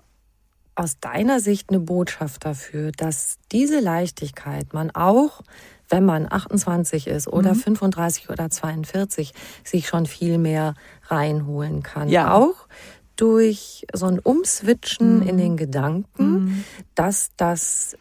aus 0.78 1.00
deiner 1.00 1.40
Sicht 1.40 1.70
eine 1.70 1.80
Botschaft 1.80 2.44
dafür, 2.44 2.92
dass 2.92 3.38
diese 3.52 3.80
Leichtigkeit 3.80 4.72
man 4.72 4.90
auch, 4.90 5.42
wenn 5.88 6.04
man 6.04 6.30
28 6.30 7.06
ist 7.06 7.28
oder 7.28 7.54
mhm. 7.54 7.60
35 7.60 8.30
oder 8.30 8.50
42, 8.50 9.32
sich 9.64 9.88
schon 9.88 10.06
viel 10.06 10.38
mehr 10.38 10.74
reinholen 11.06 11.82
kann? 11.82 12.08
Ja. 12.08 12.34
Auch 12.34 12.68
durch 13.16 13.86
so 13.92 14.06
ein 14.06 14.20
Umswitchen 14.20 15.20
mhm. 15.20 15.28
in 15.28 15.38
den 15.38 15.56
Gedanken, 15.56 16.30
mhm. 16.30 16.64
dass 16.94 17.30
das 17.36 17.96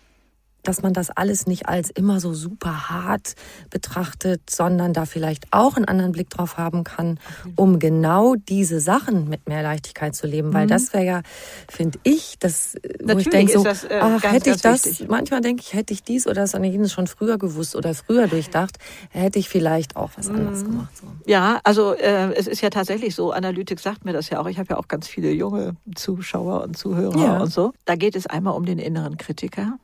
dass 0.68 0.82
man 0.82 0.94
das 0.94 1.10
alles 1.10 1.48
nicht 1.48 1.68
als 1.68 1.90
immer 1.90 2.20
so 2.20 2.34
super 2.34 2.90
hart 2.90 3.36
betrachtet, 3.70 4.50
sondern 4.50 4.94
da 4.94 5.06
vielleicht 5.06 5.46
auch 5.52 5.78
einen 5.78 5.86
anderen 5.86 6.12
Blick 6.12 6.30
drauf 6.30 6.58
haben 6.58 6.84
kann, 6.84 7.20
um 7.56 7.80
genau 7.80 8.36
diese 8.36 8.80
Sachen 8.80 9.30
mit 9.30 9.48
mehr 9.48 9.64
Leichtigkeit 9.64 10.16
zu 10.16 10.28
leben. 10.28 10.54
Weil 10.54 10.66
mhm. 10.66 10.70
das 10.70 10.94
wäre 10.94 11.06
ja, 11.06 11.22
finde 11.70 12.00
ich, 12.04 12.38
das, 12.40 12.76
wo 12.76 13.06
Natürlich 13.06 13.28
ich 13.28 13.32
denke 13.32 13.54
so, 13.54 13.64
das, 13.64 13.84
äh, 13.86 14.00
ach, 14.02 14.22
ganz, 14.22 14.34
hätte 14.34 14.50
ich 14.52 14.62
das, 14.62 14.86
wichtig. 14.86 15.08
manchmal 15.08 15.42
denke 15.42 15.64
ich, 15.66 15.74
hätte 15.74 15.94
ich 15.94 16.04
dies 16.04 16.28
oder 16.28 16.42
das 16.42 16.54
an 16.54 16.64
jenes 16.64 16.92
schon 16.92 17.08
früher 17.08 17.38
gewusst 17.38 17.76
oder 17.76 17.94
früher 17.94 18.28
durchdacht, 18.28 18.78
hätte 19.10 19.40
ich 19.40 19.48
vielleicht 19.48 19.96
auch 19.96 20.12
was 20.16 20.28
anderes 20.30 20.64
mhm. 20.64 20.72
gemacht. 20.72 20.98
So. 20.98 21.08
Ja, 21.26 21.60
also 21.64 21.94
äh, 21.94 22.34
es 22.34 22.48
ist 22.48 22.62
ja 22.62 22.70
tatsächlich 22.70 23.16
so, 23.16 23.32
Analytik 23.32 23.80
sagt 23.80 24.04
mir 24.04 24.14
das 24.14 24.30
ja 24.30 24.42
auch. 24.42 24.48
Ich 24.48 24.60
habe 24.60 24.70
ja 24.72 24.78
auch 24.78 24.88
ganz 24.88 25.08
viele 25.08 25.32
junge 25.32 25.76
Zuschauer 25.96 26.64
und 26.64 26.78
Zuhörer 26.78 27.18
ja. 27.18 27.38
und 27.38 27.54
so. 27.54 27.74
Da 27.86 27.96
geht 27.96 28.16
es 28.16 28.28
einmal 28.28 28.56
um 28.56 28.66
den 28.66 28.80
inneren 28.80 29.18
Kritiker. 29.18 29.78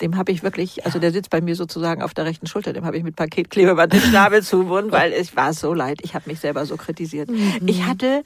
Dem 0.00 0.16
habe 0.16 0.32
ich 0.32 0.42
wirklich, 0.42 0.84
also 0.84 0.98
der 0.98 1.12
sitzt 1.12 1.30
bei 1.30 1.40
mir 1.40 1.54
sozusagen 1.54 2.02
auf 2.02 2.14
der 2.14 2.24
rechten 2.24 2.46
Schulter, 2.46 2.72
dem 2.72 2.84
habe 2.84 2.96
ich 2.96 3.04
mit 3.04 3.16
Paketklebeband 3.16 3.92
den 3.92 4.00
Schnabel 4.00 4.42
zuwunden, 4.44 4.92
weil 4.92 5.12
es 5.12 5.36
war 5.36 5.52
so 5.52 5.72
leid. 5.72 6.00
Ich 6.02 6.14
habe 6.14 6.28
mich 6.28 6.40
selber 6.40 6.66
so 6.66 6.76
kritisiert. 6.76 7.30
Mhm. 7.30 7.60
Ich 7.66 7.84
hatte 7.84 8.24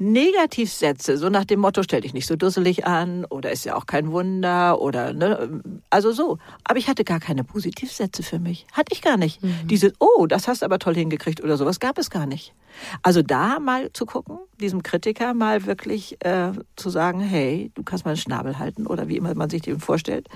Negativsätze, 0.00 1.18
so 1.18 1.28
nach 1.28 1.44
dem 1.44 1.60
Motto, 1.60 1.82
stell 1.82 2.00
dich 2.00 2.14
nicht 2.14 2.26
so 2.26 2.34
dusselig 2.34 2.86
an 2.86 3.26
oder 3.26 3.52
ist 3.52 3.66
ja 3.66 3.76
auch 3.76 3.84
kein 3.84 4.10
Wunder 4.10 4.80
oder 4.80 5.12
ne, 5.12 5.60
also 5.90 6.10
so. 6.10 6.38
Aber 6.64 6.78
ich 6.78 6.88
hatte 6.88 7.04
gar 7.04 7.20
keine 7.20 7.44
Positivsätze 7.44 8.22
für 8.22 8.38
mich. 8.38 8.66
Hatte 8.72 8.94
ich 8.94 9.02
gar 9.02 9.18
nicht. 9.18 9.42
Mhm. 9.42 9.68
Diese, 9.68 9.92
oh, 9.98 10.26
das 10.26 10.48
hast 10.48 10.62
du 10.62 10.64
aber 10.64 10.78
toll 10.78 10.94
hingekriegt 10.94 11.44
oder 11.44 11.58
sowas 11.58 11.80
gab 11.80 11.98
es 11.98 12.08
gar 12.08 12.24
nicht. 12.24 12.54
Also 13.02 13.20
da 13.20 13.60
mal 13.60 13.92
zu 13.92 14.06
gucken, 14.06 14.38
diesem 14.58 14.82
Kritiker 14.82 15.34
mal 15.34 15.66
wirklich 15.66 16.16
äh, 16.24 16.52
zu 16.76 16.88
sagen, 16.88 17.20
hey, 17.20 17.70
du 17.74 17.82
kannst 17.82 18.06
mal 18.06 18.12
einen 18.12 18.20
Schnabel 18.20 18.58
halten 18.58 18.86
oder 18.86 19.06
wie 19.08 19.18
immer 19.18 19.34
man 19.34 19.50
sich 19.50 19.60
dem 19.60 19.80
vorstellt. 19.80 20.28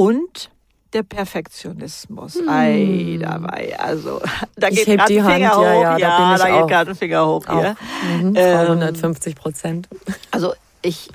Und 0.00 0.50
der 0.94 1.02
Perfektionismus. 1.02 2.36
Hm. 2.36 2.48
Ei, 2.48 3.18
dabei. 3.20 3.78
Also, 3.78 4.22
da 4.56 4.70
geht 4.70 4.86
gerade 4.86 5.02
ein 5.02 5.06
Finger 5.06 5.50
Hand, 5.50 5.56
hoch. 5.56 5.62
Ja, 5.62 5.74
ja, 5.74 5.98
ja 5.98 6.38
da, 6.38 6.38
da 6.38 6.58
geht 6.58 6.68
gerade 6.68 6.90
ein 6.92 6.96
Finger 6.96 7.26
hoch 7.26 7.44
hier. 7.46 7.76
Mhm, 8.18 8.34
ähm, 8.34 8.56
150 8.56 9.36
Prozent. 9.36 9.88
Also, 10.30 10.54
ich, 10.80 11.10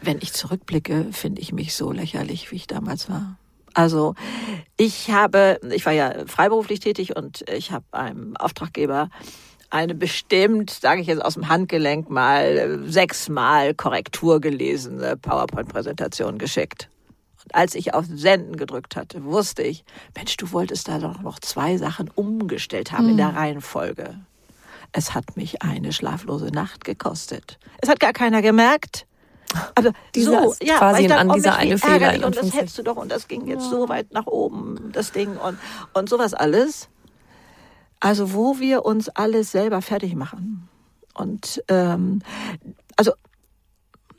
wenn 0.00 0.18
ich 0.22 0.32
zurückblicke, 0.32 1.08
finde 1.12 1.42
ich 1.42 1.52
mich 1.52 1.74
so 1.74 1.92
lächerlich, 1.92 2.50
wie 2.50 2.56
ich 2.56 2.66
damals 2.66 3.10
war. 3.10 3.36
Also, 3.74 4.14
ich 4.78 5.10
habe, 5.10 5.60
ich 5.70 5.84
war 5.84 5.92
ja 5.92 6.24
freiberuflich 6.26 6.80
tätig 6.80 7.14
und 7.16 7.46
ich 7.50 7.72
habe 7.72 7.84
einem 7.90 8.38
Auftraggeber 8.38 9.10
eine 9.68 9.94
bestimmt, 9.94 10.70
sage 10.70 11.02
ich 11.02 11.08
jetzt 11.08 11.22
aus 11.22 11.34
dem 11.34 11.48
Handgelenk 11.48 12.08
mal, 12.08 12.80
sechsmal 12.86 13.74
Korrektur 13.74 14.40
gelesene 14.40 15.18
PowerPoint-Präsentation 15.18 16.38
geschickt 16.38 16.88
als 17.54 17.74
ich 17.74 17.94
auf 17.94 18.06
Senden 18.08 18.56
gedrückt 18.56 18.96
hatte, 18.96 19.24
wusste 19.24 19.62
ich, 19.62 19.84
Mensch, 20.16 20.36
du 20.36 20.52
wolltest 20.52 20.88
da 20.88 20.98
doch 20.98 21.20
noch 21.20 21.38
zwei 21.38 21.76
Sachen 21.76 22.10
umgestellt 22.14 22.92
haben 22.92 23.04
mhm. 23.04 23.10
in 23.10 23.16
der 23.16 23.28
hm. 23.28 23.36
Reihenfolge. 23.36 24.14
Es 24.92 25.14
hat 25.14 25.36
mich 25.36 25.62
eine 25.62 25.92
schlaflose 25.92 26.46
Nacht 26.46 26.84
gekostet. 26.84 27.58
Es 27.80 27.88
hat 27.88 28.00
gar 28.00 28.12
keiner 28.12 28.42
gemerkt. 28.42 29.06
Also 29.74 29.90
Dieser 30.14 30.42
so, 30.42 30.54
ja, 30.62 30.78
quasi 30.78 31.06
dann, 31.06 31.18
an 31.18 31.30
oh, 31.30 31.34
dieser 31.34 31.56
eine 31.56 31.78
Fehler. 31.78 32.24
Und 32.24 32.36
das 32.36 32.54
hättest 32.54 32.78
du 32.78 32.82
doch 32.82 32.96
und 32.96 33.10
das 33.10 33.28
ging 33.28 33.46
jetzt 33.46 33.64
ja. 33.64 33.70
so 33.70 33.88
weit 33.88 34.12
nach 34.12 34.26
oben, 34.26 34.90
das 34.92 35.12
Ding 35.12 35.36
und, 35.36 35.58
und 35.92 36.08
sowas 36.08 36.34
alles. 36.34 36.88
Also 37.98 38.32
wo 38.32 38.58
wir 38.58 38.84
uns 38.84 39.08
alles 39.08 39.52
selber 39.52 39.82
fertig 39.82 40.14
machen. 40.14 40.68
Und 41.14 41.62
ähm, 41.68 42.22
also 42.96 43.12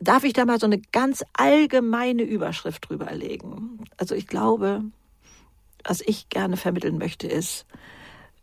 darf 0.01 0.23
ich 0.23 0.33
da 0.33 0.45
mal 0.45 0.59
so 0.59 0.65
eine 0.65 0.79
ganz 0.91 1.23
allgemeine 1.33 2.23
Überschrift 2.23 2.89
drüber 2.89 3.13
legen? 3.13 3.79
Also 3.97 4.15
ich 4.15 4.27
glaube, 4.27 4.83
was 5.85 6.01
ich 6.01 6.29
gerne 6.29 6.57
vermitteln 6.57 6.97
möchte, 6.97 7.27
ist, 7.27 7.65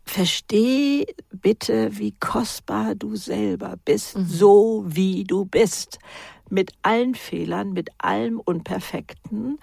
versteh 0.05 1.05
bitte, 1.31 1.97
wie 1.97 2.13
kostbar 2.19 2.95
du 2.95 3.15
selber 3.15 3.75
bist, 3.85 4.17
mhm. 4.17 4.25
so 4.25 4.83
wie 4.87 5.23
du 5.23 5.45
bist. 5.45 5.99
Mit 6.49 6.71
allen 6.81 7.13
Fehlern, 7.13 7.73
mit 7.73 7.89
allem 7.99 8.39
Unperfekten. 8.39 9.59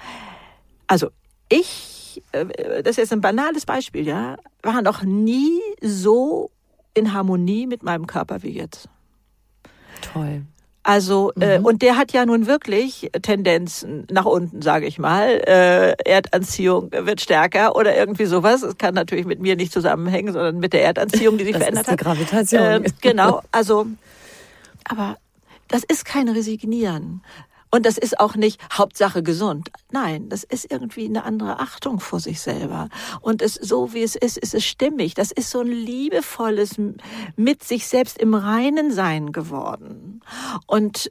Also 0.86 1.08
ich, 1.48 2.22
äh, 2.30 2.46
das 2.82 2.92
ist 2.92 2.96
jetzt 2.98 3.12
ein 3.12 3.20
banales 3.20 3.66
Beispiel, 3.66 4.06
ja, 4.06 4.36
war 4.62 4.82
noch 4.82 5.02
nie 5.02 5.60
so 5.82 6.52
in 6.94 7.12
Harmonie 7.12 7.66
mit 7.66 7.82
meinem 7.82 8.06
Körper 8.06 8.44
wie 8.44 8.50
jetzt. 8.50 8.88
Toll. 10.00 10.44
Also 10.86 11.32
äh, 11.40 11.58
mhm. 11.58 11.64
äh, 11.64 11.68
und 11.68 11.82
der 11.82 11.96
hat 11.96 12.12
ja 12.12 12.24
nun 12.24 12.46
wirklich 12.46 13.10
Tendenzen 13.20 14.06
nach 14.08 14.24
unten, 14.24 14.62
sage 14.62 14.86
ich 14.86 15.00
mal. 15.00 15.42
Äh, 15.44 15.96
Erdanziehung 16.08 16.92
wird 16.92 17.20
stärker 17.20 17.74
oder 17.74 17.96
irgendwie 17.96 18.26
sowas. 18.26 18.62
Es 18.62 18.78
kann 18.78 18.94
natürlich 18.94 19.26
mit 19.26 19.40
mir 19.40 19.56
nicht 19.56 19.72
zusammenhängen, 19.72 20.32
sondern 20.32 20.58
mit 20.58 20.72
der 20.72 20.84
Erdanziehung, 20.84 21.38
die 21.38 21.44
sich 21.44 21.52
das 21.54 21.62
verändert 21.62 21.88
ist 21.88 21.92
die 21.92 22.04
Gravitation. 22.04 22.84
Äh, 22.84 22.90
genau. 23.00 23.42
Also, 23.50 23.86
aber 24.84 25.16
das 25.66 25.82
ist 25.82 26.04
kein 26.04 26.28
Resignieren. 26.28 27.20
Und 27.70 27.86
das 27.86 27.98
ist 27.98 28.20
auch 28.20 28.36
nicht 28.36 28.60
Hauptsache 28.72 29.22
gesund. 29.22 29.70
Nein, 29.90 30.28
das 30.28 30.44
ist 30.44 30.70
irgendwie 30.70 31.06
eine 31.06 31.24
andere 31.24 31.58
Achtung 31.58 32.00
vor 32.00 32.20
sich 32.20 32.40
selber. 32.40 32.88
Und 33.20 33.42
es, 33.42 33.54
so 33.54 33.92
wie 33.92 34.02
es 34.02 34.16
ist, 34.16 34.38
ist 34.38 34.54
es 34.54 34.64
stimmig. 34.64 35.14
Das 35.14 35.32
ist 35.32 35.50
so 35.50 35.60
ein 35.60 35.66
liebevolles 35.66 36.76
mit 37.36 37.64
sich 37.64 37.86
selbst 37.86 38.18
im 38.18 38.34
Reinen 38.34 38.92
sein 38.92 39.32
geworden. 39.32 40.20
Und 40.66 41.10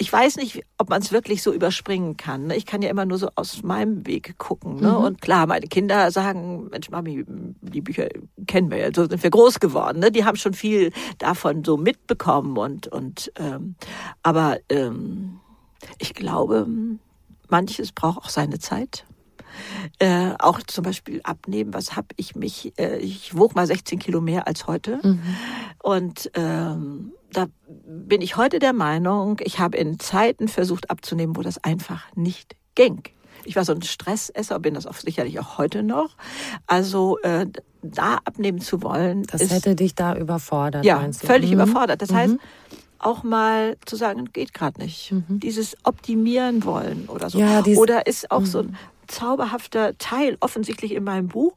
ich 0.00 0.10
weiß 0.10 0.36
nicht, 0.36 0.62
ob 0.78 0.88
man 0.88 1.02
es 1.02 1.12
wirklich 1.12 1.42
so 1.42 1.52
überspringen 1.52 2.16
kann. 2.16 2.46
Ne? 2.46 2.56
Ich 2.56 2.64
kann 2.64 2.80
ja 2.80 2.88
immer 2.88 3.04
nur 3.04 3.18
so 3.18 3.28
aus 3.34 3.62
meinem 3.62 4.06
Weg 4.06 4.38
gucken. 4.38 4.76
Ne? 4.76 4.88
Mhm. 4.88 4.96
Und 4.96 5.20
klar, 5.20 5.46
meine 5.46 5.66
Kinder 5.66 6.10
sagen, 6.10 6.68
Mensch, 6.70 6.88
Mami, 6.88 7.26
die 7.26 7.82
Bücher 7.82 8.08
kennen 8.46 8.70
wir 8.70 8.78
ja, 8.78 8.88
so 8.94 9.06
sind 9.06 9.22
wir 9.22 9.28
groß 9.28 9.60
geworden. 9.60 10.00
Ne? 10.00 10.10
Die 10.10 10.24
haben 10.24 10.38
schon 10.38 10.54
viel 10.54 10.90
davon 11.18 11.64
so 11.64 11.76
mitbekommen 11.76 12.56
und 12.56 12.88
und 12.88 13.30
ähm, 13.36 13.74
aber 14.22 14.56
ähm, 14.70 15.40
ich 15.98 16.14
glaube, 16.14 16.66
manches 17.50 17.92
braucht 17.92 18.24
auch 18.24 18.30
seine 18.30 18.58
Zeit. 18.58 19.04
Äh, 19.98 20.32
auch 20.38 20.60
zum 20.62 20.84
Beispiel 20.84 21.20
abnehmen, 21.24 21.74
was 21.74 21.96
habe 21.96 22.08
ich 22.16 22.34
mich, 22.34 22.72
äh, 22.78 22.98
ich 22.98 23.36
wog 23.36 23.54
mal 23.54 23.66
16 23.66 23.98
Kilo 23.98 24.20
mehr 24.20 24.46
als 24.46 24.66
heute. 24.66 25.00
Mhm. 25.02 25.20
Und 25.82 26.30
ähm, 26.34 27.12
da 27.32 27.46
bin 27.66 28.20
ich 28.20 28.36
heute 28.36 28.58
der 28.58 28.72
Meinung, 28.72 29.40
ich 29.42 29.58
habe 29.58 29.76
in 29.76 29.98
Zeiten 29.98 30.48
versucht 30.48 30.90
abzunehmen, 30.90 31.36
wo 31.36 31.42
das 31.42 31.62
einfach 31.62 32.04
nicht 32.14 32.56
ging. 32.74 33.02
Ich 33.44 33.56
war 33.56 33.64
so 33.64 33.72
ein 33.72 33.82
Stressesser, 33.82 34.58
bin 34.58 34.74
das 34.74 34.86
auch 34.86 34.94
sicherlich 34.94 35.38
auch 35.40 35.58
heute 35.58 35.82
noch. 35.82 36.16
Also 36.66 37.18
äh, 37.22 37.46
da 37.82 38.18
abnehmen 38.24 38.60
zu 38.60 38.82
wollen. 38.82 39.22
Das 39.24 39.40
ist, 39.40 39.52
hätte 39.52 39.74
dich 39.74 39.94
da 39.94 40.14
überfordert. 40.14 40.84
Ja, 40.84 41.08
völlig 41.12 41.50
mhm. 41.50 41.60
überfordert. 41.60 42.02
Das 42.02 42.10
mhm. 42.10 42.16
heißt, 42.16 42.36
auch 42.98 43.22
mal 43.22 43.76
zu 43.86 43.96
sagen, 43.96 44.26
geht 44.32 44.52
gerade 44.52 44.80
nicht. 44.80 45.12
Mhm. 45.12 45.40
Dieses 45.40 45.76
Optimieren 45.84 46.64
wollen 46.64 47.08
oder 47.08 47.30
so. 47.30 47.38
Ja, 47.38 47.62
oder 47.76 48.06
ist 48.06 48.30
auch 48.30 48.40
mhm. 48.40 48.46
so 48.46 48.58
ein 48.60 48.76
zauberhafter 49.10 49.96
Teil 49.98 50.36
offensichtlich 50.40 50.92
in 50.92 51.04
meinem 51.04 51.28
Buch. 51.28 51.54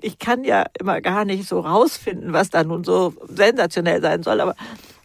Ich 0.00 0.18
kann 0.18 0.44
ja 0.44 0.66
immer 0.78 1.00
gar 1.00 1.24
nicht 1.24 1.48
so 1.48 1.60
rausfinden, 1.60 2.32
was 2.32 2.50
da 2.50 2.64
nun 2.64 2.84
so 2.84 3.14
sensationell 3.28 4.02
sein 4.02 4.22
soll, 4.22 4.40
aber 4.40 4.54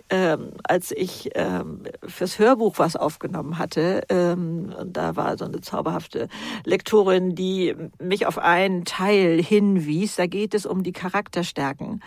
ähm, 0.09 0.53
als 0.63 0.91
ich 0.91 1.29
ähm, 1.35 1.83
fürs 2.03 2.39
Hörbuch 2.39 2.79
was 2.79 2.95
aufgenommen 2.95 3.59
hatte, 3.59 4.03
ähm, 4.09 4.73
und 4.77 4.97
da 4.97 5.15
war 5.15 5.37
so 5.37 5.45
eine 5.45 5.61
zauberhafte 5.61 6.29
Lektorin, 6.65 7.35
die 7.35 7.75
mich 8.01 8.25
auf 8.25 8.39
einen 8.39 8.85
Teil 8.85 9.41
hinwies. 9.41 10.15
Da 10.15 10.25
geht 10.25 10.55
es 10.55 10.65
um 10.65 10.81
die 10.81 10.93
Charakterstärken 10.93 12.01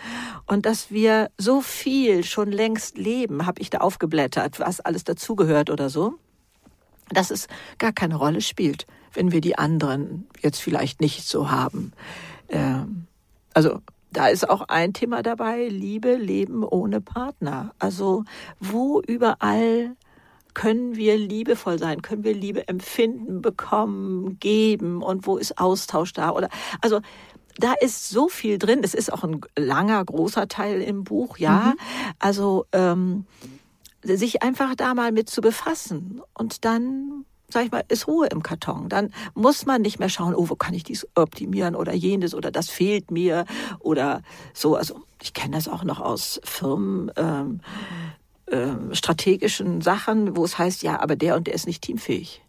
und 0.45 0.65
dass 0.65 0.91
wir 0.91 1.31
so 1.37 1.61
viel 1.61 2.25
schon 2.25 2.51
längst 2.51 2.97
leben, 2.97 3.45
habe 3.45 3.61
ich 3.61 3.69
da 3.69 3.77
aufgeblättert, 3.77 4.59
was 4.59 4.81
alles 4.81 5.05
dazugehört 5.05 5.69
oder 5.69 5.89
so, 5.89 6.15
dass 7.09 7.31
es 7.31 7.47
gar 7.77 7.93
keine 7.93 8.15
Rolle 8.15 8.41
spielt, 8.41 8.85
wenn 9.13 9.31
wir 9.31 9.41
die 9.41 9.57
anderen 9.57 10.27
jetzt 10.41 10.59
vielleicht 10.59 11.01
nicht 11.01 11.27
so 11.27 11.51
haben. 11.51 11.93
Ähm, 12.49 13.07
also 13.53 13.79
da 14.11 14.27
ist 14.27 14.47
auch 14.49 14.61
ein 14.67 14.93
Thema 14.93 15.23
dabei, 15.23 15.67
Liebe, 15.67 16.15
Leben 16.15 16.63
ohne 16.63 17.01
Partner. 17.01 17.73
Also 17.79 18.23
wo 18.59 19.01
überall 19.01 19.95
können 20.53 20.95
wir 20.95 21.17
liebevoll 21.17 21.79
sein, 21.79 22.03
können 22.03 22.23
wir 22.23 22.35
Liebe 22.35 22.67
empfinden, 22.67 23.41
bekommen, 23.41 24.37
geben 24.39 25.01
und 25.01 25.25
wo 25.25 25.37
ist 25.37 25.57
Austausch 25.57 26.13
da 26.13 26.29
oder 26.29 26.49
also 26.81 27.01
da 27.57 27.73
ist 27.73 28.09
so 28.09 28.29
viel 28.29 28.57
drin. 28.57 28.81
Es 28.83 28.93
ist 28.93 29.11
auch 29.13 29.23
ein 29.23 29.41
langer, 29.55 30.03
großer 30.03 30.47
Teil 30.47 30.81
im 30.81 31.03
Buch, 31.03 31.37
ja. 31.37 31.73
Mhm. 31.73 31.79
Also 32.19 32.65
ähm, 32.71 33.25
sich 34.03 34.41
einfach 34.41 34.75
da 34.75 34.93
mal 34.93 35.11
mit 35.11 35.29
zu 35.29 35.41
befassen 35.41 36.21
und 36.33 36.65
dann 36.65 37.25
sag 37.53 37.65
ich 37.65 37.71
mal, 37.71 37.83
ist 37.87 38.07
Ruhe 38.07 38.27
im 38.27 38.43
Karton. 38.43 38.89
Dann 38.89 39.13
muss 39.33 39.65
man 39.65 39.81
nicht 39.81 39.99
mehr 39.99 40.09
schauen, 40.09 40.35
oh, 40.35 40.49
wo 40.49 40.55
kann 40.55 40.73
ich 40.73 40.83
dies 40.83 41.07
optimieren 41.15 41.75
oder 41.75 41.93
jenes 41.93 42.35
oder 42.35 42.51
das 42.51 42.69
fehlt 42.69 43.11
mir 43.11 43.45
oder 43.79 44.21
so. 44.53 44.75
Also 44.75 45.01
ich 45.21 45.33
kenne 45.33 45.55
das 45.55 45.67
auch 45.67 45.83
noch 45.83 45.99
aus 46.01 46.41
Firmen. 46.43 47.11
Ähm, 47.15 47.61
ähm, 48.51 48.93
strategischen 48.93 49.81
Sachen, 49.81 50.35
wo 50.35 50.43
es 50.43 50.57
heißt, 50.57 50.83
ja, 50.83 50.99
aber 50.99 51.15
der 51.15 51.35
und 51.35 51.47
der 51.47 51.53
ist 51.53 51.65
nicht 51.65 51.81
teamfähig. 51.81 52.43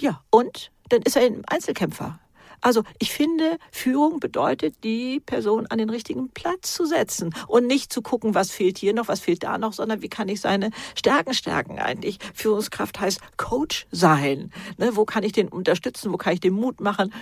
Ja, 0.00 0.22
und 0.30 0.70
dann 0.88 1.02
ist 1.02 1.16
er 1.16 1.22
ein 1.22 1.42
Einzelkämpfer. 1.46 2.18
Also 2.62 2.82
ich 2.98 3.12
finde, 3.12 3.58
Führung 3.70 4.20
bedeutet, 4.20 4.76
die 4.84 5.20
Person 5.20 5.66
an 5.66 5.78
den 5.78 5.90
richtigen 5.90 6.30
Platz 6.30 6.72
zu 6.74 6.86
setzen 6.86 7.34
und 7.48 7.66
nicht 7.66 7.92
zu 7.92 8.00
gucken, 8.00 8.34
was 8.34 8.50
fehlt 8.50 8.78
hier 8.78 8.94
noch, 8.94 9.08
was 9.08 9.20
fehlt 9.20 9.42
da 9.42 9.58
noch, 9.58 9.72
sondern 9.74 10.00
wie 10.00 10.08
kann 10.08 10.28
ich 10.28 10.40
seine 10.40 10.70
Stärken 10.94 11.34
stärken 11.34 11.78
eigentlich. 11.78 12.18
Führungskraft 12.34 13.00
heißt 13.00 13.20
Coach 13.36 13.86
sein. 13.90 14.50
Ne, 14.78 14.96
wo 14.96 15.04
kann 15.04 15.24
ich 15.24 15.32
den 15.32 15.48
unterstützen, 15.48 16.12
wo 16.12 16.16
kann 16.16 16.32
ich 16.34 16.40
den 16.40 16.54
Mut 16.54 16.80
machen? 16.80 17.12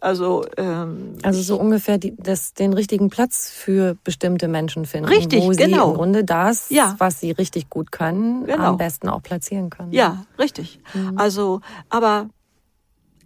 Also, 0.00 0.44
ähm, 0.58 1.16
also 1.22 1.40
so 1.40 1.56
ungefähr 1.58 1.96
die, 1.98 2.14
das, 2.16 2.52
den 2.52 2.72
richtigen 2.74 3.08
Platz 3.08 3.50
für 3.50 3.96
bestimmte 4.04 4.46
Menschen 4.48 4.84
finden. 4.84 5.08
Richtig, 5.08 5.42
wo 5.42 5.52
sie 5.52 5.64
genau. 5.64 5.90
im 5.90 5.94
Grunde 5.96 6.24
das, 6.24 6.68
Ja. 6.70 6.94
was 6.98 7.20
sie 7.20 7.30
richtig 7.30 7.70
gut 7.70 7.92
können, 7.92 8.44
Genau. 8.44 8.64
am 8.64 8.76
besten 8.76 9.08
auch 9.08 9.22
platzieren 9.22 9.70
können. 9.70 9.92
Ja, 9.92 10.26
richtig. 10.38 10.80
Also, 11.16 11.60
aber 11.88 12.28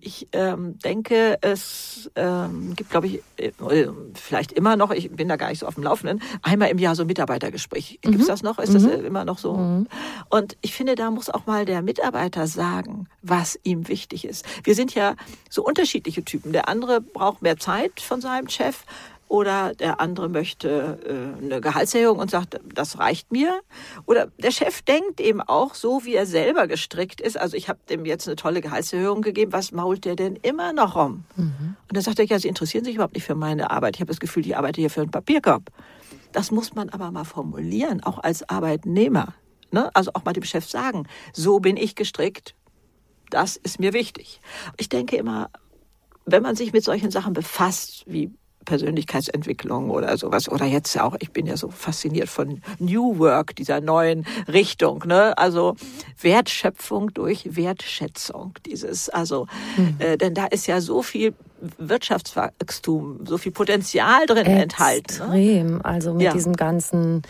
ich 0.01 0.29
ähm, 0.33 0.79
denke, 0.79 1.39
es 1.41 2.11
ähm, 2.17 2.75
gibt, 2.77 2.91
glaube 2.91 3.07
ich, 3.07 3.23
äh, 3.37 3.49
äh, 3.49 3.91
vielleicht 4.15 4.53
immer 4.53 4.77
noch, 4.77 4.91
ich 4.91 5.11
bin 5.11 5.29
da 5.29 5.37
gar 5.37 5.51
nicht 5.51 5.61
so 5.61 5.67
auf 5.67 5.75
dem 5.75 5.85
Laufenden, 5.85 6.23
einmal 6.43 6.71
im 6.71 6.79
Jahr 6.79 6.95
so 6.95 7.03
ein 7.03 7.07
Mitarbeitergespräch. 7.07 7.99
Gibt's 8.03 8.27
das 8.27 8.43
noch? 8.43 8.59
Ist 8.59 8.75
das 8.75 8.85
äh, 8.85 8.97
immer 8.97 9.25
noch 9.25 9.39
so? 9.39 9.87
Und 10.29 10.57
ich 10.61 10.75
finde, 10.75 10.95
da 10.95 11.11
muss 11.11 11.31
auch 11.31 11.47
mal 11.47 11.65
der 11.65 11.83
Mitarbeiter 11.83 12.47
sagen, 12.47 13.09
was 13.23 13.59
ihm 13.63 13.89
wichtig 13.89 14.25
ist. 14.25 14.45
Wir 14.65 14.75
sind 14.75 14.95
ja 14.95 15.15
so 15.49 15.65
unterschiedliche 15.65 16.25
Typen. 16.25 16.53
Der 16.53 16.69
andere 16.69 17.01
braucht 17.01 17.43
mehr 17.43 17.59
Zeit 17.59 18.01
von 18.01 18.21
seinem 18.21 18.49
Chef. 18.49 18.85
Oder 19.31 19.77
der 19.77 20.01
andere 20.01 20.29
möchte 20.29 20.99
äh, 21.07 21.45
eine 21.45 21.61
Gehaltserhöhung 21.61 22.19
und 22.19 22.33
sagt, 22.33 22.61
das 22.75 22.99
reicht 22.99 23.31
mir. 23.31 23.61
Oder 24.05 24.27
der 24.43 24.51
Chef 24.51 24.83
denkt 24.83 25.21
eben 25.21 25.41
auch 25.41 25.77
so, 25.77 26.05
wie 26.05 26.17
er 26.17 26.27
selber 26.27 26.67
gestrickt 26.67 27.21
ist. 27.21 27.39
Also 27.39 27.57
ich 27.57 27.69
habe 27.69 27.79
dem 27.89 28.05
jetzt 28.05 28.27
eine 28.27 28.35
tolle 28.35 28.61
Gehaltserhöhung 28.61 29.23
gegeben. 29.23 29.53
Was 29.53 29.71
mault 29.71 30.05
der 30.05 30.17
denn 30.17 30.35
immer 30.35 30.73
noch 30.73 30.97
rum? 30.97 31.23
Und 31.37 31.77
dann 31.97 32.03
sagt 32.03 32.19
er, 32.19 32.25
ja, 32.25 32.41
Sie 32.41 32.49
interessieren 32.49 32.85
sich 32.85 32.97
überhaupt 32.97 33.15
nicht 33.15 33.23
für 33.23 33.37
meine 33.37 33.71
Arbeit. 33.71 33.95
Ich 33.95 34.01
habe 34.01 34.11
das 34.11 34.19
Gefühl, 34.19 34.45
ich 34.45 34.57
arbeite 34.57 34.81
hier 34.81 34.91
für 34.91 35.03
einen 35.03 35.13
Papierkorb. 35.13 35.71
Das 36.33 36.51
muss 36.51 36.75
man 36.75 36.89
aber 36.89 37.13
mal 37.13 37.25
formulieren, 37.25 38.03
auch 38.03 38.19
als 38.19 38.49
Arbeitnehmer. 38.49 39.35
Ne? 39.71 39.91
Also 39.95 40.11
auch 40.15 40.25
mal 40.25 40.33
dem 40.33 40.43
Chef 40.43 40.69
sagen, 40.69 41.07
so 41.33 41.61
bin 41.61 41.77
ich 41.77 41.95
gestrickt. 41.95 42.57
Das 43.31 43.57
ist 43.57 43.79
mir 43.79 43.93
wichtig. 43.93 44.41
Ich 44.77 44.89
denke 44.89 45.17
immer, 45.17 45.51
wenn 46.27 46.43
man 46.43 46.57
sich 46.57 46.73
mit 46.73 46.83
solchen 46.83 47.13
Sachen 47.13 47.33
befasst, 47.33 48.03
wie 48.09 48.33
Persönlichkeitsentwicklung 48.65 49.91
oder 49.91 50.17
sowas, 50.17 50.49
oder 50.49 50.65
jetzt 50.67 50.99
auch, 51.01 51.17
ich 51.21 51.31
bin 51.33 51.47
ja 51.47 51.57
so 51.57 51.71
fasziniert 51.71 52.29
von 52.29 52.61
New 52.79 53.19
Work, 53.19 53.57
dieser 53.57 53.81
neuen 53.81 54.27
Richtung, 54.49 55.03
ne? 55.07 55.37
Also 55.39 55.77
Wertschöpfung 56.21 57.13
durch 57.15 57.57
Wertschätzung, 57.57 58.55
dieses, 58.67 59.09
also, 59.09 59.47
äh, 59.99 60.17
denn 60.17 60.35
da 60.35 60.47
ist 60.47 60.67
ja 60.67 60.81
so 60.81 61.03
viel 61.03 61.35
Wirtschaftswachstum, 61.79 63.27
so 63.27 63.39
viel 63.39 63.53
Potenzial 63.53 64.27
drin 64.27 64.47
enthalten. 64.47 65.19
Ne? 65.31 65.37
Extrem. 65.37 65.81
Also 65.85 66.13
mit 66.15 66.23
Ja. 66.23 66.33
diesen 66.33 66.55
ganzen 66.55 67.23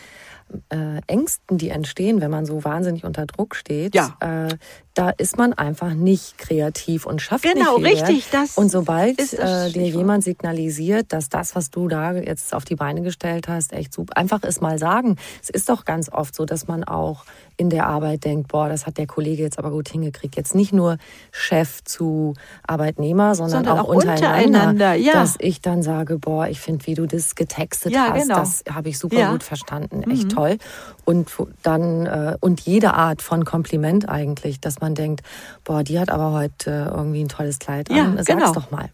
äh, 0.71 1.01
Ängsten, 1.07 1.59
die 1.59 1.69
entstehen, 1.71 2.21
wenn 2.21 2.31
man 2.31 2.45
so 2.47 2.65
wahnsinnig 2.65 3.05
unter 3.05 3.27
Druck 3.27 3.55
steht, 3.55 3.95
Ja. 3.95 4.17
äh, 4.21 4.57
da 4.95 5.11
ist 5.11 5.39
man 5.39 5.53
einfach 5.53 5.95
nicht 5.95 6.37
kreativ 6.39 7.07
und 7.07 7.23
schafft 7.23 7.45
Genau, 7.45 7.79
nicht 7.79 7.99
viel 7.99 8.05
richtig, 8.07 8.31
das 8.33 8.59
und 8.59 8.71
sobald 8.71 9.19
das 9.21 9.33
äh, 9.33 9.71
dir 9.71 9.87
jemand 9.87 10.25
signalisiert, 10.25 11.13
dass 11.13 11.29
das, 11.29 11.55
was 11.55 11.71
du 11.71 11.87
da 11.89 12.13
jetzt 12.13 12.53
auf 12.55 12.65
die 12.65 12.75
Beine 12.75 13.03
gestellt 13.03 13.47
hast, 13.49 13.73
echt 13.73 13.95
super, 13.95 14.17
einfach 14.17 14.43
ist 14.43 14.61
mal 14.61 14.79
sagen. 14.79 15.17
Es 15.43 15.49
ist 15.51 15.69
doch 15.69 15.85
ganz 15.85 16.11
oft 16.13 16.35
so, 16.35 16.45
dass 16.45 16.67
man 16.67 16.83
auch 16.85 17.25
in 17.61 17.69
der 17.69 17.87
Arbeit 17.87 18.25
denkt, 18.25 18.49
boah, 18.49 18.71
das 18.71 18.87
hat 18.87 18.97
der 18.97 19.07
Kollege 19.07 19.43
jetzt 19.43 19.59
aber 19.59 19.71
gut 19.71 19.91
hingekriegt. 19.91 20.35
Jetzt 20.35 20.55
nicht 20.55 20.73
nur 20.73 20.97
Chef 21.31 21.85
zu 21.85 22.33
Arbeitnehmer, 22.67 23.35
sondern, 23.35 23.65
Sondern 23.65 23.79
auch, 23.81 23.85
auch 23.85 23.95
untereinander, 23.97 24.47
untereinander, 24.47 24.95
ja. 24.95 25.13
dass 25.13 25.37
ich 25.39 25.61
dann 25.61 25.83
sage, 25.83 26.19
boah, 26.19 26.49
ich 26.49 26.59
finde, 26.59 26.87
wie 26.87 26.95
du 26.95 27.07
das 27.07 27.35
getextet 27.35 27.93
Ja, 27.93 28.15
hast, 28.15 28.23
genau. 28.23 28.37
das 28.37 28.65
habe 28.73 28.89
ich 28.89 28.99
super 28.99 29.17
Ja. 29.17 29.29
Mhm. 29.29 29.33
gut 29.33 29.43
verstanden, 29.43 30.11
echt 30.11 30.31
toll. 30.31 30.57
Und 31.05 31.29
dann 31.63 32.07
äh, 32.07 32.37
und 32.41 32.61
jede 32.61 32.95
Art 32.95 33.21
von 33.21 33.45
Kompliment 33.45 34.09
eigentlich, 34.09 34.61
dass 34.61 34.81
man 34.81 34.95
denkt, 34.95 35.21
boah, 35.63 35.85
die 35.85 36.01
hat 36.01 36.09
aber 36.09 36.33
heute 36.33 36.71
äh, 36.71 36.97
irgendwie 36.97 37.23
ein 37.23 37.29
tolles 37.29 37.59
Kleid 37.59 37.91
an. 37.91 38.17
Sag's 38.17 38.27
genau. 38.27 38.53
doch 38.55 38.71
mal. 38.71 38.89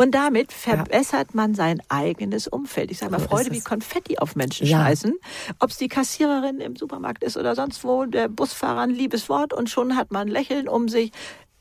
Und 0.00 0.12
damit 0.12 0.50
verbessert 0.50 1.34
man 1.34 1.54
sein 1.54 1.82
eigenes 1.90 2.48
Umfeld. 2.48 2.90
Ich 2.90 2.96
sage 2.98 3.12
mal, 3.12 3.20
So 3.20 3.26
Freude 3.28 3.50
wie 3.52 3.60
Konfetti 3.60 4.16
auf 4.18 4.34
Menschen 4.34 4.66
Ja. 4.66 4.78
schmeißen. 4.78 5.14
Ob 5.58 5.68
es 5.70 5.76
die 5.76 5.88
Kassiererin 5.88 6.58
im 6.60 6.74
Supermarkt 6.76 7.22
ist 7.22 7.36
oder 7.36 7.54
sonst 7.54 7.84
wo, 7.84 8.06
der 8.06 8.28
Busfahrer 8.28 8.80
ein 8.80 8.90
liebes 8.90 9.28
Wort 9.28 9.52
und 9.52 9.68
schon 9.68 9.96
hat 9.96 10.10
man 10.10 10.22
ein 10.22 10.28
Lächeln 10.28 10.68
um 10.68 10.88
sich. 10.88 11.12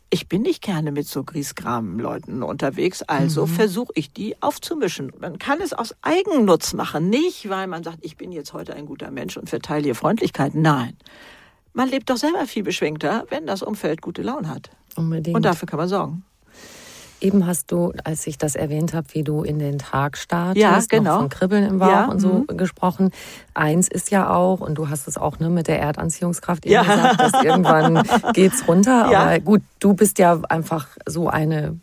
Ich 0.09 0.29
bin 0.29 0.41
nicht 0.43 0.61
gerne 0.63 0.93
mit 0.93 1.05
so 1.05 1.23
Griesgram-Leuten 1.25 2.41
unterwegs, 2.41 3.01
also 3.03 3.45
Mhm. 3.45 3.49
versuche 3.51 3.91
ich 3.95 4.13
die 4.13 4.41
aufzumischen. 4.41 5.11
Man 5.19 5.37
kann 5.37 5.59
es 5.59 5.73
aus 5.73 5.93
Eigennutz 6.01 6.73
machen, 6.73 7.09
nicht 7.09 7.49
weil 7.49 7.67
man 7.67 7.83
sagt, 7.83 7.99
ich 8.01 8.15
bin 8.15 8.31
jetzt 8.31 8.53
heute 8.53 8.73
ein 8.73 8.85
guter 8.85 9.11
Mensch 9.11 9.35
und 9.35 9.49
verteile 9.49 9.83
hier 9.83 9.95
Freundlichkeit. 9.95 10.55
Nein. 10.55 10.95
Man 11.73 11.89
lebt 11.89 12.09
doch 12.09 12.17
selber 12.17 12.45
viel 12.47 12.63
beschwingter, 12.63 13.25
wenn 13.29 13.45
das 13.45 13.61
Umfeld 13.61 14.01
gute 14.01 14.21
Laune 14.21 14.47
hat. 14.47 14.69
Unbedingt. 14.95 15.35
Und 15.35 15.43
dafür 15.43 15.67
kann 15.67 15.77
man 15.77 15.89
sorgen. 15.89 16.23
Eben 17.21 17.45
hast 17.45 17.71
du, 17.71 17.93
als 18.03 18.25
ich 18.27 18.37
das 18.37 18.55
erwähnt 18.55 18.93
habe, 18.93 19.07
wie 19.13 19.23
du 19.23 19.43
in 19.43 19.59
den 19.59 19.77
Tag 19.77 20.17
startest, 20.17 20.57
Ja, 20.57 20.79
genau. 20.89 21.17
von 21.19 21.29
Kribbeln 21.29 21.65
im 21.65 21.79
Bauch 21.79 21.89
Ja, 21.89 22.05
und 22.05 22.19
so 22.19 22.45
mhm. 22.49 22.57
gesprochen. 22.57 23.11
Eins 23.53 23.87
ist 23.89 24.09
ja 24.11 24.29
auch, 24.33 24.61
und 24.61 24.75
du 24.75 24.89
hast 24.89 25.07
es 25.07 25.17
auch 25.17 25.39
ne, 25.39 25.49
mit 25.49 25.67
der 25.67 25.79
Erdanziehungskraft 25.81 26.65
eben 26.65 26.73
Ja. 26.75 26.83
gesagt, 26.83 27.19
dass 27.19 27.43
irgendwann 27.43 28.03
geht's 28.33 28.67
runter. 28.67 29.09
Ja. 29.11 29.21
Aber 29.23 29.39
gut, 29.39 29.61
du 29.79 29.93
bist 29.93 30.17
ja 30.19 30.39
einfach 30.49 30.87
so 31.05 31.27
eine 31.27 31.77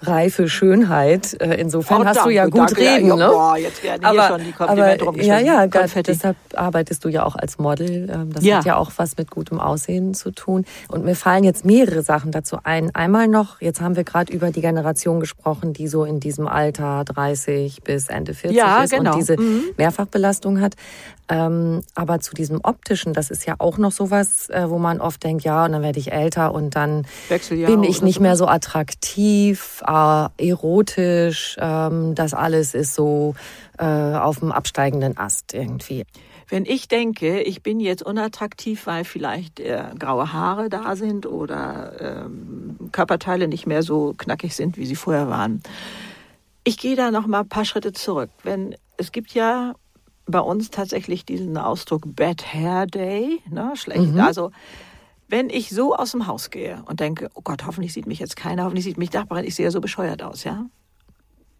reife 0.00 0.48
Schönheit. 0.48 1.36
Äh, 1.40 1.54
Insofern 1.60 2.02
Oh, 2.02 2.04
hast 2.04 2.24
du 2.24 2.30
ja 2.30 2.42
danke, 2.42 2.58
gut 2.58 2.68
danke. 2.70 2.80
reden. 2.80 3.08
Ja, 3.08 3.16
ne? 3.16 3.28
boah, 3.28 3.56
jetzt 3.56 3.82
werden 3.82 4.08
hier 4.10 4.22
schon 4.28 4.44
die 4.44 4.52
Komplimente 4.52 5.06
aber. 5.08 5.22
Ja, 5.22 5.38
ja, 5.40 5.66
Konfetti. 5.66 6.12
deshalb 6.12 6.36
arbeitest 6.54 7.04
du 7.04 7.08
ja 7.08 7.24
auch 7.24 7.34
als 7.36 7.58
Model. 7.58 8.08
Ähm, 8.10 8.32
Das 8.32 8.44
Ja. 8.44 8.58
hat 8.58 8.64
ja 8.64 8.76
auch 8.76 8.92
was 8.96 9.16
mit 9.16 9.30
gutem 9.30 9.58
Aussehen 9.60 10.14
zu 10.14 10.30
tun. 10.30 10.64
Und 10.88 11.04
mir 11.04 11.16
fallen 11.16 11.42
jetzt 11.44 11.64
mehrere 11.64 12.02
Sachen 12.02 12.30
dazu 12.30 12.58
ein. 12.62 12.94
Einmal 12.94 13.26
noch, 13.28 13.60
jetzt 13.60 13.80
haben 13.80 13.96
wir 13.96 14.04
gerade 14.04 14.32
über 14.32 14.50
die 14.50 14.60
Generation 14.60 15.20
gesprochen, 15.20 15.72
die 15.72 15.88
so 15.88 16.04
in 16.04 16.20
diesem 16.20 16.46
Alter 16.46 17.04
30 17.04 17.82
bis 17.82 18.08
Ende 18.08 18.34
40 18.34 18.56
Ja, 18.56 18.84
ist 18.84 18.92
genau. 18.92 19.12
und 19.12 19.18
diese 19.18 19.36
Mhm. 19.40 19.62
Mehrfachbelastung 19.76 20.60
hat. 20.60 20.74
Ähm, 21.28 21.82
aber 21.94 22.20
zu 22.20 22.34
diesem 22.34 22.60
optischen, 22.62 23.12
das 23.12 23.30
ist 23.30 23.46
ja 23.46 23.56
auch 23.58 23.76
noch 23.76 23.92
sowas, 23.92 24.48
äh, 24.48 24.68
wo 24.68 24.78
man 24.78 25.00
oft 25.00 25.22
denkt, 25.22 25.44
ja, 25.44 25.64
und 25.64 25.72
dann 25.72 25.82
werde 25.82 25.98
ich 25.98 26.12
älter 26.12 26.54
und 26.54 26.74
dann 26.74 27.06
bin 27.50 27.82
ich 27.82 28.02
nicht 28.02 28.20
mehr 28.20 28.36
so 28.36 28.46
attraktiv, 28.46 29.82
äh, 29.86 30.28
erotisch. 30.38 31.56
Ähm, 31.60 32.14
das 32.14 32.32
alles 32.34 32.74
ist 32.74 32.94
so 32.94 33.34
äh, 33.78 33.84
auf 33.84 34.38
dem 34.38 34.52
absteigenden 34.52 35.18
Ast 35.18 35.52
irgendwie. 35.52 36.04
Wenn 36.48 36.64
ich 36.64 36.88
denke, 36.88 37.42
ich 37.42 37.62
bin 37.62 37.78
jetzt 37.78 38.02
unattraktiv, 38.02 38.86
weil 38.86 39.04
vielleicht 39.04 39.60
äh, 39.60 39.84
graue 39.98 40.32
Haare 40.32 40.70
da 40.70 40.96
sind 40.96 41.26
oder 41.26 42.24
ähm, 42.24 42.88
Körperteile 42.90 43.48
nicht 43.48 43.66
mehr 43.66 43.82
so 43.82 44.14
knackig 44.16 44.56
sind, 44.56 44.78
wie 44.78 44.86
sie 44.86 44.96
vorher 44.96 45.28
waren. 45.28 45.62
Ich 46.64 46.78
gehe 46.78 46.96
da 46.96 47.10
noch 47.10 47.26
mal 47.26 47.40
ein 47.40 47.48
paar 47.48 47.66
Schritte 47.66 47.92
zurück. 47.92 48.30
Wenn 48.44 48.74
es 48.96 49.12
gibt 49.12 49.32
ja 49.34 49.74
bei 50.28 50.40
uns 50.40 50.70
tatsächlich 50.70 51.24
diesen 51.24 51.56
Ausdruck 51.56 52.02
Bad 52.14 52.52
Hair 52.52 52.86
Day, 52.86 53.40
ne, 53.50 53.72
schlecht. 53.74 54.14
Also 54.24 54.50
wenn 55.28 55.50
ich 55.50 55.70
so 55.70 55.94
aus 55.94 56.12
dem 56.12 56.26
Haus 56.26 56.50
gehe 56.50 56.82
und 56.86 57.00
denke, 57.00 57.30
oh 57.34 57.40
Gott, 57.42 57.66
hoffentlich 57.66 57.92
sieht 57.92 58.06
mich 58.06 58.18
jetzt 58.18 58.36
keiner, 58.36 58.64
hoffentlich 58.64 58.84
sieht 58.84 58.98
mich 58.98 59.12
Nachbarin, 59.12 59.44
ich 59.44 59.54
sehe 59.54 59.64
ja 59.64 59.70
so 59.70 59.80
bescheuert 59.80 60.22
aus, 60.22 60.44
ja? 60.44 60.66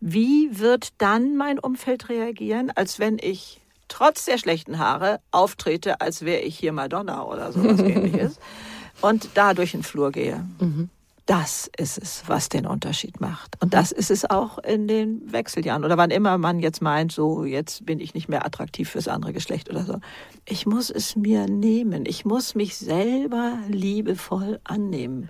Wie 0.01 0.59
wird 0.59 0.91
dann 0.99 1.37
mein 1.37 1.59
Umfeld 1.59 2.09
reagieren, 2.09 2.71
als 2.71 2.99
wenn 2.99 3.19
ich 3.21 3.61
trotz 3.89 4.27
der 4.27 4.39
schlechten 4.39 4.79
Haare 4.79 5.21
auftrete, 5.33 6.01
als 6.01 6.25
wäre 6.25 6.41
ich 6.43 6.59
hier 6.59 6.73
Madonna 6.73 7.25
oder 7.25 7.53
sowas 7.53 7.81
ähnliches 7.81 8.39
und 9.01 9.31
da 9.35 9.55
durch 9.55 9.73
den 9.73 9.83
Flur 9.83 10.13
gehe? 10.13 10.47
Das 11.29 11.71
ist 11.77 11.99
es, 11.99 12.23
was 12.27 12.49
den 12.49 12.65
Unterschied 12.65 13.21
macht. 13.21 13.63
Und 13.63 13.75
das 13.75 13.93
ist 13.93 14.11
es 14.11 14.29
auch 14.31 14.57
in 14.61 14.89
den 14.89 15.31
Wechseljahren 15.31 15.85
oder 15.85 15.99
wann 15.99 16.11
immer 16.11 16.39
man 16.39 16.59
jetzt 16.59 16.81
meint, 16.81 17.13
so 17.13 17.45
jetzt 17.45 17.85
bin 17.85 18.01
ich 18.01 18.15
nicht 18.15 18.31
mehr 18.31 18.47
attraktiv 18.47 18.89
fürs 18.89 19.09
andere 19.09 19.35
Geschlecht 19.35 19.69
oder 19.69 19.85
so. 19.85 19.99
Ich 20.47 20.65
muss 20.65 20.89
es 20.89 21.17
mir 21.17 21.45
nehmen. 21.47 22.07
Ich 22.07 22.25
muss 22.25 22.55
mich 22.55 22.79
selber 22.79 23.59
liebevoll 23.69 24.59
annehmen. 24.65 25.29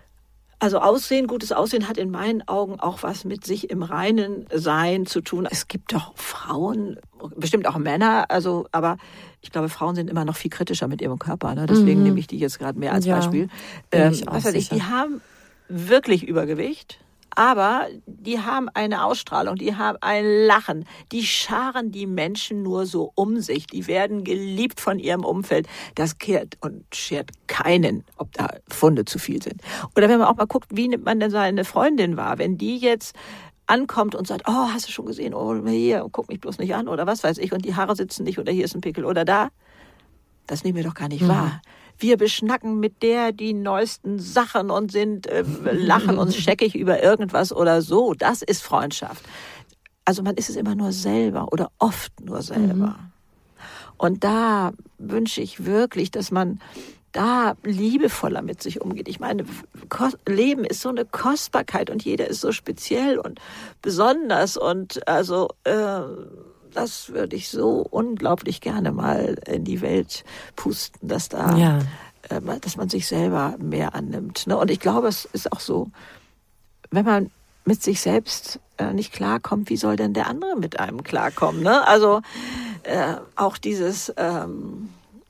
Also 0.61 0.79
Aussehen, 0.79 1.27
gutes 1.27 1.51
Aussehen 1.51 1.89
hat 1.89 1.99
in 1.99 2.13
meinen 2.13 2.47
Augen 2.47 2.79
auch 2.79 3.03
was 3.03 3.25
mit 3.25 3.45
sich 3.45 3.69
im 3.69 3.83
reinen 3.83 4.47
Sein 4.55 5.05
zu 5.05 5.21
tun. 5.21 5.49
Es 5.51 5.67
gibt 5.67 5.93
doch 5.93 6.17
Frauen, 6.17 7.01
bestimmt 7.35 7.67
auch 7.67 7.77
Männer, 7.77 8.27
also 8.29 8.69
aber 8.71 8.99
ich 9.41 9.51
glaube, 9.51 9.69
Frauen 9.69 9.97
sind 9.97 10.09
immer 10.09 10.25
noch 10.25 10.37
viel 10.37 10.51
kritischer 10.53 10.87
mit 10.87 11.03
ihrem 11.03 11.19
Körper. 11.19 11.57
Ne? 11.57 11.67
Deswegen 11.67 12.05
nehme 12.05 12.21
ich 12.21 12.29
die 12.29 12.39
jetzt 12.39 12.61
gerade 12.61 12.79
mehr 12.79 12.93
als 12.93 13.05
Ja, 13.05 13.17
Beispiel. 13.17 13.49
Ähm, 13.91 14.17
was 14.27 14.45
weiß 14.45 14.55
ich, 14.55 14.69
die 14.69 14.85
haben 14.85 15.21
wirklich 15.69 16.27
Übergewicht, 16.27 16.99
aber 17.39 17.87
die 18.07 18.41
haben 18.41 18.69
eine 18.75 19.05
Ausstrahlung, 19.05 19.55
die 19.55 19.77
haben 19.77 19.97
ein 20.01 20.25
Lachen, 20.25 20.87
die 21.13 21.23
scharen 21.23 21.93
die 21.93 22.07
Menschen 22.07 22.65
nur 22.65 22.85
so 22.85 23.13
um 23.15 23.41
sich, 23.41 23.69
die 23.69 23.87
werden 23.87 24.25
geliebt 24.25 24.81
von 24.81 24.99
ihrem 24.99 25.25
Umfeld. 25.25 25.69
Das 25.95 26.19
kehrt 26.19 26.57
und 26.61 26.85
schert 26.93 27.31
keinen, 27.47 28.05
ob 28.17 28.33
da 28.33 28.49
Funde 28.69 29.05
zu 29.05 29.21
viel 29.21 29.41
sind. 29.41 29.61
Oder 29.95 30.09
wenn 30.09 30.19
man 30.19 30.27
auch 30.27 30.37
mal 30.37 30.47
guckt, 30.47 30.69
wie 30.73 30.89
nimmt 30.89 31.05
man 31.05 31.21
denn 31.21 31.31
seine 31.31 31.65
Freundin 31.65 32.17
wahr, 32.17 32.39
wenn 32.39 32.59
die 32.59 32.79
jetzt 32.79 33.15
ankommt 33.69 34.15
und 34.17 34.27
sagt, 34.27 34.43
oh, 34.49 34.69
hast 34.73 34.89
du 34.89 34.91
schon 34.91 35.07
gesehen, 35.07 35.33
oh, 35.33 35.65
hier, 35.65 36.05
guck 36.11 36.29
mich 36.29 36.41
bloß 36.41 36.59
nicht 36.59 36.75
an 36.75 36.89
oder 36.89 37.07
was 37.07 37.23
weiß 37.23 37.39
ich 37.39 37.53
und 37.53 37.65
die 37.65 37.77
Haare 37.77 37.95
sitzen 37.95 38.25
nicht 38.25 38.39
oder 38.41 38.51
hier 38.51 38.65
ist 38.65 38.75
ein 38.75 38.81
Pickel 38.81 39.05
oder 39.05 39.25
da. 39.25 39.51
Das 40.49 40.65
nehmen 40.65 40.77
wir 40.77 40.85
doch 40.85 40.95
gar 40.95 41.09
nicht 41.09 41.23
mhm. 41.23 41.29
wahr. 41.29 41.63
Wir 41.99 42.17
beschnacken 42.17 42.81
mit 42.81 43.03
der 43.03 43.33
die 43.33 43.55
neuesten 43.55 44.19
Sachen 44.19 44.71
und 44.71 44.93
sind 44.93 45.27
äh, 45.27 45.45
lachen 45.73 46.19
uns 46.19 46.37
scheckig 46.43 46.75
über 46.75 47.03
irgendwas 47.03 47.53
oder 47.53 47.83
so. 47.83 48.15
Das 48.15 48.43
ist 48.43 48.63
Freundschaft. 48.63 49.25
Also 50.05 50.23
man 50.23 50.37
ist 50.37 50.49
es 50.49 50.57
immer 50.57 50.75
nur 50.75 50.93
selber 50.93 51.53
oder 51.53 51.71
oft 51.79 52.21
nur 52.21 52.43
selber. 52.43 52.73
Mhm. 52.73 53.13
Und 53.99 54.25
da 54.25 54.73
wünsche 54.99 55.41
ich 55.41 55.67
wirklich, 55.67 56.11
dass 56.11 56.31
man 56.31 56.61
da 57.13 57.57
liebevoller 57.65 58.43
mit 58.43 58.63
sich 58.63 58.81
umgeht. 58.81 59.09
Ich 59.09 59.19
meine, 59.19 59.45
Leben 60.27 60.65
ist 60.65 60.81
so 60.81 60.89
eine 60.89 61.05
Kostbarkeit 61.05 61.91
und 61.91 62.05
jeder 62.05 62.29
ist 62.29 62.41
so 62.41 62.53
speziell 62.53 63.19
und 63.19 63.41
besonders 63.83 64.57
und 64.57 65.07
also 65.09 65.49
äh, 65.65 66.01
das 66.75 67.11
würde 67.11 67.37
ich 67.37 67.49
so 67.49 67.87
unglaublich 67.91 68.61
gerne 68.61 68.93
mal 68.93 69.39
in 69.47 69.65
die 69.65 69.81
Welt 69.81 70.25
pusten, 70.57 71.09
dass 71.09 71.29
da, 71.29 71.57
ja. 71.57 71.79
äh, 72.29 72.41
dass 72.61 72.77
man 72.77 72.89
sich 72.89 73.07
selber 73.07 73.57
mehr 73.59 73.95
annimmt. 73.95 74.47
Ne? 74.47 74.57
Und 74.57 74.71
ich 74.71 74.81
glaube, 74.81 75.09
es 75.09 75.25
ist 75.25 75.53
auch 75.53 75.61
so, 75.61 75.91
wenn 76.91 77.05
man 77.05 77.31
mit 77.65 77.83
sich 77.83 78.01
selbst 78.01 78.61
äh, 78.79 78.93
nicht 78.93 79.13
klarkommt, 79.13 79.69
wie 79.69 79.77
soll 79.77 79.97
denn 79.97 80.15
der 80.15 80.27
andere 80.27 80.57
mit 80.57 80.81
einem 80.81 81.03
klarkommen? 81.03 81.63
Ne? 81.63 81.87
Also 81.87 82.23
äh, 82.85 83.17
auch 83.37 83.59
dieses 83.59 84.13
ähm, 84.17 84.89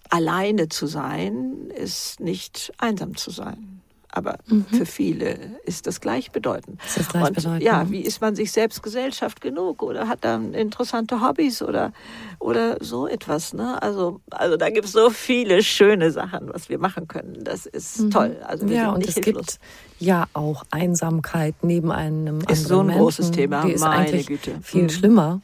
alleine 0.09 0.69
zu 0.69 0.87
sein, 0.87 1.71
ist 1.75 2.21
nicht 2.21 2.73
einsam 2.79 3.17
zu 3.17 3.31
sein. 3.31 3.78
Aber 4.11 4.39
mhm. 4.47 4.65
für 4.65 4.87
viele 4.87 5.37
ist 5.65 5.87
das 5.87 6.01
gleichbedeutend. 6.01 6.81
Ist 6.85 6.99
das 6.99 7.09
gleichbedeutend? 7.09 7.57
Und 7.57 7.63
ja, 7.63 7.91
wie 7.91 8.01
ist 8.01 8.21
man 8.21 8.35
sich 8.35 8.53
selbst 8.53 8.83
Gesellschaft 8.83 9.41
genug 9.41 9.83
oder 9.83 10.09
hat 10.09 10.25
dann 10.25 10.55
interessante 10.55 11.21
Hobbys 11.21 11.61
oder, 11.63 11.93
oder 12.39 12.79
so 12.81 13.07
etwas. 13.07 13.53
Ne? 13.53 13.81
Also, 13.83 14.21
also 14.31 14.57
da 14.57 14.71
gibt 14.71 14.87
es 14.87 14.93
so 14.93 15.11
viele 15.11 15.63
schöne 15.63 16.11
Sachen, 16.11 16.49
was 16.53 16.69
wir 16.69 16.79
machen 16.79 17.07
können. 17.07 17.45
Das 17.45 17.67
ist 17.67 18.01
mhm. 18.01 18.11
toll. 18.11 18.37
Also 18.47 18.69
wir 18.69 18.77
ja, 18.77 18.91
und 18.91 19.07
es 19.07 19.15
hilflos. 19.15 19.47
gibt 19.47 19.59
ja 19.99 20.27
auch 20.33 20.65
Einsamkeit 20.71 21.57
neben 21.63 21.93
einem 21.93 22.41
ist 22.49 22.67
so 22.67 22.81
ein 22.81 22.87
Menschen. 22.87 23.03
großes 23.03 23.31
Thema. 23.31 23.63
Die 23.65 23.73
ist 23.73 23.83
Meine 23.83 24.09
eigentlich 24.09 24.27
Güte. 24.27 24.59
viel 24.63 24.85
mhm. 24.85 24.91
schlimmer 24.91 25.41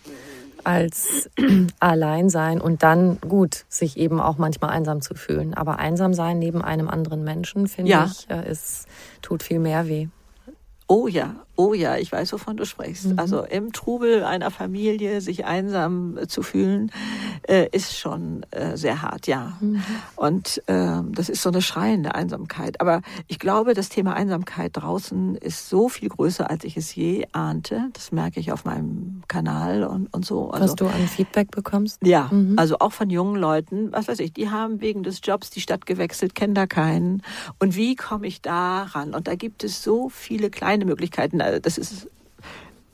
als 0.65 1.31
allein 1.81 2.29
sein 2.31 2.61
und 2.61 2.83
dann 2.83 3.21
gut, 3.21 3.65
sich 3.69 3.97
eben 3.97 4.21
auch 4.21 4.39
manchmal 4.39 4.71
einsam 4.71 5.01
zu 5.01 5.15
fühlen. 5.15 5.55
Aber 5.55 5.79
einsam 5.79 6.15
sein 6.15 6.39
neben 6.39 6.63
einem 6.63 6.89
anderen 6.89 7.25
Menschen, 7.25 7.69
finde 7.69 7.91
ja. 7.91 8.05
ich, 8.07 8.29
äh, 8.31 8.51
ist, 8.51 8.87
tut 9.23 9.43
viel 9.43 9.59
mehr 9.59 9.89
weh. 9.89 10.09
Oh 10.87 11.09
ja, 11.09 11.35
oh 11.57 11.75
ja, 11.75 11.97
ich 11.97 12.11
weiß, 12.11 12.33
wovon 12.33 12.57
du 12.57 12.65
sprichst. 12.65 13.07
Mhm. 13.07 13.19
Also 13.19 13.43
im 13.43 13.73
Trubel 13.73 14.25
einer 14.25 14.51
Familie 14.51 15.21
sich 15.21 15.45
einsam 15.45 16.19
zu 16.29 16.43
fühlen, 16.43 16.91
äh, 17.49 17.69
ist 17.71 17.97
schon 17.97 18.45
äh, 18.51 18.77
sehr 18.77 19.03
hart, 19.03 19.27
ja. 19.27 19.57
Mhm. 19.61 19.83
Und 20.17 20.63
äh, 20.67 21.01
das 21.13 21.29
ist 21.29 21.43
so 21.43 21.51
eine 21.51 21.63
schreiende 21.63 22.15
Einsamkeit. 22.15 22.81
Aber 22.81 23.03
ich 23.29 23.39
glaube, 23.39 23.75
das 23.75 23.89
Thema 23.89 24.15
Einsamkeit 24.15 24.73
draußen 24.75 25.37
ist 25.37 25.69
so 25.69 25.89
viel 25.89 26.09
größer, 26.09 26.51
als 26.51 26.65
ich 26.65 26.77
es 26.77 26.95
je 26.95 27.27
ahnte. 27.33 27.89
Das 27.93 28.13
merke 28.13 28.41
ich 28.41 28.53
auf 28.53 28.65
meinem 28.65 29.23
Kanal 29.29 29.85
und, 29.85 30.13
und 30.13 30.25
so. 30.25 30.51
Also, 30.51 30.65
Was 30.65 30.75
du 30.75 30.87
an 30.87 31.07
Feedback 31.09 31.51
bekommst? 31.51 32.01
Ja, 32.05 32.29
mhm. 32.31 32.59
also 32.59 32.79
auch 32.81 32.93
von 32.93 33.11
jungen 33.11 33.37
Leuten, 33.37 33.93
was 33.93 34.09
weiß 34.09 34.21
ich, 34.21 34.33
die 34.33 34.51
haben 34.51 34.81
wegen 34.81 35.03
des 35.03 35.21
Jobs 35.23 35.51
die 35.51 35.61
Stadt 35.61 35.87
gewechselt, 35.87 36.35
kennen 36.35 36.55
da 36.55 36.67
keinen. 36.67 37.23
Und 37.59 37.77
wie 37.77 37.95
komme 37.95 38.27
ich 38.27 38.43
da 38.43 38.85
ran? 38.85 39.15
Und 39.15 39.29
da 39.29 39.35
gibt 39.35 39.65
es 39.65 39.83
so 39.83 40.09
viele 40.09 40.51
kleine 40.51 40.85
Möglichkeiten. 40.85 41.41
Also 41.45 41.61
das 41.61 41.79
ist 41.79 42.09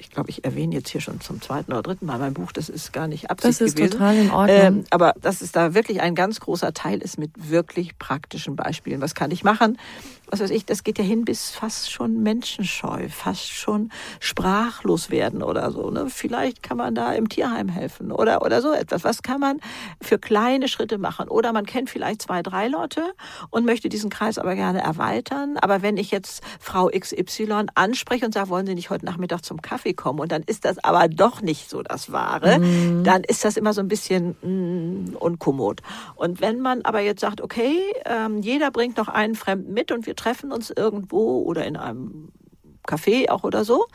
ich 0.01 0.11
glaube, 0.15 0.31
ich 0.31 0.45
erwähne 0.45 0.75
jetzt 0.75 0.89
hier 0.89 1.01
schon 1.01 1.21
zum 1.21 1.43
zweiten 1.43 1.73
oder 1.73 1.83
dritten 1.83 2.07
Mal 2.07 2.19
mein 2.19 2.33
Buch, 2.33 2.53
das 2.53 2.69
ist 2.69 2.93
gar 2.93 3.07
nicht 3.07 3.31
Absicht 3.31 3.61
Das 3.61 3.69
ist 3.69 3.77
gewesen. 3.77 3.93
total 3.93 4.17
in 4.17 4.31
Ordnung. 4.31 4.57
Ähm, 4.59 4.85
aber 4.91 5.15
dass 5.21 5.43
es 5.43 5.53
da 5.53 5.75
wirklich 5.75 6.01
ein 6.01 6.15
ganz 6.15 6.41
großer 6.41 6.73
Teil 6.73 7.01
ist 7.01 7.19
mit 7.19 7.31
wirklich 7.37 7.99
praktischen 7.99 8.57
Beispielen. 8.57 9.01
Was 9.03 9.15
kann 9.15 9.31
ich 9.31 9.45
machen? 9.45 9.79
Was 10.31 10.41
weiß 10.41 10.51
ich, 10.51 10.65
das 10.65 10.85
geht 10.85 10.99
ja 10.99 11.05
hin 11.05 11.25
bis 11.25 11.51
fast 11.51 11.91
schon 11.91 12.23
menschenscheu, 12.23 13.09
fast 13.09 13.51
schon 13.51 13.91
sprachlos 14.21 15.11
werden 15.11 15.43
oder 15.43 15.73
so. 15.73 15.91
Ne? 15.91 16.07
Vielleicht 16.09 16.63
kann 16.63 16.77
man 16.77 16.95
da 16.95 17.13
im 17.13 17.29
Tierheim 17.29 17.69
helfen 17.69 18.13
oder, 18.13 18.43
oder 18.43 18.63
so 18.63 18.73
etwas. 18.73 19.03
Was 19.03 19.23
kann 19.23 19.41
man 19.41 19.61
für 20.01 20.19
kleine 20.19 20.69
Schritte 20.69 20.99
machen? 20.99 21.29
Oder 21.29 21.53
man 21.53 21.67
kennt 21.67 21.91
vielleicht 21.91 22.23
zwei, 22.23 22.43
drei 22.43 22.69
Leute 22.69 23.03
und 23.51 23.67
möchte 23.67 23.89
diesen 23.89 24.09
Kreis 24.09 24.39
aber 24.39 24.55
gerne 24.55 24.81
erweitern. 24.81 25.57
Aber 25.61 25.83
wenn 25.83 25.97
ich 25.97 26.13
jetzt 26.13 26.45
Frau 26.61 26.89
XY 26.89 27.67
anspreche 27.75 28.25
und 28.25 28.33
sage, 28.33 28.51
wollen 28.51 28.67
Sie 28.67 28.75
nicht 28.75 28.91
heute 28.91 29.07
Nachmittag 29.07 29.45
zum 29.45 29.61
Kaffee 29.61 29.95
kommen? 29.95 30.21
Und 30.21 30.31
dann 30.31 30.43
ist 30.43 30.65
das 30.65 30.79
aber 30.85 31.09
doch 31.09 31.43
nicht 31.43 31.69
so 31.69 31.83
das 31.83 32.13
Wahre, 32.13 32.61
mhm. 32.61 33.03
dann 33.03 33.25
ist 33.25 33.45
das 33.45 33.57
immer 33.57 33.73
so 33.73 33.81
ein 33.81 33.89
bisschen 33.89 34.37
mm, 34.43 35.17
unkommod. 35.17 35.81
Und 36.15 36.41
wenn 36.41 36.61
man 36.61 36.83
aber 36.83 37.01
jetzt 37.01 37.21
sagt, 37.21 37.41
okay, 37.41 37.79
ähm, 38.05 38.43
jeder 38.43 38.71
bringt 38.71 38.97
noch 38.97 39.09
einen 39.09 39.35
Fremden 39.35 39.73
mit 39.73 39.91
und 39.91 40.07
wir 40.07 40.15
treffen 40.21 40.53
uns 40.53 40.71
irgendwo 40.71 41.43
oder 41.43 41.65
in 41.65 41.77
einem 41.77 42.31
Café 42.87 43.31
auch 43.31 43.45
oder 43.45 43.65
so, 43.65 43.87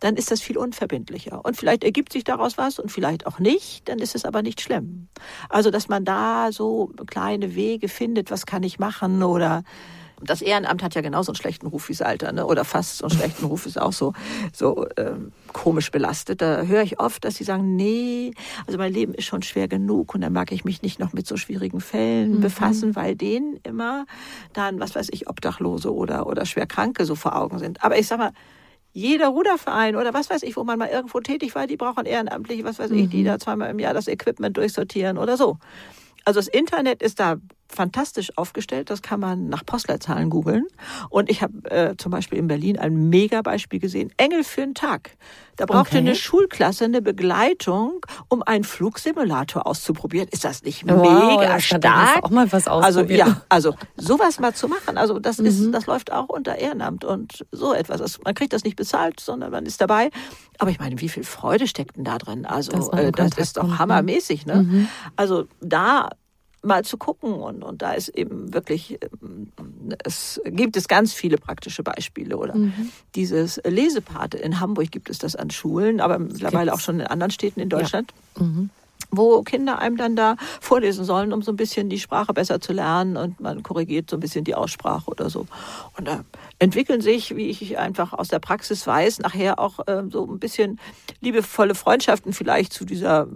dann 0.00 0.16
ist 0.16 0.30
das 0.30 0.40
viel 0.40 0.58
unverbindlicher. 0.58 1.44
Und 1.44 1.56
vielleicht 1.56 1.84
ergibt 1.84 2.12
sich 2.12 2.24
daraus 2.24 2.58
was 2.58 2.78
und 2.78 2.90
vielleicht 2.90 3.26
auch 3.26 3.38
nicht, 3.38 3.88
dann 3.88 3.98
ist 3.98 4.14
es 4.14 4.24
aber 4.24 4.42
nicht 4.42 4.60
schlimm. 4.60 5.08
Also, 5.48 5.70
dass 5.70 5.88
man 5.88 6.04
da 6.04 6.50
so 6.52 6.92
kleine 7.06 7.54
Wege 7.54 7.88
findet, 7.88 8.30
was 8.30 8.46
kann 8.46 8.62
ich 8.62 8.78
machen 8.78 9.22
oder 9.22 9.62
das 10.22 10.42
Ehrenamt 10.42 10.82
hat 10.82 10.94
ja 10.94 11.00
genauso 11.00 11.32
einen 11.32 11.36
schlechten 11.36 11.66
Ruf 11.66 11.88
wie 11.88 11.92
das 11.92 12.02
Alter, 12.02 12.32
ne? 12.32 12.46
oder 12.46 12.64
fast 12.64 12.98
so 12.98 13.06
einen 13.06 13.16
schlechten 13.16 13.46
Ruf, 13.46 13.66
ist 13.66 13.80
auch 13.80 13.92
so, 13.92 14.12
so 14.52 14.86
ähm, 14.96 15.32
komisch 15.52 15.90
belastet. 15.90 16.42
Da 16.42 16.62
höre 16.62 16.82
ich 16.82 17.00
oft, 17.00 17.24
dass 17.24 17.36
sie 17.36 17.44
sagen, 17.44 17.76
nee, 17.76 18.32
also 18.66 18.78
mein 18.78 18.92
Leben 18.92 19.14
ist 19.14 19.24
schon 19.24 19.42
schwer 19.42 19.68
genug 19.68 20.14
und 20.14 20.20
dann 20.20 20.32
mag 20.32 20.52
ich 20.52 20.64
mich 20.64 20.82
nicht 20.82 20.98
noch 20.98 21.12
mit 21.12 21.26
so 21.26 21.36
schwierigen 21.36 21.80
Fällen 21.80 22.36
mhm. 22.36 22.40
befassen, 22.40 22.96
weil 22.96 23.16
denen 23.16 23.58
immer 23.62 24.06
dann, 24.52 24.80
was 24.80 24.94
weiß 24.94 25.08
ich, 25.12 25.28
Obdachlose 25.28 25.92
oder, 25.92 26.26
oder 26.26 26.44
Schwerkranke 26.46 27.04
so 27.04 27.14
vor 27.14 27.36
Augen 27.36 27.58
sind. 27.58 27.82
Aber 27.84 27.98
ich 27.98 28.06
sag 28.06 28.18
mal, 28.18 28.32
jeder 28.92 29.28
Ruderverein 29.28 29.96
oder 29.96 30.12
was 30.12 30.30
weiß 30.30 30.42
ich, 30.42 30.56
wo 30.56 30.64
man 30.64 30.78
mal 30.78 30.88
irgendwo 30.88 31.20
tätig 31.20 31.54
war, 31.54 31.66
die 31.66 31.76
brauchen 31.76 32.06
ehrenamtliche, 32.06 32.64
was 32.64 32.78
weiß 32.78 32.90
mhm. 32.90 32.98
ich, 32.98 33.08
die 33.08 33.20
mhm. 33.20 33.26
da 33.26 33.38
zweimal 33.38 33.70
im 33.70 33.78
Jahr 33.78 33.94
das 33.94 34.08
Equipment 34.08 34.56
durchsortieren 34.56 35.16
oder 35.16 35.36
so. 35.36 35.58
Also 36.24 36.40
das 36.40 36.48
Internet 36.48 37.02
ist 37.02 37.20
da 37.20 37.36
fantastisch 37.70 38.36
aufgestellt. 38.36 38.90
Das 38.90 39.02
kann 39.02 39.20
man 39.20 39.48
nach 39.48 39.64
Postleitzahlen 39.64 40.30
googeln. 40.30 40.66
Und 41.08 41.30
ich 41.30 41.42
habe 41.42 41.70
äh, 41.70 41.96
zum 41.96 42.10
Beispiel 42.10 42.38
in 42.38 42.48
Berlin 42.48 42.78
ein 42.78 43.08
Mega-Beispiel 43.08 43.80
gesehen. 43.80 44.12
Engel 44.16 44.44
für 44.44 44.62
einen 44.62 44.74
Tag. 44.74 45.16
Da 45.56 45.66
brauchte 45.66 45.96
okay. 45.96 45.98
eine 45.98 46.14
Schulklasse 46.14 46.86
eine 46.86 47.02
Begleitung, 47.02 48.04
um 48.28 48.42
einen 48.42 48.64
Flugsimulator 48.64 49.66
auszuprobieren. 49.66 50.26
Ist 50.30 50.44
das 50.44 50.62
nicht 50.62 50.88
wow, 50.88 51.36
mega 51.36 51.54
das 51.54 51.64
stark? 51.64 52.24
auch 52.24 52.30
mal 52.30 52.50
was 52.50 52.66
also 52.66 53.02
ja, 53.02 53.42
also 53.50 53.74
sowas 53.96 54.40
mal 54.40 54.54
zu 54.54 54.68
machen. 54.68 54.96
Also 54.96 55.18
das 55.18 55.38
mhm. 55.38 55.46
ist, 55.46 55.70
das 55.72 55.86
läuft 55.86 56.12
auch 56.12 56.30
unter 56.30 56.56
Ehrenamt 56.56 57.04
und 57.04 57.44
so 57.52 57.74
etwas. 57.74 58.00
Das, 58.00 58.20
man 58.24 58.34
kriegt 58.34 58.54
das 58.54 58.64
nicht 58.64 58.76
bezahlt, 58.76 59.20
sondern 59.20 59.50
man 59.50 59.66
ist 59.66 59.80
dabei. 59.82 60.10
Aber 60.58 60.70
ich 60.70 60.78
meine, 60.78 60.98
wie 61.00 61.10
viel 61.10 61.24
Freude 61.24 61.66
steckt 61.66 61.96
denn 61.96 62.04
da 62.04 62.16
drin? 62.16 62.46
Also 62.46 62.72
das, 62.72 62.88
äh, 62.88 63.12
das 63.12 63.36
ist 63.36 63.58
doch 63.58 63.78
hammermäßig. 63.78 64.46
Ne? 64.46 64.62
Mhm. 64.62 64.88
Also 65.16 65.44
da 65.60 66.10
mal 66.62 66.84
zu 66.84 66.96
gucken. 66.96 67.32
Und, 67.34 67.62
und 67.62 67.82
da 67.82 67.92
ist 67.92 68.08
eben 68.10 68.52
wirklich, 68.52 68.98
ähm, 69.02 69.52
es 70.04 70.40
gibt 70.44 70.76
es 70.76 70.88
ganz 70.88 71.12
viele 71.12 71.38
praktische 71.38 71.82
Beispiele. 71.82 72.36
Oder 72.36 72.54
mhm. 72.56 72.90
dieses 73.14 73.60
Lesepate 73.64 74.38
in 74.38 74.60
Hamburg 74.60 74.90
gibt 74.90 75.10
es 75.10 75.18
das 75.18 75.36
an 75.36 75.50
Schulen, 75.50 76.00
aber 76.00 76.18
mittlerweile 76.18 76.72
auch 76.72 76.80
schon 76.80 77.00
in 77.00 77.06
anderen 77.06 77.30
Städten 77.30 77.60
in 77.60 77.68
Deutschland. 77.68 78.12
Ja. 78.38 78.44
Mhm 78.44 78.70
wo 79.10 79.42
Kinder 79.42 79.78
einem 79.78 79.96
dann 79.96 80.16
da 80.16 80.36
vorlesen 80.60 81.04
sollen, 81.04 81.32
um 81.32 81.42
so 81.42 81.52
ein 81.52 81.56
bisschen 81.56 81.88
die 81.88 81.98
Sprache 81.98 82.32
besser 82.32 82.60
zu 82.60 82.72
lernen 82.72 83.16
und 83.16 83.40
man 83.40 83.62
korrigiert 83.62 84.10
so 84.10 84.16
ein 84.16 84.20
bisschen 84.20 84.44
die 84.44 84.54
Aussprache 84.54 85.10
oder 85.10 85.30
so. 85.30 85.46
Und 85.96 86.06
da 86.06 86.24
entwickeln 86.58 87.00
sich, 87.00 87.34
wie 87.36 87.48
ich 87.48 87.78
einfach 87.78 88.12
aus 88.12 88.28
der 88.28 88.38
Praxis 88.38 88.86
weiß, 88.86 89.20
nachher 89.20 89.58
auch 89.58 89.86
äh, 89.86 90.04
so 90.10 90.30
ein 90.30 90.38
bisschen 90.38 90.78
liebevolle 91.20 91.74
Freundschaften 91.74 92.32
vielleicht 92.32 92.72
zu 92.72 92.84
dieser 92.84 93.26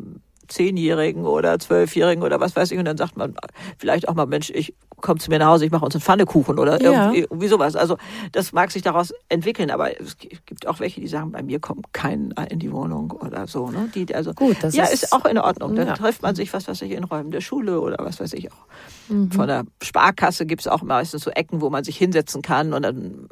Zehnjährigen 0.49 1.25
oder 1.25 1.59
Zwölfjährigen 1.59 2.23
oder 2.23 2.41
was 2.41 2.57
weiß 2.57 2.71
ich. 2.71 2.79
Und 2.79 2.85
dann 2.85 2.97
sagt 2.97 3.17
man 3.17 3.35
vielleicht 3.79 4.09
auch 4.09 4.15
mal, 4.15 4.27
Mensch, 4.27 4.51
ich 4.51 4.75
komm 5.01 5.19
zu 5.19 5.31
mir 5.31 5.39
nach 5.39 5.49
Hause, 5.49 5.67
ich 5.67 5.71
mache 5.71 5.85
uns 5.85 5.95
einen 5.95 6.03
Pfannekuchen 6.03 6.59
oder 6.59 6.81
ja. 6.81 7.05
irgendwie, 7.05 7.21
irgendwie 7.21 7.49
sowas. 7.49 7.77
Also 7.77 7.97
das 8.33 8.53
mag 8.53 8.71
sich 8.71 8.83
daraus 8.83 9.13
entwickeln, 9.29 9.71
aber 9.71 10.01
es 10.01 10.17
gibt 10.19 10.67
auch 10.67 10.81
welche, 10.81 11.01
die 11.01 11.09
sagen, 11.09 11.33
bei 11.33 11.43
mir 11.43 11.61
kommt 11.61 11.93
kein 11.93 12.33
in 12.51 12.59
die 12.59 12.73
Wohnung 12.73 13.11
oder 13.11 13.47
so. 13.47 13.69
Ne? 13.69 13.91
Die, 13.95 14.15
also, 14.15 14.33
Gut, 14.33 14.57
das 14.63 14.75
ja, 14.75 14.85
ist, 14.85 15.05
ist 15.05 15.13
auch 15.13 15.25
in 15.25 15.39
Ordnung. 15.39 15.75
Dann 15.75 15.89
ja. 15.89 15.95
trifft 15.95 16.23
man 16.23 16.35
sich, 16.35 16.53
was 16.53 16.69
weiß 16.69 16.83
ich, 16.83 16.93
in 16.93 17.05
Räumen 17.05 17.31
der 17.31 17.41
Schule 17.41 17.81
oder 17.81 18.05
was 18.05 18.21
weiß 18.21 18.33
ich 18.33 18.51
auch. 18.51 18.67
Mhm. 19.09 19.31
Von 19.31 19.47
der 19.47 19.65
Sparkasse 19.83 20.47
gibt 20.47 20.63
es 20.63 20.69
auch 20.69 20.83
meistens 20.83 21.23
so 21.23 21.31
Ecken, 21.31 21.61
wo 21.61 21.71
man 21.71 21.85
sich 21.85 21.97
hinsetzen 21.97 22.43
kann 22.43 22.73
und 22.73 22.83
dann 22.83 23.29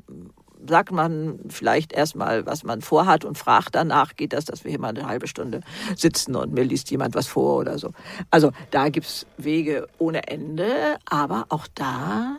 sagt 0.68 0.92
man 0.92 1.38
vielleicht 1.48 1.92
erstmal, 1.92 2.46
was 2.46 2.64
man 2.64 2.80
vorhat 2.80 3.24
und 3.24 3.38
fragt 3.38 3.74
danach, 3.74 4.16
geht 4.16 4.32
das, 4.32 4.44
dass 4.44 4.64
wir 4.64 4.70
hier 4.70 4.80
mal 4.80 4.88
eine 4.88 5.06
halbe 5.06 5.26
Stunde 5.26 5.60
sitzen 5.96 6.36
und 6.36 6.52
mir 6.52 6.64
liest 6.64 6.90
jemand 6.90 7.14
was 7.14 7.26
vor 7.26 7.58
oder 7.58 7.78
so. 7.78 7.92
Also 8.30 8.52
da 8.70 8.88
gibt's 8.88 9.26
Wege 9.36 9.88
ohne 9.98 10.28
Ende, 10.28 10.96
aber 11.04 11.46
auch 11.48 11.66
da 11.74 12.38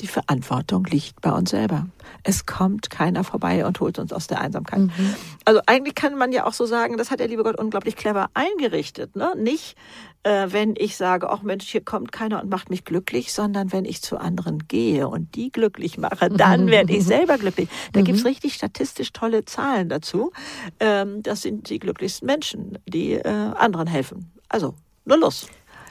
die 0.00 0.06
Verantwortung 0.06 0.84
liegt 0.84 1.20
bei 1.20 1.32
uns 1.32 1.50
selber. 1.50 1.86
Es 2.22 2.46
kommt 2.46 2.90
keiner 2.90 3.24
vorbei 3.24 3.66
und 3.66 3.80
holt 3.80 3.98
uns 3.98 4.12
aus 4.12 4.26
der 4.26 4.40
Einsamkeit. 4.40 4.80
Mhm. 4.80 5.14
Also 5.44 5.60
eigentlich 5.66 5.94
kann 5.94 6.16
man 6.16 6.32
ja 6.32 6.46
auch 6.46 6.52
so 6.52 6.66
sagen, 6.66 6.96
das 6.96 7.10
hat 7.10 7.20
der 7.20 7.28
liebe 7.28 7.42
Gott 7.42 7.58
unglaublich 7.58 7.96
clever 7.96 8.30
eingerichtet. 8.34 9.16
Ne? 9.16 9.32
Nicht, 9.36 9.76
äh, 10.22 10.46
wenn 10.50 10.74
ich 10.76 10.96
sage, 10.96 11.30
ach 11.30 11.42
Mensch, 11.42 11.68
hier 11.68 11.84
kommt 11.84 12.12
keiner 12.12 12.42
und 12.42 12.48
macht 12.48 12.70
mich 12.70 12.84
glücklich, 12.84 13.32
sondern 13.32 13.72
wenn 13.72 13.84
ich 13.84 14.02
zu 14.02 14.18
anderen 14.18 14.66
gehe 14.68 15.08
und 15.08 15.34
die 15.34 15.50
glücklich 15.50 15.98
mache, 15.98 16.28
dann 16.28 16.66
mhm. 16.66 16.68
werde 16.70 16.92
ich 16.92 17.04
selber 17.04 17.38
glücklich. 17.38 17.68
Da 17.92 18.00
mhm. 18.00 18.04
gibt's 18.04 18.24
richtig 18.24 18.54
statistisch 18.54 19.12
tolle 19.12 19.44
Zahlen 19.44 19.88
dazu. 19.88 20.32
Ähm, 20.80 21.22
das 21.22 21.42
sind 21.42 21.70
die 21.70 21.78
glücklichsten 21.78 22.26
Menschen, 22.26 22.78
die 22.86 23.14
äh, 23.14 23.28
anderen 23.28 23.86
helfen. 23.86 24.32
Also, 24.48 24.74
nur 25.04 25.18
los. 25.18 25.48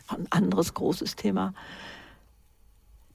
Ein 0.08 0.28
anderes 0.30 0.74
großes 0.74 1.18
Thema 1.18 1.54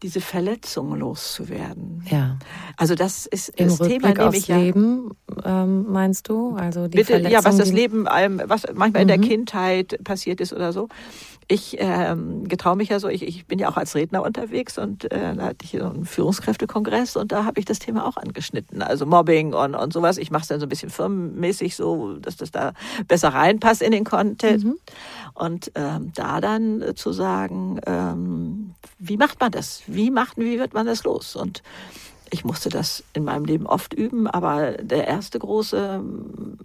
diese 0.02 0.20
Verletzungen 0.20 0.98
loszuwerden. 0.98 2.04
Ja. 2.10 2.36
Also 2.76 2.94
das 2.94 3.26
ist 3.26 3.50
Im 3.50 3.68
das 3.68 3.80
Rückblick 3.80 4.16
Thema, 4.16 4.28
aufs 4.28 4.46
ja, 4.48 4.56
Leben, 4.56 5.10
ähm, 5.44 5.86
meinst 5.90 6.28
du? 6.28 6.56
Also 6.56 6.88
die 6.88 6.98
bitte, 6.98 7.18
ja, 7.20 7.44
was 7.44 7.56
das 7.56 7.72
Leben, 7.72 8.08
einem, 8.08 8.42
was 8.46 8.64
manchmal 8.74 9.02
in 9.02 9.08
der 9.08 9.18
Mhm. 9.18 9.22
Kindheit 9.22 10.00
passiert 10.04 10.40
ist 10.40 10.52
oder 10.52 10.72
so. 10.72 10.88
Ich 11.48 11.76
ähm, 11.80 12.48
getraue 12.48 12.76
mich 12.76 12.88
ja 12.88 12.98
so, 12.98 13.08
ich, 13.08 13.22
ich 13.22 13.46
bin 13.46 13.58
ja 13.58 13.68
auch 13.68 13.76
als 13.76 13.94
Redner 13.94 14.22
unterwegs 14.22 14.78
und 14.78 15.10
äh, 15.12 15.34
da 15.34 15.46
hatte 15.46 15.64
ich 15.64 15.72
so 15.72 15.84
einen 15.84 16.04
Führungskräftekongress 16.04 17.16
und 17.16 17.32
da 17.32 17.44
habe 17.44 17.58
ich 17.60 17.66
das 17.66 17.78
Thema 17.78 18.06
auch 18.06 18.16
angeschnitten. 18.16 18.80
Also 18.80 19.06
Mobbing 19.06 19.52
und, 19.52 19.74
und 19.74 19.92
sowas. 19.92 20.18
Ich 20.18 20.30
mache 20.30 20.42
es 20.42 20.48
dann 20.48 20.60
so 20.60 20.66
ein 20.66 20.68
bisschen 20.68 20.90
firmenmäßig 20.90 21.76
so, 21.76 22.14
dass 22.14 22.36
das 22.36 22.52
da 22.52 22.72
besser 23.06 23.30
reinpasst 23.30 23.82
in 23.82 23.92
den 23.92 24.04
Content. 24.04 24.64
Mhm. 24.64 24.76
Und 25.34 25.72
ähm, 25.74 26.12
da 26.14 26.40
dann 26.40 26.80
äh, 26.80 26.94
zu 26.94 27.12
sagen, 27.12 27.80
ähm, 27.86 28.74
wie 28.98 29.16
macht 29.16 29.40
man 29.40 29.50
das? 29.50 29.82
Wie 29.94 30.10
macht, 30.10 30.36
wie 30.38 30.58
wird 30.58 30.74
man 30.74 30.86
das 30.86 31.04
los? 31.04 31.36
Und 31.36 31.62
ich 32.32 32.44
musste 32.44 32.70
das 32.70 33.04
in 33.12 33.24
meinem 33.24 33.44
Leben 33.44 33.66
oft 33.66 33.92
üben, 33.92 34.26
aber 34.26 34.72
der 34.72 35.06
erste 35.06 35.38
große 35.38 36.00
ähm, 36.02 36.56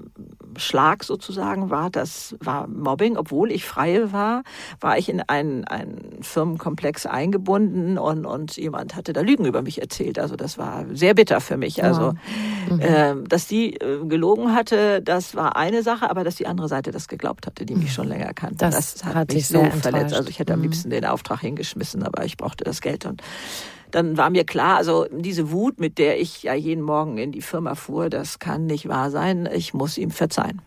Schlag 0.56 1.04
sozusagen 1.04 1.70
war, 1.70 1.90
das 1.90 2.36
war 2.40 2.68
Mobbing. 2.68 3.18
Obwohl 3.18 3.52
ich 3.52 3.66
freie 3.66 4.12
war, 4.14 4.44
war 4.80 4.98
ich 4.98 5.10
in 5.10 5.22
einen, 5.22 5.66
einen 5.66 6.24
Firmenkomplex 6.24 7.06
eingebunden 7.06 7.98
und, 7.98 8.26
und 8.26 8.56
jemand 8.56 8.96
hatte 8.96 9.14
da 9.14 9.22
Lügen 9.22 9.46
über 9.46 9.62
mich 9.62 9.82
erzählt. 9.82 10.18
Also 10.20 10.36
das 10.36 10.58
war 10.58 10.86
sehr 10.94 11.14
bitter 11.14 11.42
für 11.42 11.58
mich. 11.58 11.84
Also, 11.84 12.14
ähm, 12.80 13.28
dass 13.28 13.48
die 13.48 13.76
äh, 13.76 14.06
gelogen 14.06 14.56
hatte, 14.56 15.02
das 15.02 15.36
war 15.36 15.58
eine 15.58 15.84
Sache, 15.84 16.10
aber 16.10 16.24
dass 16.24 16.36
die 16.36 16.48
andere 16.48 16.70
Seite 16.70 16.92
das 16.92 17.08
geglaubt 17.08 17.46
hatte, 17.46 17.66
die 17.66 17.76
mich 17.76 17.94
schon 17.94 18.08
länger 18.08 18.34
kannte. 18.34 18.58
Das 18.58 19.04
hat, 19.04 19.16
hat 19.16 19.34
mich 19.34 19.48
so 19.48 19.64
verletzt. 19.70 20.16
Also 20.16 20.30
ich 20.30 20.40
hätte 20.40 20.54
am 20.54 20.60
Mhm. 20.60 20.64
liebsten 20.64 20.90
den 20.90 21.06
Auftrag 21.06 21.42
hingeschmissen, 21.42 22.04
aber 22.04 22.26
ich 22.26 22.38
brauchte 22.38 22.64
das 22.64 22.82
Geld 22.82 23.06
und 23.06 23.22
dann 23.92 24.18
war 24.18 24.30
mir 24.30 24.44
klar, 24.44 24.78
also 24.78 25.08
diese 25.12 25.52
Wut, 25.52 25.80
mit 25.80 25.98
der 25.98 26.20
ich 26.20 26.44
ja 26.44 26.54
jeden 26.54 26.84
Morgen 26.84 27.18
in 27.18 27.32
die 27.32 27.42
Firma 27.42 27.76
fuhr, 27.76 28.10
das 28.10 28.40
kann 28.40 28.66
nicht 28.66 28.88
wahr 28.88 29.12
sein. 29.12 29.48
Ich 29.54 29.74
muss 29.74 29.98
ihm 29.98 30.12
verzeihen. 30.12 30.62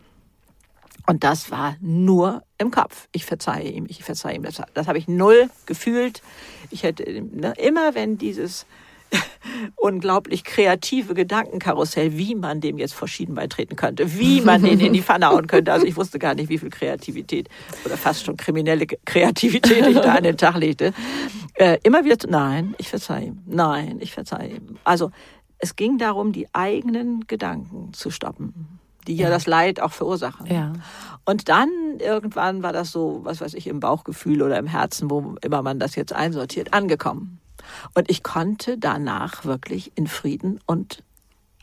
Und 1.07 1.25
das 1.25 1.51
war 1.51 1.77
nur 1.81 2.43
im 2.59 2.71
Kopf. 2.71 3.09
Ich 3.12 3.25
verzeihe 3.25 3.68
ihm, 3.68 3.87
ich 3.89 4.05
verzeihe 4.05 4.37
ihm. 4.37 4.43
Das, 4.43 4.62
das 4.75 4.87
habe 4.87 4.99
ich 4.99 5.09
null 5.09 5.51
gefühlt. 5.66 6.23
Ich 6.71 6.83
hätte 6.83 7.03
ne, 7.21 7.53
immer, 7.59 7.95
wenn 7.95 8.16
dieses 8.16 8.64
unglaublich 9.77 10.45
kreative 10.45 11.14
Gedankenkarussell, 11.14 12.16
wie 12.16 12.35
man 12.35 12.61
dem 12.61 12.79
jetzt 12.79 12.95
vor 12.95 13.09
Schienen 13.09 13.35
beitreten 13.35 13.77
könnte, 13.77 14.18
wie 14.18 14.41
man 14.41 14.62
den 14.62 14.79
in 14.81 14.93
die 14.93 15.03
Pfanne 15.03 15.29
hauen 15.29 15.47
könnte. 15.47 15.73
Also 15.73 15.87
ich 15.87 15.97
wusste 15.97 16.18
gar 16.18 16.35
nicht, 16.35 16.49
wie 16.49 16.59
viel 16.59 16.71
Kreativität 16.71 17.49
oder 17.85 17.97
fast 17.97 18.25
schon 18.25 18.37
kriminelle 18.37 18.87
Kreativität 18.87 19.87
ich 19.87 19.99
da 19.99 20.14
an 20.14 20.25
den 20.25 20.37
Tag 20.37 20.57
legte. 20.57 20.93
Äh, 21.61 21.78
immer 21.82 22.06
wieder, 22.06 22.16
nein, 22.26 22.74
ich 22.78 22.88
verzeihe 22.88 23.26
ihm. 23.26 23.42
Nein, 23.44 23.98
ich 24.00 24.14
verzeihe 24.14 24.48
ihm. 24.48 24.78
Also 24.82 25.11
es 25.58 25.76
ging 25.76 25.98
darum, 25.98 26.32
die 26.32 26.48
eigenen 26.54 27.26
Gedanken 27.26 27.92
zu 27.92 28.11
stoppen, 28.11 28.80
die 29.06 29.16
ja, 29.16 29.28
das 29.28 29.46
Leid 29.46 29.78
auch 29.78 29.92
verursachen. 29.92 30.46
Ja. 30.46 30.72
Und 31.26 31.50
dann 31.50 31.68
irgendwann 31.98 32.62
war 32.62 32.72
das 32.72 32.92
so, 32.92 33.20
was 33.24 33.42
weiß 33.42 33.52
ich, 33.52 33.66
im 33.66 33.78
Bauchgefühl 33.78 34.40
oder 34.40 34.58
im 34.58 34.66
Herzen, 34.66 35.11
wo 35.11 35.34
immer 35.42 35.61
man 35.61 35.78
das 35.78 35.96
jetzt 35.96 36.14
einsortiert, 36.14 36.72
angekommen. 36.72 37.40
Und 37.94 38.08
ich 38.08 38.22
konnte 38.22 38.78
danach 38.78 39.44
wirklich 39.44 39.92
in 39.96 40.06
Frieden 40.06 40.61
und 40.64 41.02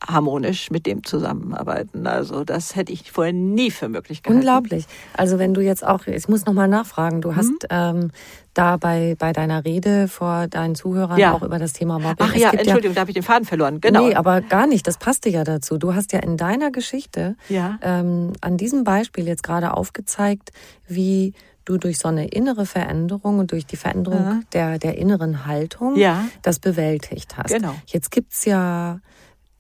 harmonisch 0.06 0.70
mit 0.70 0.86
dem 0.86 1.04
zusammenarbeiten. 1.04 2.06
Also 2.08 2.44
das 2.44 2.76
hätte 2.76 2.92
ich 2.94 3.12
vorher 3.12 3.34
nie 3.34 3.72
für 3.72 3.90
möglich 3.90 4.22
gehalten. 4.24 4.40
Unglaublich. 4.40 4.86
Also 5.14 5.40
wenn 5.40 5.54
du 5.54 5.62
jetzt 5.62 5.86
auch, 5.86 6.06
ich 6.08 6.28
muss 6.28 6.46
nochmal 6.46 6.68
nachfragen, 6.68 7.22
du 7.22 7.36
hast 7.36 7.48
Mhm. 7.50 7.58
ähm, 7.70 8.12
da 8.54 8.78
bei, 8.78 9.16
bei 9.18 9.34
deiner 9.34 9.66
Rede 9.66 10.08
vor 10.08 10.48
deinen 10.48 10.76
Zuhörern 10.76 11.18
Ja. 11.20 11.34
auch 11.34 11.42
über 11.44 11.60
das 11.60 11.74
Thema 11.74 12.00
Mobbing. 12.00 12.16
Ach 12.20 12.34
Es 12.36 12.42
ja, 12.42 12.52
gibt 12.52 12.64
Entschuldigung, 12.64 12.96
da 12.96 13.02
habe 13.02 13.12
ich 13.12 13.16
den 13.16 13.24
Faden 13.24 13.46
verloren. 13.46 13.82
Genau. 13.82 14.08
Nee, 14.08 14.16
aber 14.16 14.42
gar 14.42 14.68
nicht. 14.68 14.88
Das 14.88 14.98
passte 14.98 15.30
ja 15.30 15.44
dazu. 15.44 15.78
Du 15.78 15.94
hast 15.96 16.14
ja 16.14 16.20
in 16.20 16.38
deiner 16.38 16.72
Geschichte 16.72 17.36
Ja. 17.50 17.78
ähm, 17.82 18.34
an 18.42 18.58
diesem 18.58 18.84
Beispiel 18.84 19.28
jetzt 19.28 19.44
gerade 19.44 19.74
aufgezeigt, 19.76 20.52
wie 20.88 21.34
du 21.66 21.78
durch 21.78 21.98
so 22.00 22.08
eine 22.08 22.28
innere 22.30 22.66
Veränderung 22.66 23.40
und 23.40 23.52
durch 23.52 23.66
die 23.66 23.76
Veränderung 23.76 24.20
Ja. 24.24 24.40
der, 24.54 24.80
der 24.80 24.98
inneren 24.98 25.46
Haltung 25.46 25.96
Ja. 25.98 26.24
das 26.42 26.60
bewältigt 26.60 27.36
hast. 27.38 27.54
Genau. 27.54 27.76
Jetzt 27.88 28.10
gibt's 28.10 28.46
ja 28.46 29.00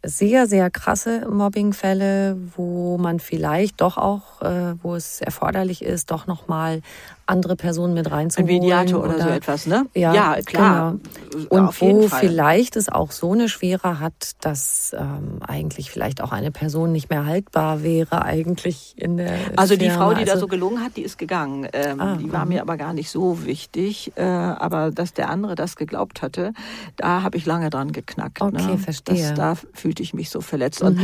sehr, 0.07 0.47
sehr 0.47 0.69
krasse 0.69 1.27
Mobbingfälle, 1.29 2.37
wo 2.55 2.97
man 2.97 3.19
vielleicht 3.19 3.81
doch 3.81 3.97
auch, 3.97 4.41
äh, 4.41 4.75
wo 4.81 4.95
es 4.95 5.21
erforderlich 5.21 5.83
ist, 5.83 6.11
doch 6.11 6.27
nochmal 6.27 6.81
andere 7.27 7.55
Personen 7.55 7.93
mit 7.93 8.07
Ein 8.07 8.13
reinzuholen. 8.13 8.53
Mediator 8.59 9.03
oder, 9.03 9.19
so 9.21 9.29
etwas, 9.29 9.67
ne? 9.67 9.85
Ja, 9.93 10.37
klar. 10.45 10.95
Genau. 11.31 11.45
Und 11.49 11.67
Auf 11.67 11.81
jeden 11.81 11.99
wo 12.03 12.07
Fall. 12.07 12.21
vielleicht 12.21 12.75
es 12.75 12.89
auch 12.89 13.11
so 13.11 13.33
eine 13.33 13.49
Schwere 13.49 13.99
hat, 13.99 14.31
dass 14.41 14.95
ähm, 14.97 15.39
eigentlich 15.45 15.91
vielleicht 15.91 16.21
auch 16.21 16.31
eine 16.31 16.51
Person 16.51 16.91
nicht 16.91 17.09
mehr 17.09 17.25
haltbar 17.25 17.83
wäre, 17.83 18.23
eigentlich 18.23 18.93
in 18.97 19.17
der 19.17 19.33
Also 19.55 19.75
die 19.75 19.85
Firma. 19.89 19.97
Frau, 20.05 20.13
die 20.13 20.25
da 20.25 20.31
Also- 20.33 20.41
so 20.45 20.47
gelogen 20.47 20.81
hat, 20.83 20.95
die 20.97 21.01
ist 21.03 21.17
gegangen. 21.17 21.67
Ähm, 21.73 21.99
Ah, 21.99 22.15
die 22.15 22.31
war 22.31 22.45
mhm. 22.45 22.53
mir 22.53 22.61
aber 22.61 22.77
gar 22.77 22.93
nicht 22.93 23.09
so 23.09 23.45
wichtig. 23.45 24.13
Äh, 24.15 24.23
aber 24.23 24.91
dass 24.91 25.13
der 25.13 25.29
andere 25.29 25.55
das 25.55 25.75
geglaubt 25.75 26.21
hatte, 26.21 26.53
da 26.95 27.23
habe 27.23 27.37
ich 27.37 27.45
lange 27.45 27.69
dran 27.69 27.91
geknackt. 27.91 28.41
Okay, 28.41 28.65
ne? 28.65 28.77
verstehe. 28.77 29.15
Mhm. 29.31 29.35
Das, 29.35 29.57
da 29.61 29.67
fühlte 29.73 30.01
ich 30.03 30.13
mich 30.13 30.29
so 30.29 30.41
verletzt. 30.41 30.81
Und 30.81 30.99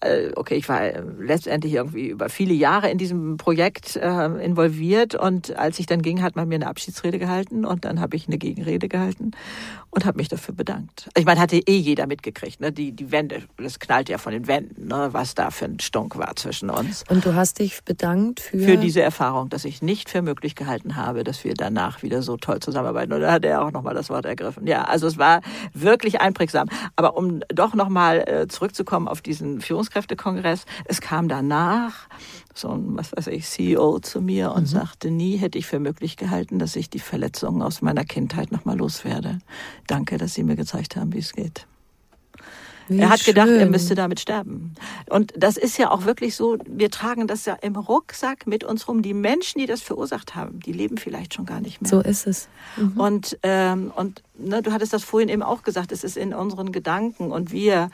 äh, 0.00 0.30
okay, 0.36 0.54
ich 0.54 0.68
war 0.68 0.82
äh, 0.82 1.02
letztendlich 1.18 1.74
irgendwie 1.74 2.08
über 2.08 2.28
viele 2.28 2.54
Jahre 2.54 2.90
in 2.90 2.98
diesem 2.98 3.36
Projekt 3.36 3.96
äh, 3.96 4.26
involviert. 4.44 5.14
Und 5.14 5.50
als 5.64 5.78
ich 5.78 5.86
dann 5.86 6.02
ging, 6.02 6.22
hat 6.22 6.36
man 6.36 6.48
mir 6.48 6.56
eine 6.56 6.66
Abschiedsrede 6.66 7.18
gehalten 7.18 7.64
und 7.64 7.84
dann 7.84 8.00
habe 8.00 8.16
ich 8.16 8.28
eine 8.28 8.38
Gegenrede 8.38 8.88
gehalten 8.88 9.32
und 9.90 10.04
habe 10.04 10.18
mich 10.18 10.28
dafür 10.28 10.54
bedankt. 10.54 11.08
Ich 11.16 11.24
meine, 11.24 11.40
hatte 11.40 11.56
eh 11.56 11.76
jeder 11.76 12.06
mitgekriegt. 12.06 12.60
Ne? 12.60 12.72
Die, 12.72 12.92
die 12.92 13.10
Wände, 13.10 13.42
das 13.56 13.78
knallt 13.78 14.08
ja 14.08 14.18
von 14.18 14.32
den 14.32 14.46
Wänden, 14.46 14.88
ne? 14.88 15.08
was 15.12 15.34
da 15.34 15.50
für 15.50 15.64
ein 15.64 15.80
Stunk 15.80 16.16
war 16.18 16.36
zwischen 16.36 16.70
uns 16.70 17.04
Und 17.08 17.24
du 17.24 17.34
hast 17.34 17.58
dich 17.58 17.82
bedankt 17.84 18.40
für, 18.40 18.58
für 18.58 18.76
diese 18.76 19.02
Erfahrung, 19.02 19.48
dass 19.48 19.64
ich 19.64 19.82
nicht 19.82 20.10
für 20.10 20.22
möglich 20.22 20.54
gehalten 20.54 20.96
habe, 20.96 21.24
dass 21.24 21.44
wir 21.44 21.54
danach 21.54 22.02
wieder 22.02 22.22
so 22.22 22.36
toll 22.36 22.60
zusammenarbeiten. 22.60 23.12
Und 23.12 23.20
da 23.20 23.32
hat 23.32 23.44
er 23.44 23.64
auch 23.64 23.72
nochmal 23.72 23.94
das 23.94 24.10
Wort 24.10 24.26
ergriffen. 24.26 24.66
Ja, 24.66 24.82
also 24.82 25.06
es 25.06 25.18
war 25.18 25.40
wirklich 25.72 26.20
einprägsam. 26.20 26.68
Aber 26.96 27.16
um 27.16 27.40
doch 27.48 27.74
nochmal 27.74 28.24
äh, 28.26 28.48
zurückzukommen 28.48 29.08
auf 29.08 29.22
diesen 29.22 29.60
Führungskräftekongress, 29.60 30.66
es 30.84 31.00
kam 31.00 31.28
danach 31.28 32.08
so 32.54 32.68
ein, 32.68 32.96
was 32.96 33.14
weiß 33.14 33.26
ich, 33.28 33.46
CEO 33.46 33.98
zu 33.98 34.20
mir 34.20 34.52
und 34.52 34.66
sagte, 34.66 35.10
nie 35.10 35.36
hätte 35.36 35.53
ich 35.58 35.66
für 35.66 35.78
möglich 35.78 36.16
gehalten, 36.16 36.58
dass 36.58 36.76
ich 36.76 36.90
die 36.90 36.98
Verletzungen 36.98 37.62
aus 37.62 37.82
meiner 37.82 38.04
Kindheit 38.04 38.52
nochmal 38.52 38.78
loswerde. 38.78 39.38
Danke, 39.86 40.18
dass 40.18 40.34
Sie 40.34 40.42
mir 40.42 40.56
gezeigt 40.56 40.96
haben, 40.96 41.12
wie 41.12 41.18
es 41.18 41.32
geht. 41.32 41.66
Wie 42.88 42.98
er 42.98 43.08
hat 43.08 43.24
gedacht, 43.24 43.48
er 43.48 43.60
schön. 43.60 43.70
müsste 43.70 43.94
damit 43.94 44.20
sterben. 44.20 44.74
Und 45.08 45.32
das 45.36 45.56
ist 45.56 45.78
ja 45.78 45.90
auch 45.90 46.04
wirklich 46.04 46.36
so, 46.36 46.58
wir 46.66 46.90
tragen 46.90 47.26
das 47.26 47.46
ja 47.46 47.54
im 47.54 47.76
Rucksack 47.76 48.46
mit 48.46 48.62
uns 48.62 48.88
rum. 48.88 49.02
Die 49.02 49.14
Menschen, 49.14 49.58
die 49.58 49.66
das 49.66 49.80
verursacht 49.80 50.34
haben, 50.34 50.60
die 50.60 50.72
leben 50.72 50.98
vielleicht 50.98 51.34
schon 51.34 51.46
gar 51.46 51.60
nicht 51.60 51.80
mehr. 51.80 51.88
So 51.88 52.00
ist 52.00 52.26
es. 52.26 52.48
Mhm. 52.76 53.00
Und, 53.00 53.38
ähm, 53.42 53.92
und 53.96 54.22
ne, 54.38 54.62
du 54.62 54.72
hattest 54.72 54.92
das 54.92 55.02
vorhin 55.02 55.28
eben 55.28 55.42
auch 55.42 55.62
gesagt, 55.62 55.92
es 55.92 56.04
ist 56.04 56.16
in 56.16 56.34
unseren 56.34 56.72
Gedanken 56.72 57.32
und 57.32 57.52
wir 57.52 57.90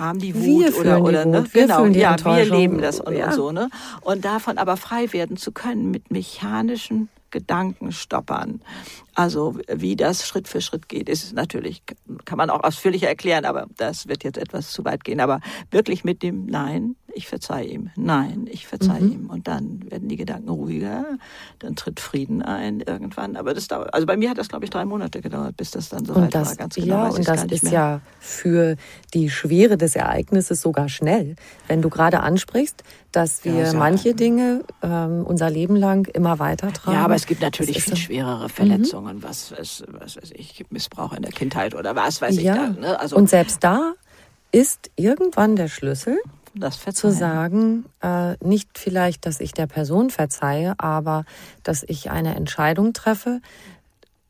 haben 0.00 0.18
die 0.18 0.34
Wut 0.34 0.74
Wir 0.74 0.78
oder 0.78 0.96
die 0.96 1.02
oder 1.02 1.24
ne? 1.24 1.42
Wut, 1.42 1.54
wir 1.54 1.62
genau. 1.62 1.86
die 1.86 1.98
ja 2.00 2.16
wir 2.24 2.44
leben 2.44 2.80
das 2.80 3.00
und, 3.00 3.16
Ja. 3.16 3.26
und 3.26 3.32
so 3.34 3.52
ne? 3.52 3.68
Und 4.00 4.24
davon 4.24 4.58
aber 4.58 4.76
frei 4.76 5.12
werden 5.12 5.36
zu 5.36 5.52
können 5.52 5.90
mit 5.90 6.10
mechanischen 6.10 7.08
Gedankenstoppern 7.30 8.60
Also 9.14 9.58
wie 9.68 9.96
das 9.96 10.26
Schritt 10.26 10.48
für 10.48 10.60
Schritt 10.60 10.88
geht, 10.88 11.08
ist 11.08 11.34
natürlich, 11.34 11.82
kann 12.24 12.38
man 12.38 12.50
auch 12.50 12.64
ausführlicher 12.64 13.08
erklären, 13.08 13.44
aber 13.44 13.66
das 13.76 14.08
wird 14.08 14.24
jetzt 14.24 14.38
etwas 14.38 14.70
zu 14.70 14.84
weit 14.84 15.04
gehen. 15.04 15.20
Aber 15.20 15.40
wirklich 15.70 16.04
mit 16.04 16.22
dem 16.22 16.46
Nein, 16.46 16.96
ich 17.14 17.28
verzeihe 17.28 17.66
ihm, 17.66 17.90
nein, 17.96 18.48
ich 18.50 18.66
verzeihe 18.66 19.02
mhm. 19.02 19.12
ihm. 19.12 19.30
Und 19.30 19.48
dann 19.48 19.90
werden 19.90 20.08
die 20.08 20.16
Gedanken 20.16 20.48
ruhiger, 20.48 21.04
dann 21.58 21.76
tritt 21.76 22.00
Frieden 22.00 22.42
ein 22.42 22.80
irgendwann. 22.80 23.36
Aber 23.36 23.54
das 23.54 23.68
dauert, 23.68 23.92
also 23.92 24.06
bei 24.06 24.16
mir 24.16 24.30
hat 24.30 24.38
das, 24.38 24.48
glaube 24.48 24.64
ich, 24.64 24.70
drei 24.70 24.84
Monate 24.84 25.20
gedauert, 25.20 25.56
bis 25.56 25.70
das 25.70 25.88
dann 25.88 26.04
soweit 26.04 26.34
war. 26.34 26.54
Ganz 26.56 26.74
genau 26.74 26.86
ja, 26.86 27.08
und 27.08 27.26
das 27.26 27.44
ist 27.44 27.64
mehr. 27.64 27.72
ja 27.72 28.00
für 28.20 28.76
die 29.14 29.30
Schwere 29.30 29.76
des 29.76 29.96
Ereignisses 29.96 30.60
sogar 30.60 30.88
schnell. 30.88 31.36
Wenn 31.68 31.82
du 31.82 31.90
gerade 31.90 32.20
ansprichst, 32.20 32.82
dass 33.12 33.44
wir 33.44 33.64
ja, 33.64 33.72
manche 33.74 34.14
Dinge 34.14 34.64
ähm, 34.82 35.24
unser 35.26 35.50
Leben 35.50 35.76
lang 35.76 36.06
immer 36.06 36.38
weiter 36.38 36.72
tragen. 36.72 36.96
Ja, 36.96 37.04
aber 37.04 37.14
es 37.14 37.26
gibt 37.26 37.42
natürlich 37.42 37.82
viel 37.82 37.96
schwerere 37.96 38.48
Verletzungen, 38.48 39.01
mhm. 39.01 39.01
Was, 39.22 39.52
was, 39.56 39.84
was 39.88 40.16
weiß 40.16 40.32
ich, 40.34 40.64
Missbrauch 40.70 41.12
in 41.12 41.22
der 41.22 41.32
Kindheit 41.32 41.74
oder 41.74 41.96
was 41.96 42.20
weiß 42.20 42.40
ja. 42.40 42.54
ich. 42.54 42.76
Da, 42.76 42.80
ne? 42.80 43.00
also, 43.00 43.16
und 43.16 43.28
selbst 43.28 43.62
da 43.64 43.94
ist 44.52 44.90
irgendwann 44.96 45.56
der 45.56 45.68
Schlüssel, 45.68 46.18
zu 46.92 47.10
sagen, 47.10 47.86
äh, 48.02 48.36
nicht 48.44 48.78
vielleicht, 48.78 49.24
dass 49.24 49.40
ich 49.40 49.52
der 49.52 49.66
Person 49.66 50.10
verzeihe, 50.10 50.74
aber 50.78 51.24
dass 51.62 51.82
ich 51.82 52.10
eine 52.10 52.34
Entscheidung 52.34 52.92
treffe, 52.92 53.40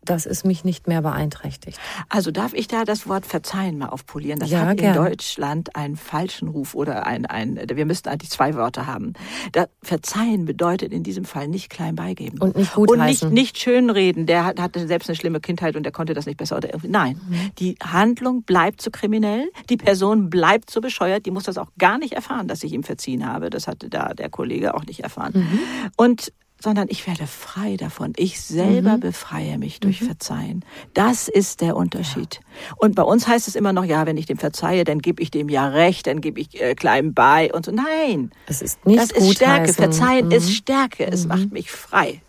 dass 0.04 0.26
es 0.26 0.44
mich 0.44 0.64
nicht 0.64 0.88
mehr 0.88 1.02
beeinträchtigt. 1.02 1.78
Also 2.08 2.30
darf 2.30 2.54
ich 2.54 2.68
da 2.68 2.84
das 2.84 3.08
Wort 3.08 3.24
verzeihen 3.26 3.78
mal 3.78 3.88
aufpolieren? 3.88 4.40
Das 4.40 4.50
ja, 4.50 4.66
hat 4.66 4.80
in 4.80 4.94
Deutschland 4.94 5.76
einen 5.76 5.96
falschen 5.96 6.48
Ruf 6.48 6.74
oder 6.74 7.06
ein, 7.06 7.26
ein, 7.26 7.60
wir 7.72 7.86
müssten 7.86 8.08
eigentlich 8.08 8.30
zwei 8.30 8.54
Wörter 8.54 8.86
haben. 8.86 9.12
Da, 9.52 9.66
verzeihen 9.82 10.44
bedeutet 10.44 10.92
in 10.92 11.02
diesem 11.02 11.24
Fall 11.24 11.48
nicht 11.48 11.70
klein 11.70 11.94
beigeben. 11.94 12.38
Und 12.40 12.56
nicht 12.56 12.74
gut 12.74 12.90
Und 12.90 13.04
nicht, 13.04 13.30
nicht 13.30 13.58
schönreden. 13.58 14.26
Der 14.26 14.44
hat, 14.44 14.60
hatte 14.60 14.86
selbst 14.86 15.08
eine 15.08 15.16
schlimme 15.16 15.40
Kindheit 15.40 15.76
und 15.76 15.84
der 15.84 15.92
konnte 15.92 16.14
das 16.14 16.26
nicht 16.26 16.36
besser 16.36 16.56
oder 16.56 16.68
irgendwie. 16.68 16.88
Nein. 16.88 17.20
Mhm. 17.28 17.50
Die 17.58 17.76
Handlung 17.82 18.42
bleibt 18.42 18.82
so 18.82 18.90
kriminell. 18.90 19.50
Die 19.68 19.76
Person 19.76 20.30
bleibt 20.30 20.70
so 20.70 20.80
bescheuert. 20.80 21.26
Die 21.26 21.30
muss 21.30 21.44
das 21.44 21.58
auch 21.58 21.70
gar 21.78 21.98
nicht 21.98 22.14
erfahren, 22.14 22.48
dass 22.48 22.62
ich 22.64 22.72
ihm 22.72 22.82
verziehen 22.82 23.26
habe. 23.26 23.50
Das 23.50 23.68
hatte 23.68 23.88
da 23.88 24.14
der 24.14 24.30
Kollege 24.30 24.74
auch 24.74 24.84
nicht 24.84 25.00
erfahren. 25.00 25.32
Mhm. 25.34 25.58
Und 25.96 26.32
sondern 26.62 26.86
ich 26.90 27.06
werde 27.06 27.26
frei 27.26 27.76
davon. 27.76 28.12
Ich 28.16 28.40
selber 28.40 28.96
mhm. 28.96 29.00
befreie 29.00 29.58
mich 29.58 29.80
durch 29.80 30.00
mhm. 30.00 30.06
Verzeihen. 30.06 30.64
Das 30.94 31.28
ist 31.28 31.60
der 31.60 31.76
Unterschied. 31.76 32.40
Ja. 32.42 32.76
Und 32.76 32.94
bei 32.94 33.02
uns 33.02 33.26
heißt 33.26 33.48
es 33.48 33.56
immer 33.56 33.72
noch, 33.72 33.84
ja, 33.84 34.06
wenn 34.06 34.16
ich 34.16 34.26
dem 34.26 34.38
verzeihe, 34.38 34.84
dann 34.84 35.00
gebe 35.00 35.22
ich 35.22 35.30
dem 35.30 35.48
ja 35.48 35.68
recht, 35.68 36.06
dann 36.06 36.20
gebe 36.20 36.40
ich 36.40 36.60
äh, 36.60 36.74
klein 36.74 37.14
bei 37.14 37.52
und 37.52 37.66
so. 37.66 37.72
Nein, 37.72 38.30
es 38.46 38.62
ist 38.62 38.86
nicht 38.86 39.00
das 39.00 39.10
ist 39.10 39.34
Stärke. 39.34 39.62
Heißen. 39.62 39.74
Verzeihen 39.74 40.26
mhm. 40.26 40.32
ist 40.32 40.52
Stärke. 40.52 41.06
Es 41.06 41.26
macht 41.26 41.46
mhm. 41.46 41.52
mich 41.52 41.70
frei. 41.70 42.22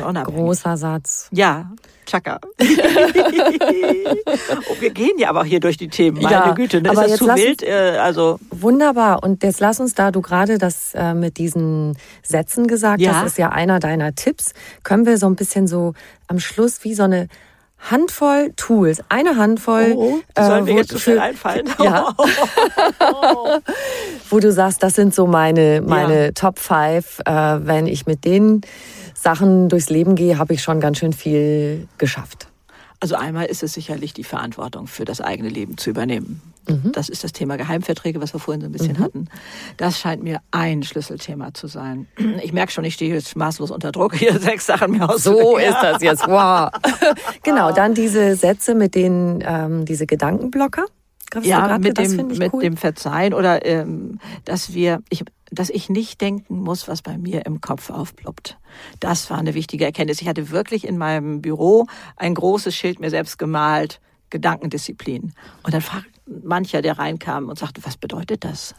Großer 0.00 0.76
Satz. 0.76 1.28
Ja, 1.30 1.70
Chaka. 2.06 2.40
oh, 2.58 2.64
wir 4.80 4.90
gehen 4.90 5.18
ja 5.18 5.28
aber 5.28 5.44
hier 5.44 5.60
durch 5.60 5.76
die 5.76 5.88
Themen, 5.88 6.20
meine 6.20 6.34
ja, 6.34 6.52
Güte. 6.52 6.82
Ne? 6.82 6.90
Aber 6.90 7.04
ist 7.04 7.12
das 7.12 7.18
zu 7.18 7.26
wild? 7.26 7.62
Äh, 7.62 7.98
also 8.00 8.38
Wunderbar. 8.50 9.22
Und 9.22 9.42
jetzt 9.42 9.60
lass 9.60 9.78
uns, 9.80 9.94
da 9.94 10.10
du 10.10 10.20
gerade 10.20 10.58
das 10.58 10.94
äh, 10.94 11.14
mit 11.14 11.38
diesen 11.38 11.96
Sätzen 12.22 12.66
gesagt 12.66 13.00
ja. 13.00 13.14
hast, 13.14 13.26
ist 13.26 13.38
ja 13.38 13.50
einer 13.50 13.78
deiner 13.78 14.14
Tipps, 14.14 14.52
können 14.82 15.06
wir 15.06 15.16
so 15.18 15.26
ein 15.26 15.36
bisschen 15.36 15.66
so 15.66 15.94
am 16.26 16.40
Schluss 16.40 16.82
wie 16.84 16.94
so 16.94 17.04
eine 17.04 17.28
Handvoll 17.90 18.52
Tools, 18.56 19.02
eine 19.08 19.36
Handvoll. 19.36 19.94
Oh, 19.96 20.20
die 20.38 20.42
sollen 20.42 20.66
äh, 20.68 20.72
mir 20.72 20.78
jetzt 20.80 20.92
so 20.92 20.98
schnell 20.98 21.18
einfallen. 21.18 21.68
Ja. 21.82 22.14
wo 24.30 24.38
du 24.38 24.52
sagst, 24.52 24.82
das 24.82 24.94
sind 24.94 25.14
so 25.14 25.26
meine, 25.26 25.82
meine 25.84 26.26
ja. 26.26 26.32
Top 26.32 26.58
5, 26.58 27.20
äh, 27.26 27.32
wenn 27.66 27.86
ich 27.86 28.06
mit 28.06 28.24
denen 28.24 28.60
Sachen 29.22 29.68
durchs 29.68 29.88
Leben 29.88 30.16
gehe, 30.16 30.38
habe 30.38 30.52
ich 30.52 30.62
schon 30.62 30.80
ganz 30.80 30.98
schön 30.98 31.12
viel 31.12 31.86
geschafft. 31.96 32.48
Also 32.98 33.14
einmal 33.14 33.46
ist 33.46 33.62
es 33.62 33.72
sicherlich 33.72 34.12
die 34.12 34.24
Verantwortung 34.24 34.86
für 34.86 35.04
das 35.04 35.20
eigene 35.20 35.48
Leben 35.48 35.76
zu 35.76 35.90
übernehmen. 35.90 36.40
Mhm. 36.68 36.92
Das 36.92 37.08
ist 37.08 37.22
das 37.24 37.32
Thema 37.32 37.56
Geheimverträge, 37.56 38.20
was 38.20 38.32
wir 38.32 38.40
vorhin 38.40 38.60
so 38.60 38.66
ein 38.66 38.72
bisschen 38.72 38.96
mhm. 38.96 39.02
hatten. 39.02 39.28
Das 39.76 39.98
scheint 39.98 40.22
mir 40.22 40.40
ein 40.50 40.82
Schlüsselthema 40.82 41.54
zu 41.54 41.66
sein. 41.66 42.06
Ich 42.42 42.52
merke 42.52 42.72
schon, 42.72 42.84
ich 42.84 42.94
stehe 42.94 43.14
jetzt 43.14 43.36
maßlos 43.36 43.70
unter 43.70 43.92
Druck, 43.92 44.14
hier 44.14 44.38
sechs 44.38 44.66
Sachen 44.66 44.92
mir 44.92 45.08
aus. 45.08 45.22
So 45.22 45.56
ist 45.56 45.78
das 45.82 46.02
jetzt. 46.02 46.26
Wow. 46.32 46.70
genau, 47.42 47.72
dann 47.72 47.94
diese 47.94 48.36
Sätze 48.36 48.74
mit 48.74 48.94
den, 48.94 49.42
ähm, 49.46 49.84
diese 49.84 50.06
Gedankenblocker. 50.06 50.86
Ja, 51.42 51.78
mit, 51.78 51.98
dem, 51.98 52.28
mit 52.28 52.52
cool. 52.52 52.62
dem 52.62 52.76
Verzeihen 52.76 53.34
oder 53.34 53.64
ähm, 53.66 54.18
dass 54.44 54.74
wir, 54.74 55.02
ich, 55.10 55.24
dass 55.52 55.70
ich 55.70 55.88
nicht 55.88 56.20
denken 56.20 56.60
muss, 56.60 56.88
was 56.88 57.02
bei 57.02 57.18
mir 57.18 57.46
im 57.46 57.60
Kopf 57.60 57.90
aufploppt. 57.90 58.58
Das 59.00 59.30
war 59.30 59.38
eine 59.38 59.54
wichtige 59.54 59.84
Erkenntnis. 59.84 60.22
Ich 60.22 60.28
hatte 60.28 60.50
wirklich 60.50 60.86
in 60.86 60.98
meinem 60.98 61.42
Büro 61.42 61.86
ein 62.16 62.34
großes 62.34 62.74
Schild 62.74 63.00
mir 63.00 63.10
selbst 63.10 63.38
gemalt, 63.38 64.00
Gedankendisziplin. 64.30 65.34
Und 65.62 65.74
dann 65.74 65.82
fragt 65.82 66.08
mancher, 66.26 66.80
der 66.80 66.98
reinkam 66.98 67.48
und 67.48 67.58
sagte, 67.58 67.84
was 67.84 67.96
bedeutet 67.96 68.44
das? 68.44 68.74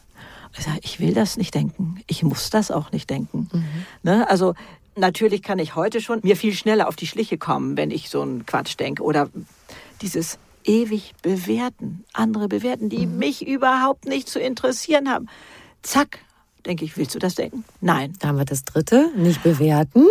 Ich 0.57 0.65
sage, 0.65 0.79
ich 0.81 0.99
will 0.99 1.13
das 1.13 1.37
nicht 1.37 1.53
denken. 1.53 2.01
Ich 2.07 2.23
muss 2.23 2.49
das 2.49 2.71
auch 2.71 2.91
nicht 2.91 3.09
denken. 3.09 3.49
Mhm. 3.51 3.85
Ne? 4.03 4.29
Also 4.29 4.55
natürlich 4.95 5.41
kann 5.43 5.59
ich 5.59 5.75
heute 5.75 6.01
schon 6.01 6.19
mir 6.23 6.35
viel 6.35 6.53
schneller 6.53 6.87
auf 6.87 6.95
die 6.95 7.07
Schliche 7.07 7.37
kommen, 7.37 7.77
wenn 7.77 7.91
ich 7.91 8.09
so 8.09 8.21
einen 8.21 8.45
Quatsch 8.45 8.79
denke. 8.79 9.03
Oder 9.03 9.29
dieses 10.01 10.39
ewig 10.63 11.13
bewerten, 11.21 12.03
andere 12.13 12.47
bewerten, 12.47 12.89
die 12.89 13.05
mhm. 13.05 13.17
mich 13.17 13.47
überhaupt 13.47 14.05
nicht 14.05 14.27
zu 14.27 14.39
interessieren 14.39 15.09
haben. 15.09 15.27
Zack, 15.81 16.19
denke 16.65 16.85
ich, 16.85 16.97
willst 16.97 17.15
du 17.15 17.19
das 17.19 17.35
denken? 17.35 17.63
Nein. 17.81 18.13
Da 18.19 18.29
haben 18.29 18.37
wir 18.37 18.45
das 18.45 18.63
dritte, 18.63 19.09
nicht 19.15 19.43
bewerten. 19.43 20.05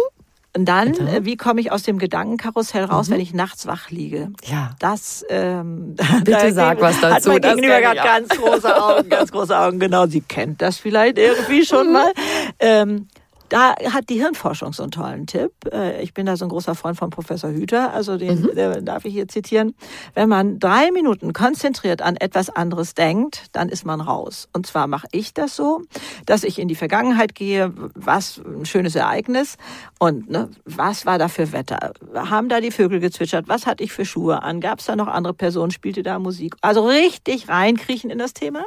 Und 0.54 0.66
dann, 0.66 0.92
Bitte? 0.92 1.24
wie 1.24 1.36
komme 1.38 1.62
ich 1.62 1.72
aus 1.72 1.82
dem 1.82 1.98
Gedankenkarussell 1.98 2.84
raus, 2.84 3.08
mhm. 3.08 3.14
wenn 3.14 3.20
ich 3.20 3.32
nachts 3.32 3.66
wach 3.66 3.90
liege? 3.90 4.30
Ja. 4.44 4.76
Das, 4.80 5.24
ähm, 5.30 5.96
Bitte 6.24 6.30
da 6.30 6.52
sag 6.52 6.80
was 6.80 7.00
dazu. 7.00 7.32
Hat 7.32 7.42
mein 7.42 7.56
Gegenüber 7.56 7.80
gerade 7.80 8.00
ganz 8.00 8.28
große 8.28 8.82
Augen, 8.82 9.08
ganz 9.08 9.32
große 9.32 9.58
Augen. 9.58 9.78
Genau, 9.78 10.06
sie 10.06 10.20
kennt 10.20 10.60
das 10.60 10.76
vielleicht 10.76 11.16
irgendwie 11.16 11.64
schon 11.64 11.86
mhm. 11.86 11.92
mal. 11.92 12.12
Ähm, 12.58 13.08
da 13.52 13.74
hat 13.92 14.08
die 14.08 14.14
Hirnforschung 14.14 14.72
so 14.72 14.82
einen 14.82 14.92
tollen 14.92 15.26
Tipp. 15.26 15.52
Äh, 15.70 16.02
ich 16.02 16.14
bin 16.14 16.24
da 16.24 16.36
so 16.36 16.46
ein 16.46 16.48
großer 16.48 16.74
Freund 16.74 16.96
von 16.96 17.10
Professor 17.10 17.50
Hüter, 17.50 17.92
also 17.92 18.16
den 18.16 18.40
mhm. 18.40 18.84
darf 18.86 19.04
ich 19.04 19.12
hier 19.12 19.28
zitieren. 19.28 19.74
Wenn 20.14 20.30
man 20.30 20.58
drei 20.58 20.90
Minuten 20.90 21.34
konzentriert 21.34 22.00
an 22.00 22.16
etwas 22.16 22.48
anderes 22.48 22.94
denkt, 22.94 23.46
dann 23.52 23.68
ist 23.68 23.84
man 23.84 24.00
raus. 24.00 24.48
Und 24.54 24.66
zwar 24.66 24.86
mache 24.86 25.06
ich 25.12 25.34
das 25.34 25.54
so, 25.54 25.82
dass 26.24 26.44
ich 26.44 26.58
in 26.58 26.68
die 26.68 26.74
Vergangenheit 26.74 27.34
gehe, 27.34 27.74
was 27.94 28.40
ein 28.44 28.64
schönes 28.64 28.94
Ereignis 28.94 29.58
und 29.98 30.30
ne, 30.30 30.48
was 30.64 31.04
war 31.04 31.18
da 31.18 31.28
für 31.28 31.52
Wetter? 31.52 31.92
Haben 32.14 32.48
da 32.48 32.60
die 32.60 32.70
Vögel 32.70 33.00
gezwitschert? 33.00 33.48
Was 33.48 33.66
hatte 33.66 33.84
ich 33.84 33.92
für 33.92 34.06
Schuhe 34.06 34.42
an? 34.42 34.62
Gab 34.62 34.78
es 34.78 34.86
da 34.86 34.96
noch 34.96 35.08
andere 35.08 35.34
Personen? 35.34 35.72
Spielte 35.72 36.02
da 36.02 36.18
Musik? 36.18 36.54
Also 36.62 36.86
richtig 36.86 37.50
reinkriechen 37.50 38.08
in 38.08 38.18
das 38.18 38.32
Thema. 38.32 38.64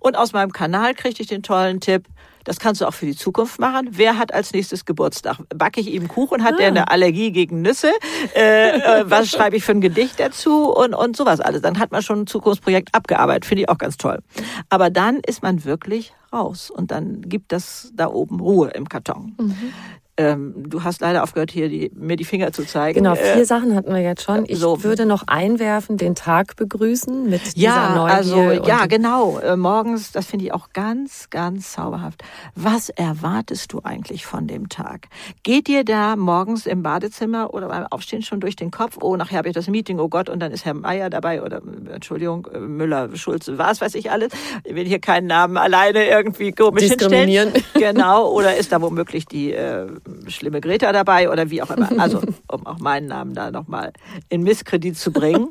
Und 0.00 0.16
aus 0.16 0.32
meinem 0.32 0.52
Kanal 0.52 0.94
kriegte 0.94 1.22
ich 1.22 1.28
den 1.28 1.44
tollen 1.44 1.78
Tipp, 1.78 2.08
das 2.44 2.58
kannst 2.58 2.80
du 2.80 2.86
auch 2.86 2.94
für 2.94 3.06
die 3.06 3.16
Zukunft 3.16 3.58
machen. 3.58 3.88
Wer 3.90 4.18
hat 4.18 4.32
als 4.32 4.52
nächstes 4.52 4.84
Geburtstag? 4.84 5.38
Backe 5.54 5.80
ich 5.80 5.92
ihm 5.92 6.08
Kuchen? 6.08 6.44
Hat 6.44 6.54
ah. 6.54 6.56
der 6.58 6.68
eine 6.68 6.90
Allergie 6.90 7.32
gegen 7.32 7.62
Nüsse? 7.62 7.92
Äh, 8.34 8.78
äh, 8.78 9.10
was 9.10 9.30
schreibe 9.30 9.56
ich 9.56 9.64
für 9.64 9.72
ein 9.72 9.80
Gedicht 9.80 10.20
dazu? 10.20 10.70
Und, 10.70 10.94
und 10.94 11.16
sowas 11.16 11.40
alles. 11.40 11.62
Dann 11.62 11.78
hat 11.78 11.92
man 11.92 12.02
schon 12.02 12.22
ein 12.22 12.26
Zukunftsprojekt 12.26 12.94
abgearbeitet. 12.94 13.46
Finde 13.46 13.62
ich 13.62 13.68
auch 13.68 13.78
ganz 13.78 13.96
toll. 13.96 14.20
Aber 14.68 14.90
dann 14.90 15.20
ist 15.20 15.42
man 15.42 15.64
wirklich 15.64 16.12
raus. 16.32 16.70
Und 16.70 16.90
dann 16.90 17.22
gibt 17.22 17.52
das 17.52 17.90
da 17.94 18.08
oben 18.08 18.40
Ruhe 18.40 18.70
im 18.70 18.88
Karton. 18.88 19.34
Mhm. 19.38 19.72
Ähm, 20.16 20.54
du 20.68 20.84
hast 20.84 21.00
leider 21.00 21.24
aufgehört, 21.24 21.50
hier 21.50 21.68
die, 21.68 21.90
mir 21.94 22.16
die 22.16 22.24
Finger 22.24 22.52
zu 22.52 22.64
zeigen. 22.64 23.02
Genau, 23.02 23.16
vier 23.16 23.42
äh, 23.42 23.44
Sachen 23.44 23.74
hatten 23.74 23.92
wir 23.92 24.00
jetzt 24.00 24.22
schon. 24.22 24.44
Ich 24.46 24.60
so. 24.60 24.84
würde 24.84 25.06
noch 25.06 25.24
einwerfen, 25.26 25.96
den 25.96 26.14
Tag 26.14 26.54
begrüßen 26.54 27.28
mit 27.28 27.42
ja, 27.56 27.88
dieser 27.88 27.94
Neugier. 27.96 28.14
Also, 28.14 28.68
ja, 28.68 28.86
genau. 28.86 29.40
Äh, 29.40 29.56
morgens, 29.56 30.12
das 30.12 30.26
finde 30.26 30.44
ich 30.44 30.52
auch 30.52 30.68
ganz, 30.72 31.30
ganz 31.30 31.72
zauberhaft. 31.72 32.22
Was 32.54 32.90
erwartest 32.90 33.72
du 33.72 33.80
eigentlich 33.82 34.24
von 34.24 34.46
dem 34.46 34.68
Tag? 34.68 35.08
Geht 35.42 35.66
dir 35.66 35.84
da 35.84 36.14
morgens 36.14 36.66
im 36.66 36.84
Badezimmer 36.84 37.52
oder 37.52 37.66
beim 37.66 37.86
Aufstehen 37.90 38.22
schon 38.22 38.38
durch 38.38 38.54
den 38.54 38.70
Kopf, 38.70 38.98
oh, 39.00 39.16
nachher 39.16 39.38
habe 39.38 39.48
ich 39.48 39.54
das 39.54 39.66
Meeting, 39.66 39.98
oh 39.98 40.08
Gott, 40.08 40.28
und 40.28 40.38
dann 40.38 40.52
ist 40.52 40.64
Herr 40.64 40.74
Meier 40.74 41.10
dabei 41.10 41.42
oder, 41.42 41.60
Entschuldigung, 41.92 42.46
äh, 42.54 42.60
Müller, 42.60 43.08
Schulze, 43.16 43.58
was 43.58 43.80
weiß 43.80 43.96
ich 43.96 44.12
alles. 44.12 44.32
Ich 44.62 44.76
will 44.76 44.86
hier 44.86 45.00
keinen 45.00 45.26
Namen 45.26 45.56
alleine 45.56 46.06
irgendwie 46.06 46.52
komisch 46.52 46.84
hinstellen. 46.84 47.52
Genau, 47.74 48.30
oder 48.30 48.56
ist 48.56 48.70
da 48.70 48.80
womöglich 48.80 49.26
die 49.26 49.52
äh, 49.52 49.88
schlimme 50.28 50.60
Greta 50.60 50.92
dabei 50.92 51.30
oder 51.30 51.50
wie 51.50 51.62
auch 51.62 51.70
immer. 51.70 51.90
Also, 51.98 52.20
um 52.48 52.66
auch 52.66 52.78
meinen 52.78 53.06
Namen 53.06 53.34
da 53.34 53.50
nochmal 53.50 53.92
in 54.28 54.42
Misskredit 54.42 54.96
zu 54.96 55.12
bringen. 55.12 55.50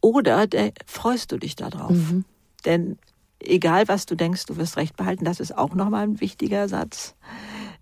Oder 0.00 0.46
der, 0.46 0.72
freust 0.86 1.32
du 1.32 1.38
dich 1.38 1.56
darauf? 1.56 1.92
Mhm. 1.92 2.24
Denn 2.64 2.98
egal, 3.40 3.88
was 3.88 4.06
du 4.06 4.14
denkst, 4.14 4.46
du 4.46 4.56
wirst 4.56 4.76
Recht 4.76 4.96
behalten. 4.96 5.24
Das 5.24 5.40
ist 5.40 5.56
auch 5.56 5.74
nochmal 5.74 6.04
ein 6.04 6.20
wichtiger 6.20 6.68
Satz. 6.68 7.14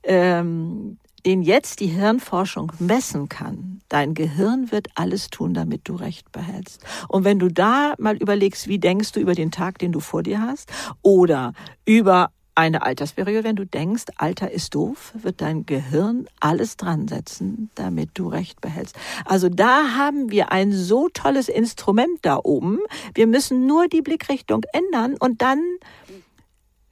Ähm, 0.04 0.98
den 1.24 1.42
jetzt 1.42 1.80
die 1.80 1.86
Hirnforschung 1.86 2.72
messen 2.78 3.28
kann. 3.28 3.80
Dein 3.88 4.14
Gehirn 4.14 4.72
wird 4.72 4.88
alles 4.94 5.28
tun, 5.30 5.54
damit 5.54 5.88
du 5.88 5.94
Recht 5.94 6.32
behältst. 6.32 6.84
Und 7.08 7.24
wenn 7.24 7.38
du 7.38 7.48
da 7.48 7.94
mal 7.98 8.16
überlegst, 8.16 8.66
wie 8.68 8.78
denkst 8.78 9.12
du 9.12 9.20
über 9.20 9.34
den 9.34 9.50
Tag, 9.50 9.78
den 9.78 9.92
du 9.92 10.00
vor 10.00 10.22
dir 10.22 10.40
hast, 10.40 10.72
oder 11.02 11.52
über 11.84 12.30
eine 12.54 12.82
Altersperiode, 12.82 13.44
wenn 13.44 13.56
du 13.56 13.64
denkst, 13.64 14.04
Alter 14.16 14.50
ist 14.50 14.74
doof, 14.74 15.12
wird 15.14 15.40
dein 15.40 15.64
Gehirn 15.64 16.26
alles 16.40 16.76
dran 16.76 17.08
setzen, 17.08 17.70
damit 17.74 18.10
du 18.14 18.28
Recht 18.28 18.60
behältst. 18.60 18.96
Also 19.24 19.48
da 19.48 19.96
haben 19.96 20.30
wir 20.30 20.52
ein 20.52 20.72
so 20.72 21.08
tolles 21.08 21.48
Instrument 21.48 22.18
da 22.22 22.38
oben. 22.42 22.78
Wir 23.14 23.26
müssen 23.26 23.66
nur 23.66 23.88
die 23.88 24.02
Blickrichtung 24.02 24.62
ändern 24.72 25.16
und 25.18 25.40
dann 25.40 25.60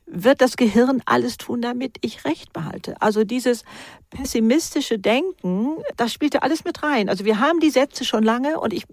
wird 0.07 0.41
das 0.41 0.57
Gehirn 0.57 1.03
alles 1.05 1.37
tun, 1.37 1.63
damit 1.63 1.99
ich 2.01 2.25
Recht 2.25 2.53
behalte. 2.53 3.01
Also 3.01 3.25
dieses 3.25 3.65
pessimistische 4.11 4.99
Denken, 4.99 5.77
das 5.97 6.13
spielte 6.13 6.43
alles 6.43 6.65
mit 6.65 6.83
rein. 6.83 7.09
Also 7.09 7.25
wir 7.25 7.41
haben 7.41 7.61
die 7.61 7.71
Sätze 7.71 8.05
schon 8.05 8.23
lange 8.23 8.59
und 8.61 8.73
ich 8.73 8.85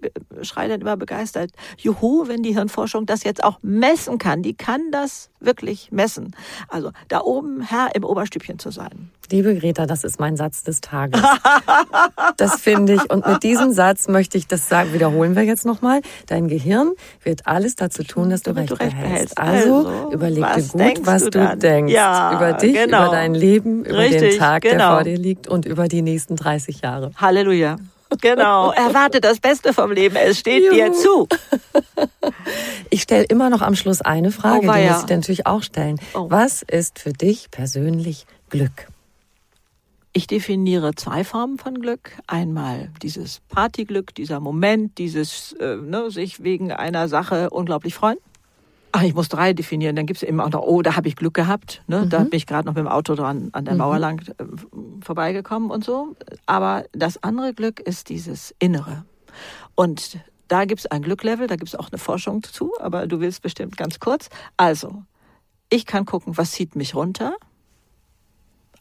schreie 0.42 0.68
dann 0.68 0.80
immer 0.80 0.96
begeistert, 0.96 1.50
juhu, 1.76 2.28
wenn 2.28 2.42
die 2.42 2.54
Hirnforschung 2.54 3.06
das 3.06 3.24
jetzt 3.24 3.42
auch 3.42 3.58
messen 3.62 4.18
kann. 4.18 4.42
Die 4.42 4.54
kann 4.54 4.90
das 4.92 5.30
wirklich 5.40 5.90
messen. 5.92 6.34
Also 6.68 6.90
da 7.08 7.20
oben 7.20 7.60
Herr 7.62 7.94
im 7.94 8.04
Oberstübchen 8.04 8.58
zu 8.58 8.70
sein. 8.70 9.10
Liebe 9.30 9.54
Greta, 9.56 9.84
das 9.84 10.04
ist 10.04 10.18
mein 10.18 10.36
Satz 10.36 10.62
des 10.62 10.80
Tages. 10.80 11.20
Das 12.36 12.60
finde 12.60 12.94
ich. 12.94 13.10
Und 13.10 13.26
mit 13.26 13.42
diesem 13.42 13.72
Satz 13.72 14.08
möchte 14.08 14.38
ich 14.38 14.46
das 14.46 14.68
sagen, 14.68 14.92
wiederholen 14.92 15.36
wir 15.36 15.42
jetzt 15.42 15.66
nochmal. 15.66 16.00
Dein 16.26 16.48
Gehirn 16.48 16.92
wird 17.24 17.46
alles 17.46 17.74
dazu 17.76 18.04
tun, 18.04 18.30
dass 18.30 18.42
du, 18.42 18.52
recht, 18.52 18.70
du 18.70 18.74
recht 18.74 18.96
behältst. 18.96 19.34
behältst. 19.34 19.38
Also, 19.38 19.88
also 19.88 20.12
überleg 20.12 20.44
dir 20.54 20.62
gut, 20.62 21.06
was 21.06 21.24
du, 21.24 21.30
du 21.30 21.56
denkst. 21.56 21.92
Ja, 21.92 22.32
über 22.34 22.52
dich, 22.54 22.74
genau. 22.74 23.06
über 23.06 23.12
dein 23.12 23.34
Leben, 23.34 23.84
über 23.84 23.98
Richtig, 23.98 24.30
den 24.32 24.38
Tag, 24.38 24.62
genau. 24.62 24.78
der 24.78 24.88
vor 24.88 25.04
dir 25.04 25.07
liegt 25.16 25.48
und 25.48 25.64
über 25.64 25.88
die 25.88 26.02
nächsten 26.02 26.36
30 26.36 26.80
Jahre. 26.82 27.10
Halleluja. 27.16 27.76
Genau. 28.20 28.72
Erwarte 28.76 29.20
das 29.20 29.40
Beste 29.40 29.72
vom 29.72 29.92
Leben. 29.92 30.16
Es 30.16 30.38
steht 30.38 30.64
Juhu. 30.64 30.74
dir 30.74 30.92
zu. 30.92 31.28
Ich 32.90 33.02
stelle 33.02 33.24
immer 33.24 33.50
noch 33.50 33.60
am 33.60 33.74
Schluss 33.74 34.00
eine 34.00 34.30
Frage, 34.30 34.66
oh, 34.68 34.72
die 34.72 34.86
muss 34.88 35.00
ich 35.00 35.06
dir 35.06 35.16
natürlich 35.16 35.46
auch 35.46 35.62
stellen. 35.62 36.00
Oh. 36.14 36.26
Was 36.30 36.62
ist 36.62 36.98
für 36.98 37.12
dich 37.12 37.50
persönlich 37.50 38.26
Glück? 38.48 38.88
Ich 40.14 40.26
definiere 40.26 40.94
zwei 40.94 41.22
Formen 41.22 41.58
von 41.58 41.80
Glück. 41.80 42.12
Einmal 42.26 42.90
dieses 43.02 43.40
Partyglück, 43.50 44.14
dieser 44.14 44.40
Moment, 44.40 44.96
dieses 44.98 45.52
äh, 45.60 45.76
ne, 45.76 46.10
sich 46.10 46.42
wegen 46.42 46.72
einer 46.72 47.08
Sache 47.08 47.50
unglaublich 47.50 47.94
freuen. 47.94 48.18
Ach, 48.92 49.02
ich 49.02 49.14
muss 49.14 49.28
drei 49.28 49.52
definieren. 49.52 49.96
Dann 49.96 50.06
gibt 50.06 50.22
es 50.22 50.22
eben 50.22 50.40
auch 50.40 50.50
noch, 50.50 50.62
oh, 50.62 50.82
da 50.82 50.96
habe 50.96 51.08
ich 51.08 51.16
Glück 51.16 51.34
gehabt. 51.34 51.82
Ne? 51.86 52.04
Mhm. 52.04 52.10
Da 52.10 52.18
bin 52.20 52.32
ich 52.32 52.46
gerade 52.46 52.66
noch 52.66 52.74
mit 52.74 52.84
dem 52.84 52.88
Auto 52.88 53.14
dran 53.14 53.50
an 53.52 53.64
der 53.64 53.74
mhm. 53.74 53.80
Mauer 53.80 53.98
lang 53.98 54.22
äh, 54.38 54.44
vorbeigekommen 55.02 55.70
und 55.70 55.84
so. 55.84 56.16
Aber 56.46 56.84
das 56.92 57.22
andere 57.22 57.54
Glück 57.54 57.80
ist 57.80 58.08
dieses 58.08 58.54
Innere. 58.58 59.04
Und 59.74 60.18
da 60.48 60.64
gibt 60.64 60.80
es 60.80 60.86
ein 60.86 61.02
Glücklevel, 61.02 61.46
da 61.46 61.56
gibt 61.56 61.68
es 61.68 61.74
auch 61.74 61.90
eine 61.90 61.98
Forschung 61.98 62.42
zu, 62.42 62.72
aber 62.80 63.06
du 63.06 63.20
willst 63.20 63.42
bestimmt 63.42 63.76
ganz 63.76 64.00
kurz. 64.00 64.30
Also, 64.56 65.02
ich 65.68 65.84
kann 65.84 66.06
gucken, 66.06 66.38
was 66.38 66.52
zieht 66.52 66.74
mich 66.74 66.94
runter? 66.94 67.36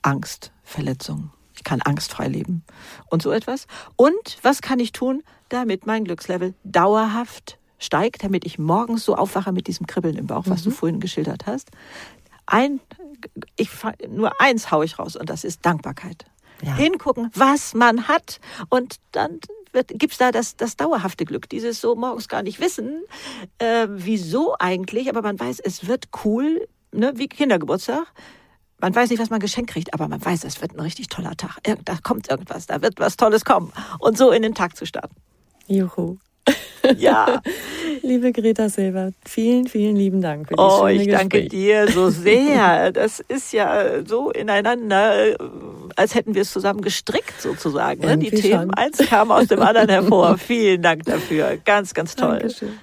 Angst, 0.01 0.53
Verletzung. 0.63 1.31
Ich 1.55 1.63
kann 1.63 1.81
angstfrei 1.81 2.27
leben 2.27 2.63
und 3.09 3.21
so 3.21 3.31
etwas. 3.31 3.67
Und 3.95 4.37
was 4.43 4.61
kann 4.61 4.79
ich 4.79 4.93
tun, 4.93 5.23
damit 5.49 5.85
mein 5.85 6.05
Glückslevel 6.05 6.53
dauerhaft 6.63 7.57
steigt, 7.79 8.23
damit 8.23 8.45
ich 8.45 8.59
morgens 8.59 9.05
so 9.05 9.15
aufwache 9.15 9.51
mit 9.51 9.67
diesem 9.67 9.87
Kribbeln 9.87 10.15
im 10.15 10.27
Bauch, 10.27 10.43
was 10.47 10.61
mhm. 10.61 10.69
du 10.69 10.71
vorhin 10.71 10.99
geschildert 10.99 11.45
hast. 11.45 11.69
Ein, 12.45 12.79
ich, 13.55 13.69
nur 14.09 14.39
eins 14.41 14.71
haue 14.71 14.85
ich 14.85 14.97
raus 14.99 15.15
und 15.15 15.29
das 15.29 15.43
ist 15.43 15.65
Dankbarkeit. 15.65 16.25
Ja. 16.63 16.75
Hingucken, 16.75 17.29
was 17.35 17.73
man 17.75 18.07
hat 18.07 18.39
und 18.69 18.95
dann 19.11 19.39
gibt 19.85 20.13
es 20.13 20.17
da 20.17 20.31
das, 20.31 20.55
das 20.55 20.75
dauerhafte 20.75 21.25
Glück, 21.25 21.49
dieses 21.49 21.81
so 21.81 21.95
morgens 21.95 22.27
gar 22.27 22.41
nicht 22.41 22.59
wissen, 22.59 23.03
äh, 23.59 23.87
wieso 23.89 24.55
eigentlich, 24.57 25.09
aber 25.09 25.21
man 25.21 25.39
weiß, 25.39 25.59
es 25.59 25.87
wird 25.87 26.05
cool, 26.23 26.67
ne, 26.91 27.13
wie 27.15 27.27
Kindergeburtstag. 27.27 28.07
Man 28.79 28.93
weiß 28.93 29.09
nicht, 29.09 29.19
was 29.19 29.29
man 29.29 29.39
geschenkt 29.39 29.71
kriegt, 29.71 29.93
aber 29.93 30.07
man 30.07 30.23
weiß, 30.23 30.43
es 30.43 30.61
wird 30.61 30.73
ein 30.73 30.79
richtig 30.79 31.07
toller 31.09 31.35
Tag. 31.35 31.57
Da 31.83 31.97
kommt 32.03 32.29
irgendwas, 32.29 32.67
da 32.67 32.81
wird 32.81 32.99
was 32.99 33.17
Tolles 33.17 33.43
kommen. 33.43 33.71
Und 33.99 34.17
so 34.17 34.31
in 34.31 34.43
den 34.43 34.53
Tag 34.53 34.77
zu 34.77 34.85
starten. 34.85 35.15
Juhu. 35.67 36.17
Ja. 36.97 37.41
Liebe 38.01 38.31
Greta 38.31 38.69
Silber, 38.69 39.11
vielen, 39.25 39.67
vielen 39.67 39.97
lieben 39.97 40.21
Dank 40.21 40.47
für 40.47 40.55
dieses 40.55 40.79
Oh, 40.79 40.87
ich 40.87 41.07
danke 41.09 41.41
Gespräch. 41.41 41.49
dir 41.49 41.91
so 41.91 42.09
sehr. 42.11 42.91
Das 42.93 43.19
ist 43.19 43.51
ja 43.51 44.05
so 44.05 44.31
ineinander, 44.31 45.35
als 45.97 46.15
hätten 46.15 46.33
wir 46.33 46.43
es 46.43 46.51
zusammen 46.53 46.81
gestrickt 46.81 47.41
sozusagen. 47.41 48.01
Ne? 48.01 48.17
Die 48.17 48.31
Themen, 48.31 48.73
eins 48.73 48.99
kam 48.99 49.31
aus 49.31 49.47
dem 49.47 49.61
anderen 49.61 49.89
hervor. 49.89 50.37
vielen 50.37 50.81
Dank 50.81 51.03
dafür. 51.03 51.57
Ganz, 51.65 51.93
ganz 51.93 52.15
toll. 52.15 52.39
Dankeschön. 52.39 52.79